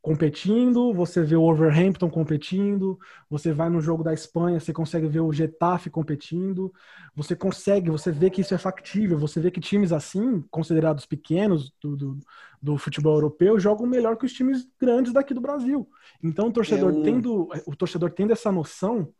[0.00, 5.20] competindo, você vê o Overhampton competindo, você vai no jogo da Espanha, você consegue ver
[5.20, 6.72] o Getafe competindo,
[7.14, 11.70] você consegue, você vê que isso é factível, você vê que times assim, considerados pequenos
[11.82, 12.18] do, do,
[12.62, 15.86] do futebol europeu, jogam melhor que os times grandes daqui do Brasil.
[16.24, 17.02] Então o torcedor, é um...
[17.02, 19.12] tendo, o torcedor tendo essa noção,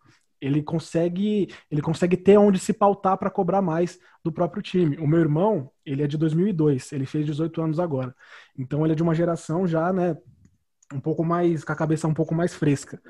[0.46, 4.96] ele consegue ele consegue ter onde se pautar para cobrar mais do próprio time.
[4.98, 8.14] O meu irmão, ele é de 2002, ele fez 18 anos agora.
[8.58, 10.16] Então ele é de uma geração já, né,
[10.92, 13.00] um pouco mais com a cabeça um pouco mais fresca.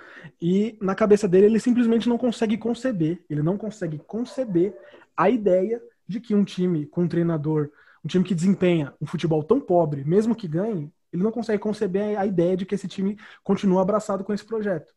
[0.41, 4.75] E na cabeça dele ele simplesmente não consegue conceber, ele não consegue conceber
[5.17, 7.71] a ideia de que um time com um treinador,
[8.05, 12.19] um time que desempenha um futebol tão pobre, mesmo que ganhe, ele não consegue conceber
[12.19, 14.93] a ideia de que esse time continua abraçado com esse projeto.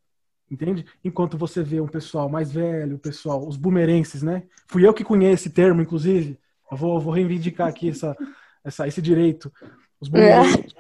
[0.50, 0.86] Entende?
[1.04, 4.44] Enquanto você vê um pessoal mais velho, o pessoal, os boomerenses, né?
[4.68, 6.40] Fui eu que conheço esse termo, inclusive.
[6.72, 8.16] Eu vou, vou reivindicar aqui essa,
[8.64, 9.52] essa, esse direito.
[10.00, 10.76] Os boomerenses,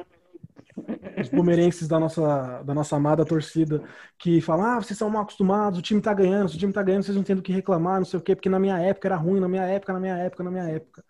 [1.16, 1.22] é.
[1.22, 3.84] os boomerenses da nossa, da nossa amada torcida
[4.18, 6.82] que falam: ah, vocês são mal acostumados, o time tá ganhando, se o time tá
[6.82, 9.08] ganhando, vocês não têm do que reclamar, não sei o quê, porque na minha época
[9.08, 11.04] era ruim, na minha época, na minha época, na minha época.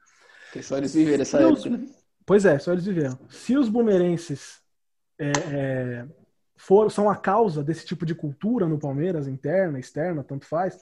[0.46, 1.86] Porque só eles viveram essa época, né?
[2.26, 3.18] Pois é, só eles viveram.
[3.30, 4.62] Se os boomerenses
[5.18, 6.06] é, é,
[6.60, 10.78] for, são a causa desse tipo de cultura no Palmeiras, interna, externa, tanto faz,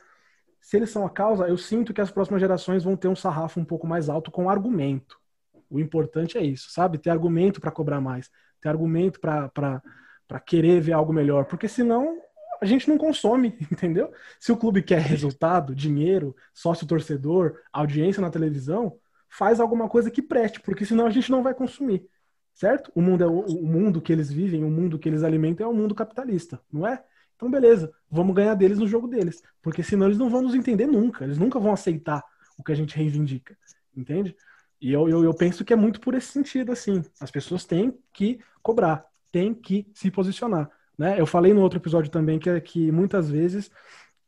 [0.59, 3.59] se eles são a causa, eu sinto que as próximas gerações vão ter um sarrafo
[3.59, 5.19] um pouco mais alto com argumento.
[5.69, 6.97] O importante é isso, sabe?
[6.97, 12.19] Ter argumento para cobrar mais, ter argumento para querer ver algo melhor, porque senão
[12.59, 14.11] a gente não consome, entendeu?
[14.39, 18.97] Se o clube quer resultado, dinheiro, sócio torcedor, audiência na televisão,
[19.29, 22.09] faz alguma coisa que preste, porque senão a gente não vai consumir,
[22.57, 22.91] certo?
[22.95, 25.69] O mundo é o, o mundo que eles vivem, o mundo que eles alimentam é
[25.69, 27.01] o mundo capitalista, não é?
[27.35, 30.87] Então beleza, vamos ganhar deles no jogo deles, porque senão eles não vão nos entender
[30.87, 32.23] nunca, eles nunca vão aceitar
[32.57, 33.55] o que a gente reivindica,
[33.95, 34.35] entende?
[34.81, 37.95] E eu, eu, eu penso que é muito por esse sentido, assim, as pessoas têm
[38.11, 40.69] que cobrar, têm que se posicionar.
[40.97, 41.19] Né?
[41.19, 43.69] Eu falei no outro episódio também que, que muitas vezes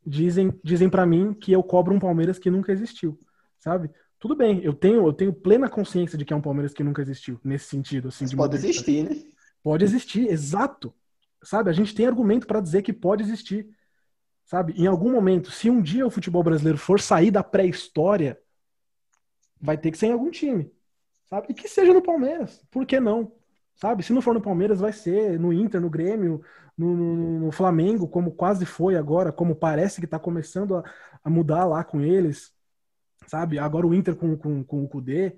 [0.06, 3.20] dizem, dizem para mim que eu cobro um Palmeiras que nunca existiu,
[3.60, 3.90] sabe?
[4.20, 7.02] Tudo bem, eu tenho, eu tenho plena consciência de que é um Palmeiras que nunca
[7.02, 8.10] existiu, nesse sentido.
[8.10, 9.16] Assim, pode existir, né?
[9.64, 10.94] Pode existir, exato.
[11.42, 11.70] Sabe?
[11.70, 13.70] A gente tem argumento para dizer que pode existir.
[14.46, 14.74] Sabe?
[14.74, 18.40] Em algum momento, se um dia o futebol brasileiro for sair da pré-história,
[19.62, 20.72] vai ter que ser em algum time.
[21.30, 21.48] Sabe?
[21.50, 22.66] E que seja no Palmeiras.
[22.72, 23.32] Por que não?
[23.76, 24.04] Sabe?
[24.04, 26.42] Se não for no Palmeiras, vai ser no Inter, no Grêmio,
[26.78, 30.84] no, no, no Flamengo, como quase foi agora, como parece que está começando a,
[31.24, 32.52] a, mudar lá com eles.
[33.28, 33.60] Sabe?
[33.60, 35.36] Agora o Inter com, com, com o Kudê.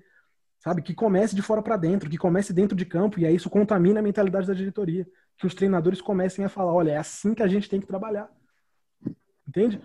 [0.58, 0.80] Sabe?
[0.82, 4.00] Que comece de fora para dentro, que comece dentro de campo, e aí isso contamina
[4.00, 5.06] a mentalidade da diretoria.
[5.36, 8.30] Que os treinadores comecem a falar: olha, é assim que a gente tem que trabalhar.
[9.46, 9.80] Entende?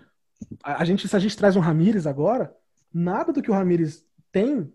[0.62, 2.54] A, a gente, se a gente traz um Ramires agora,
[2.92, 4.72] nada do que o Ramires tem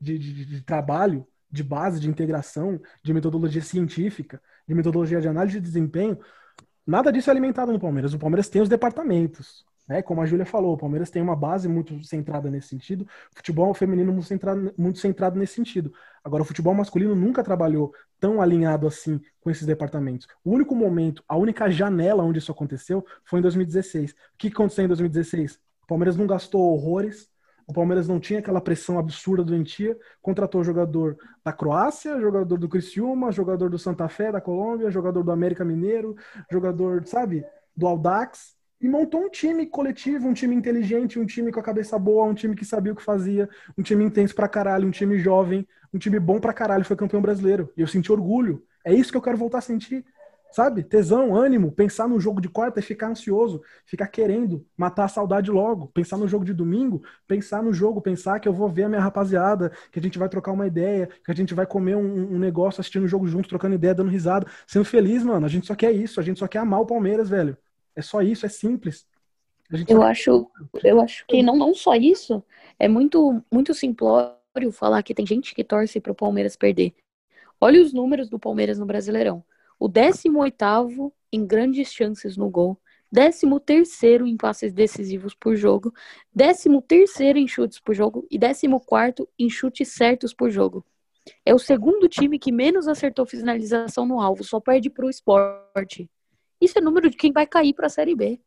[0.00, 5.58] de, de, de trabalho de base, de integração, de metodologia científica, de metodologia de análise
[5.58, 6.18] de desempenho,
[6.86, 8.14] nada disso é alimentado no Palmeiras.
[8.14, 10.00] O Palmeiras tem os departamentos, né?
[10.02, 13.04] Como a Júlia falou, o Palmeiras tem uma base muito centrada nesse sentido,
[13.34, 15.92] futebol feminino muito centrado, muito centrado nesse sentido.
[16.22, 20.28] Agora, o futebol masculino nunca trabalhou tão alinhado assim com esses departamentos.
[20.44, 24.12] O único momento, a única janela onde isso aconteceu foi em 2016.
[24.12, 25.58] O que aconteceu em 2016?
[25.82, 27.28] O Palmeiras não gastou horrores,
[27.66, 33.32] o Palmeiras não tinha aquela pressão absurda doentia, contratou jogador da Croácia, jogador do Criciúma,
[33.32, 36.14] jogador do Santa Fé da Colômbia, jogador do América Mineiro,
[36.48, 37.44] jogador, sabe,
[37.76, 41.98] do Audax, e montou um time coletivo, um time inteligente, um time com a cabeça
[41.98, 45.18] boa, um time que sabia o que fazia, um time intenso pra caralho, um time
[45.18, 47.72] jovem, um time bom pra caralho, foi campeão brasileiro.
[47.76, 48.64] E eu senti orgulho.
[48.84, 50.04] É isso que eu quero voltar a sentir
[50.52, 50.82] sabe?
[50.82, 55.50] Tesão, ânimo, pensar no jogo de quarta e ficar ansioso, ficar querendo matar a saudade
[55.50, 58.88] logo, pensar no jogo de domingo, pensar no jogo, pensar que eu vou ver a
[58.88, 62.34] minha rapaziada, que a gente vai trocar uma ideia, que a gente vai comer um,
[62.34, 65.46] um negócio assistindo o jogo junto, trocando ideia, dando risada, sendo feliz, mano.
[65.46, 67.56] A gente só quer isso, a gente só quer amar o Palmeiras, velho.
[68.00, 69.06] É só isso, é simples.
[69.86, 70.50] Eu acho,
[70.82, 72.42] eu acho que não, não só isso,
[72.78, 76.92] é muito, muito simplório falar que tem gente que torce para o Palmeiras perder.
[77.60, 79.44] Olha os números do Palmeiras no Brasileirão
[79.80, 82.78] o 18 em grandes chances no gol,
[83.12, 83.46] 13
[84.26, 85.92] em passes decisivos por jogo,
[86.36, 86.68] 13
[87.34, 90.84] em chutes por jogo e 14 em chutes certos por jogo.
[91.44, 96.10] É o segundo time que menos acertou finalização no alvo, só perde para o esporte.
[96.60, 98.40] Isso é número de quem vai cair para a Série B.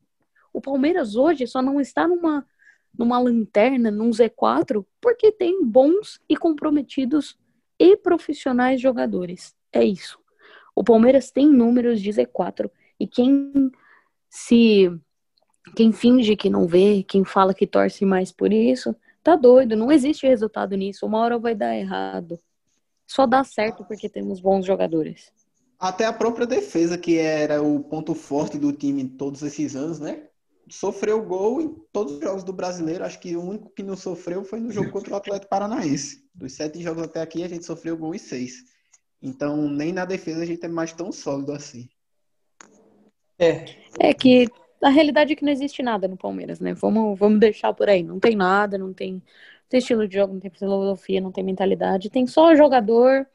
[0.52, 2.46] O Palmeiras hoje só não está numa,
[2.98, 7.38] numa lanterna, num Z4, porque tem bons e comprometidos
[7.80, 9.56] e profissionais jogadores.
[9.72, 10.20] É isso.
[10.76, 12.70] O Palmeiras tem números de Z4
[13.00, 13.72] e quem
[14.30, 14.92] se
[15.76, 19.92] quem finge que não vê, quem fala que torce mais por isso, tá doido, não
[19.92, 22.40] existe resultado nisso, uma hora vai dar errado.
[23.08, 25.32] Só dá certo porque temos bons jogadores.
[25.80, 30.28] Até a própria defesa, que era o ponto forte do time todos esses anos, né?
[30.70, 33.04] Sofreu gol em todos os jogos do brasileiro.
[33.04, 36.24] Acho que o único que não sofreu foi no jogo contra o Atlético Paranaense.
[36.34, 38.64] Dos sete jogos até aqui, a gente sofreu gol em seis.
[39.22, 41.90] Então, nem na defesa a gente é mais tão sólido assim.
[43.40, 43.66] É.
[44.00, 44.50] É que
[44.82, 46.74] a realidade é que não existe nada no Palmeiras, né?
[46.74, 48.04] Vamos, vamos deixar por aí.
[48.04, 49.22] Não tem nada, não tem, não
[49.70, 52.10] tem estilo de jogo, não tem filosofia, não tem mentalidade.
[52.10, 53.26] Tem só jogador.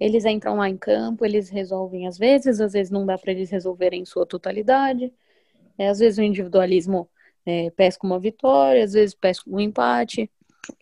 [0.00, 3.50] Eles entram lá em campo, eles resolvem às vezes, às vezes não dá para eles
[3.50, 5.12] resolverem em sua totalidade.
[5.76, 7.08] É, às vezes o individualismo
[7.44, 10.30] é, pesca uma vitória, às vezes pesca um empate.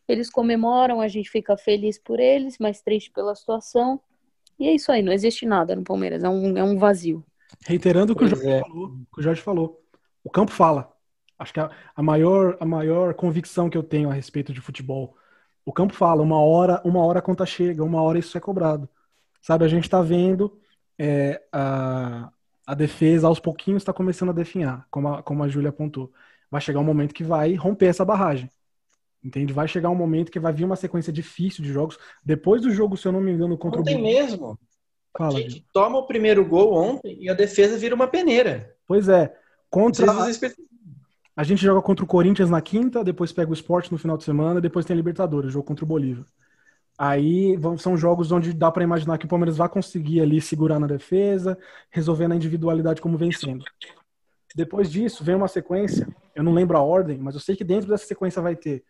[0.06, 4.00] Eles comemoram, a gente fica feliz por eles, mas triste pela situação.
[4.58, 7.24] E é isso aí, não existe nada no Palmeiras, é um, é um vazio.
[7.66, 8.60] Reiterando o que o, Jorge é.
[8.60, 9.82] falou, que o Jorge falou,
[10.22, 10.92] o campo fala.
[11.38, 15.16] Acho que a, a, maior, a maior convicção que eu tenho a respeito de futebol,
[15.64, 18.88] o campo fala, uma hora, uma hora a conta chega, uma hora isso é cobrado.
[19.40, 20.59] Sabe, a gente está vendo
[20.98, 22.31] é, a,
[22.66, 26.12] a defesa aos pouquinhos está começando a definhar, como a, como a Júlia apontou.
[26.51, 28.51] Vai chegar um momento que vai romper essa barragem.
[29.23, 29.52] Entende?
[29.52, 31.98] Vai chegar um momento que vai vir uma sequência difícil de jogos.
[32.24, 34.02] Depois do jogo, se eu não me engano, contra Ontem o.
[34.02, 34.59] mesmo.
[35.16, 38.74] Fala, a gente toma o primeiro gol ontem e a defesa vira uma peneira.
[38.86, 39.35] Pois é.
[39.69, 40.10] Contra.
[40.10, 40.27] A...
[41.36, 44.24] A gente joga contra o Corinthians na quinta, depois pega o Sport no final de
[44.24, 46.27] semana, depois tem a Libertadores, jogo contra o Bolívar.
[46.98, 50.86] Aí são jogos onde dá para imaginar que o Palmeiras vai conseguir ali segurar na
[50.88, 51.56] defesa,
[51.90, 53.64] resolver na individualidade como vencendo.
[54.52, 57.88] Depois disso, vem uma sequência, eu não lembro a ordem, mas eu sei que dentro
[57.88, 58.82] dessa sequência vai ter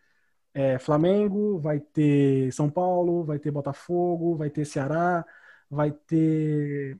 [0.55, 5.23] é, Flamengo, vai ter São Paulo, vai ter Botafogo, vai ter Ceará,
[5.69, 6.97] vai ter.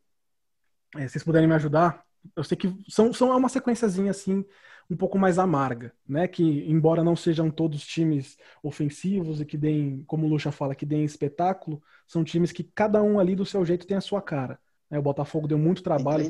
[0.96, 2.06] É, se vocês puderem me ajudar,
[2.36, 4.46] eu sei que são, são é uma sequenciazinha assim
[4.90, 6.28] um pouco mais amarga, né?
[6.28, 10.86] Que embora não sejam todos times ofensivos e que deem, como o Lucha fala, que
[10.86, 14.60] deem espetáculo, são times que cada um ali do seu jeito tem a sua cara.
[14.90, 14.98] Né?
[14.98, 16.26] O Botafogo deu muito trabalho,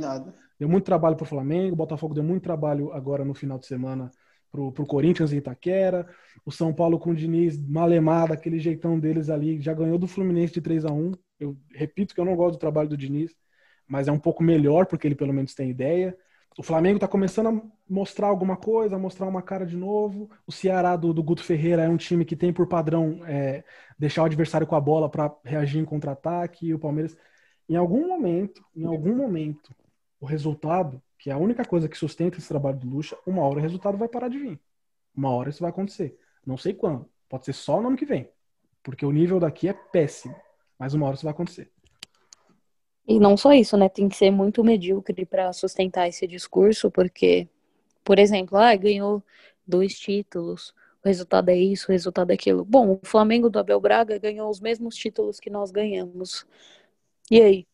[0.60, 3.66] deu muito trabalho para o Flamengo, o Botafogo deu muito trabalho agora no final de
[3.66, 4.12] semana
[4.52, 6.06] pro, pro Corinthians e Itaquera.
[6.46, 10.54] O São Paulo com o Diniz malemado, aquele jeitão deles ali, já ganhou do Fluminense
[10.54, 13.34] de 3 a 1 Eu repito que eu não gosto do trabalho do Diniz,
[13.88, 16.18] mas é um pouco melhor porque ele pelo menos tem ideia.
[16.58, 20.30] O Flamengo está começando a mostrar alguma coisa, a mostrar uma cara de novo.
[20.46, 23.64] O Ceará do, do Guto Ferreira é um time que tem por padrão é,
[23.98, 26.74] deixar o adversário com a bola para reagir em contra-ataque.
[26.74, 27.16] O Palmeiras,
[27.68, 29.74] em algum momento, em algum momento,
[30.20, 33.60] o resultado que é a única coisa que sustenta esse trabalho do Lucha, uma hora
[33.60, 34.60] o resultado vai parar de vir.
[35.14, 36.18] Uma hora isso vai acontecer.
[36.46, 37.06] Não sei quando.
[37.28, 38.30] Pode ser só no ano que vem.
[38.82, 40.36] Porque o nível daqui é péssimo.
[40.78, 41.70] Mas uma hora isso vai acontecer.
[43.10, 43.90] E não só isso, né?
[43.90, 47.50] Tem que ser muito medíocre para sustentar esse discurso, porque,
[48.04, 49.24] por exemplo, ah, ganhou
[49.66, 52.64] dois títulos, o resultado é isso, o resultado é aquilo.
[52.64, 56.46] Bom, o Flamengo do Abel Braga ganhou os mesmos títulos que nós ganhamos.
[57.32, 57.68] E aí?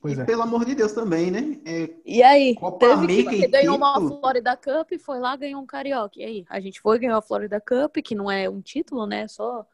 [0.00, 0.24] Pois e é.
[0.24, 1.58] pelo amor de Deus também, né?
[1.64, 2.54] É, e aí?
[2.54, 6.20] Copa teve que, ganhou uma Florida Cup, foi lá, ganhou um Carioca.
[6.20, 6.44] E aí?
[6.48, 9.26] A gente foi, ganhou a Florida Cup, que não é um título, né?
[9.26, 9.66] Só,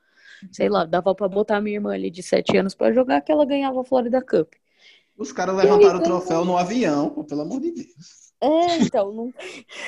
[0.53, 3.33] sei lá, dava pra botar a minha irmã ali de 7 anos pra jogar, que
[3.33, 4.53] ela ganhava a Florida Cup.
[5.17, 8.33] Os caras levantaram o troféu no avião, pelo amor de Deus.
[8.41, 9.33] É, então, não,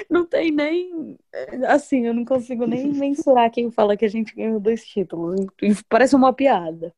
[0.09, 1.18] não tem nem.
[1.66, 5.44] Assim, eu não consigo nem mensurar quem fala que a gente ganhou dois títulos.
[5.89, 6.94] Parece uma piada.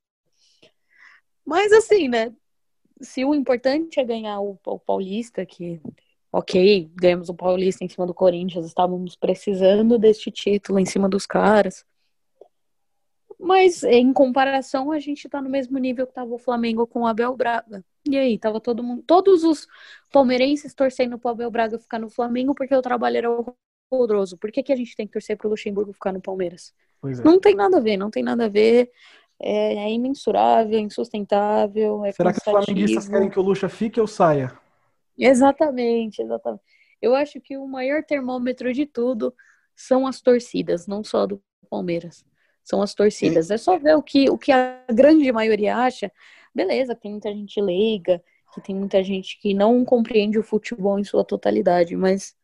[1.44, 2.32] Mas, assim, né?
[3.00, 5.80] se o importante é ganhar o, o Paulista, que
[6.32, 11.26] ok, ganhamos o Paulista em cima do Corinthians, estávamos precisando deste título em cima dos
[11.26, 11.84] caras.
[13.38, 17.06] Mas em comparação, a gente está no mesmo nível que estava o Flamengo com o
[17.06, 17.84] Abel Braga.
[18.08, 19.66] E aí, tava todo mundo, todos os
[20.12, 23.54] palmeirenses torcendo pro Abel Braga ficar no Flamengo porque o trabalho era
[23.92, 24.36] horroroso.
[24.36, 26.74] Por que, que a gente tem que torcer pro Luxemburgo ficar no Palmeiras?
[27.04, 27.22] É.
[27.24, 28.90] Não tem nada a ver, não tem nada a ver
[29.40, 32.04] é, é imensurável, insustentável.
[32.04, 32.54] É Será cansativo.
[32.54, 34.52] que os flamenguistas querem que o Lucha fique ou saia?
[35.16, 36.62] Exatamente, exatamente.
[37.00, 39.32] Eu acho que o maior termômetro de tudo
[39.74, 41.40] são as torcidas, não só do
[41.70, 42.24] Palmeiras.
[42.68, 43.50] São as torcidas.
[43.50, 46.12] É só ver o que, o que a grande maioria acha.
[46.54, 48.22] Beleza, tem muita gente leiga,
[48.52, 52.36] que tem muita gente que não compreende o futebol em sua totalidade, mas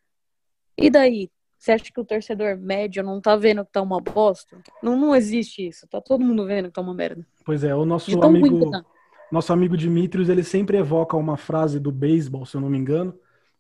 [0.78, 1.30] e daí?
[1.59, 4.59] Você acha que o torcedor médio não tá vendo que tá uma bosta?
[4.82, 5.86] Não, não existe isso.
[5.88, 7.26] Tá todo mundo vendo que tá uma merda.
[7.44, 8.82] Pois é, o nosso amigo, tá.
[9.30, 13.18] nosso amigo Dimitrios, ele sempre evoca uma frase do beisebol, se eu não me engano,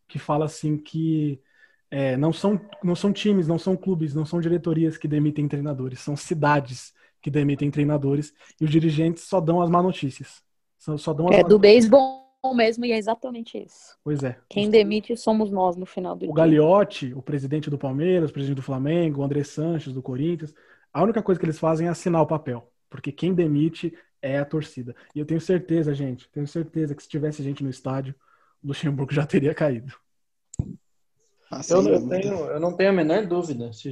[0.08, 1.40] que fala assim que
[1.90, 6.00] é, não, são, não são times, não são clubes, não são diretorias que demitem treinadores,
[6.00, 6.92] são cidades
[7.22, 10.42] que demitem treinadores e os dirigentes só dão as má notícias.
[10.78, 12.24] Só, só dão é, do beisebol
[12.54, 13.96] mesmo, e é exatamente isso.
[14.04, 14.36] Pois é.
[14.50, 16.30] Quem demite somos nós no final do o dia.
[16.30, 20.54] O Gagliotti, o presidente do Palmeiras, o presidente do Flamengo, o André Sanches do Corinthians,
[20.92, 24.44] a única coisa que eles fazem é assinar o papel, porque quem demite é a
[24.44, 24.94] torcida.
[25.14, 28.14] E eu tenho certeza, gente, tenho certeza que se tivesse gente no estádio,
[28.62, 29.94] o Luxemburgo já teria caído.
[31.50, 33.72] Ah, eu, eu, tenho, eu não tenho a menor dúvida.
[33.72, 33.90] Se,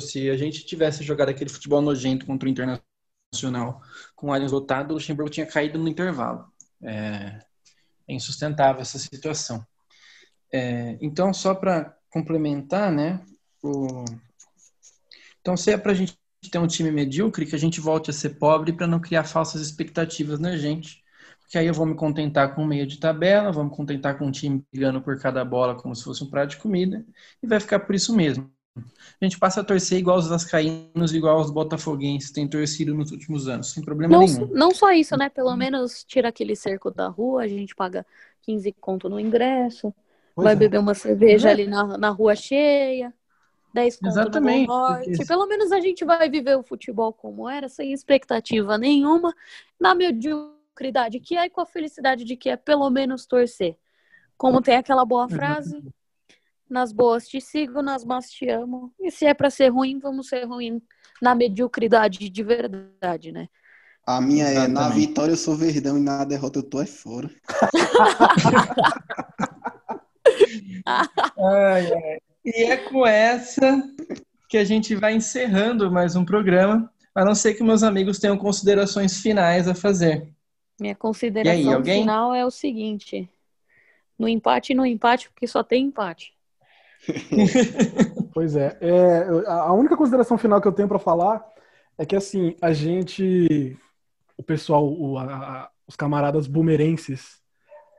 [0.00, 3.80] se a gente tivesse jogado aquele futebol nojento contra o Internacional
[4.14, 6.46] com o Allianz lotado, o Luxemburgo tinha caído no intervalo.
[6.82, 7.40] É,
[8.08, 9.66] é insustentável essa situação.
[10.52, 13.24] É, então, só para complementar, né?
[13.62, 14.04] O...
[15.40, 16.16] Então, se é para a gente
[16.50, 19.62] ter um time medíocre, que a gente volte a ser pobre para não criar falsas
[19.62, 21.01] expectativas na gente.
[21.52, 24.30] Porque aí eu vou me contentar com meio de tabela, vou me contentar com um
[24.30, 27.04] time brigando por cada bola como se fosse um prato de comida,
[27.42, 28.50] e vai ficar por isso mesmo.
[28.74, 33.48] A gente passa a torcer igual os vascaínos, igual os botafoguenses têm torcido nos últimos
[33.48, 34.46] anos, sem problema não, nenhum.
[34.46, 35.28] Não só isso, né?
[35.28, 38.06] Pelo menos tira aquele cerco da rua, a gente paga
[38.46, 39.94] 15 conto no ingresso,
[40.34, 40.56] pois vai é.
[40.56, 41.52] beber uma cerveja é.
[41.52, 43.12] ali na, na rua cheia,
[43.74, 44.68] 10 conto Exatamente.
[44.68, 45.26] no norte.
[45.26, 49.34] Pelo menos a gente vai viver o futebol como era, sem expectativa nenhuma,
[49.78, 49.94] na
[50.72, 53.76] mediocridade que é e com a felicidade de que é pelo menos torcer.
[54.36, 55.82] Como tem aquela boa frase,
[56.68, 58.92] nas boas te sigo, nas más te amo.
[58.98, 60.80] E se é para ser ruim, vamos ser ruim
[61.20, 63.48] na mediocridade de verdade, né?
[64.04, 67.30] A minha é, na vitória eu sou verdão e na derrota eu tô é fora.
[71.38, 72.18] ai, ai.
[72.44, 73.80] E é com essa
[74.48, 78.36] que a gente vai encerrando mais um programa, a não ser que meus amigos tenham
[78.36, 80.34] considerações finais a fazer.
[80.82, 82.00] Minha consideração alguém?
[82.00, 83.30] final é o seguinte:
[84.18, 86.34] no empate, no empate, porque só tem empate.
[88.34, 88.78] Pois é.
[88.80, 91.44] é, a única consideração final que eu tenho para falar
[91.98, 93.76] é que assim, a gente,
[94.38, 97.42] o pessoal, o- a- a- os camaradas boomerenses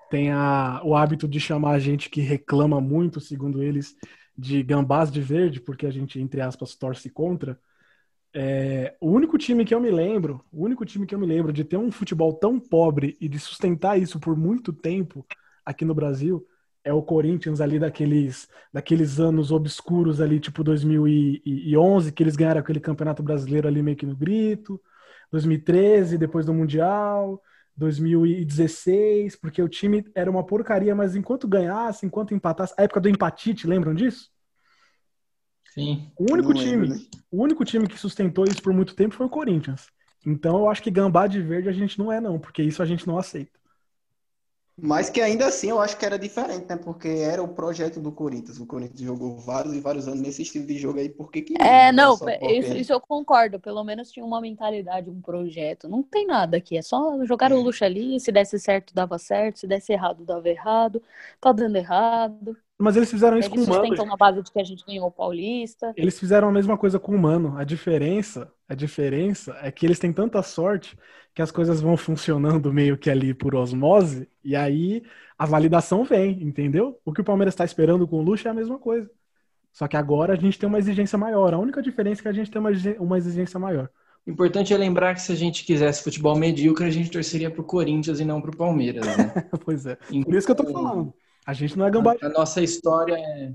[0.09, 3.95] têm a- o hábito de chamar a gente que reclama muito, segundo eles,
[4.35, 7.59] de gambás de verde, porque a gente, entre aspas, torce contra.
[8.35, 11.53] É, o único time que eu me lembro, o único time que eu me lembro
[11.53, 15.25] de ter um futebol tão pobre e de sustentar isso por muito tempo
[15.65, 16.45] aqui no Brasil
[16.83, 22.79] é o Corinthians ali daqueles, daqueles anos obscuros ali, tipo 2011, que eles ganharam aquele
[22.79, 24.81] campeonato brasileiro ali meio que no grito,
[25.31, 27.41] 2013, depois do Mundial,
[27.75, 33.09] 2016, porque o time era uma porcaria, mas enquanto ganhasse, enquanto empatasse, a época do
[33.09, 34.32] empatite, lembram disso?
[35.73, 36.11] Sim.
[36.17, 36.99] O único time, lembro,
[37.31, 39.87] o único time que sustentou isso por muito tempo foi o Corinthians.
[40.25, 42.85] Então eu acho que gambá de verde a gente não é não, porque isso a
[42.85, 43.59] gente não aceita.
[44.75, 46.75] Mas que ainda assim eu acho que era diferente, né?
[46.77, 48.59] Porque era o projeto do Corinthians.
[48.59, 51.91] O Corinthians jogou vários e vários anos nesse estilo de jogo aí, porque que É,
[51.91, 53.59] não, porque- isso, isso eu concordo.
[53.59, 55.87] Pelo menos tinha uma mentalidade, um projeto.
[55.87, 56.75] Não tem nada aqui.
[56.77, 58.19] É só jogar o luxo ali.
[58.19, 59.59] Se desse certo, dava certo.
[59.59, 61.01] Se desse errado, dava errado.
[61.39, 62.57] Tá dando errado.
[62.83, 63.85] Mas eles fizeram isso Eles com o Mano.
[63.85, 65.93] sustentam na base de que a gente ganhou o Paulista.
[65.95, 67.57] Eles fizeram a mesma coisa com o Mano.
[67.57, 70.97] A diferença, a diferença é que eles têm tanta sorte
[71.33, 75.01] que as coisas vão funcionando meio que ali por osmose e aí
[75.37, 76.99] a validação vem, entendeu?
[77.05, 79.09] O que o Palmeiras está esperando com o Luxo é a mesma coisa.
[79.71, 81.53] Só que agora a gente tem uma exigência maior.
[81.53, 82.61] A única diferença é que a gente tem
[82.99, 83.89] uma exigência- maior.
[84.25, 87.63] O importante é lembrar que se a gente quisesse futebol medíocre, a gente torceria pro
[87.63, 89.33] Corinthians e não pro Palmeiras, né?
[89.65, 89.95] pois é.
[89.95, 91.13] Por isso que eu tô falando.
[91.45, 92.15] A gente não é gambá.
[92.21, 93.51] A nossa história é,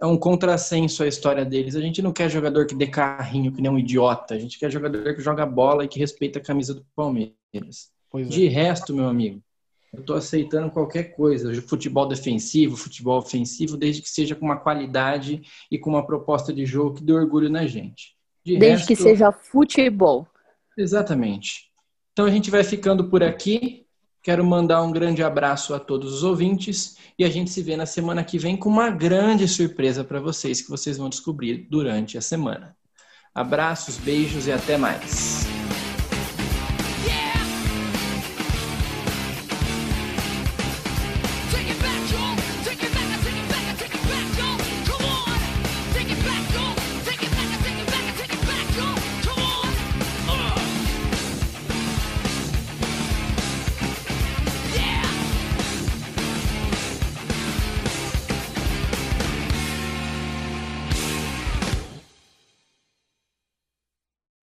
[0.00, 1.76] é um contrassenso a história deles.
[1.76, 4.34] A gente não quer jogador que dê carrinho, que nem um idiota.
[4.34, 7.90] A gente quer jogador que joga bola e que respeita a camisa do Palmeiras.
[8.10, 8.30] Pois é.
[8.30, 9.40] De resto, meu amigo,
[9.92, 11.52] eu tô aceitando qualquer coisa.
[11.62, 16.66] Futebol defensivo, futebol ofensivo, desde que seja com uma qualidade e com uma proposta de
[16.66, 18.16] jogo que dê orgulho na gente.
[18.44, 20.26] De Desde que resto- seja futebol.
[20.76, 21.70] Exatamente.
[22.12, 23.86] Então a gente vai ficando por aqui.
[24.22, 27.86] Quero mandar um grande abraço a todos os ouvintes e a gente se vê na
[27.86, 32.20] semana que vem com uma grande surpresa para vocês que vocês vão descobrir durante a
[32.20, 32.76] semana.
[33.34, 35.61] Abraços, beijos e até mais.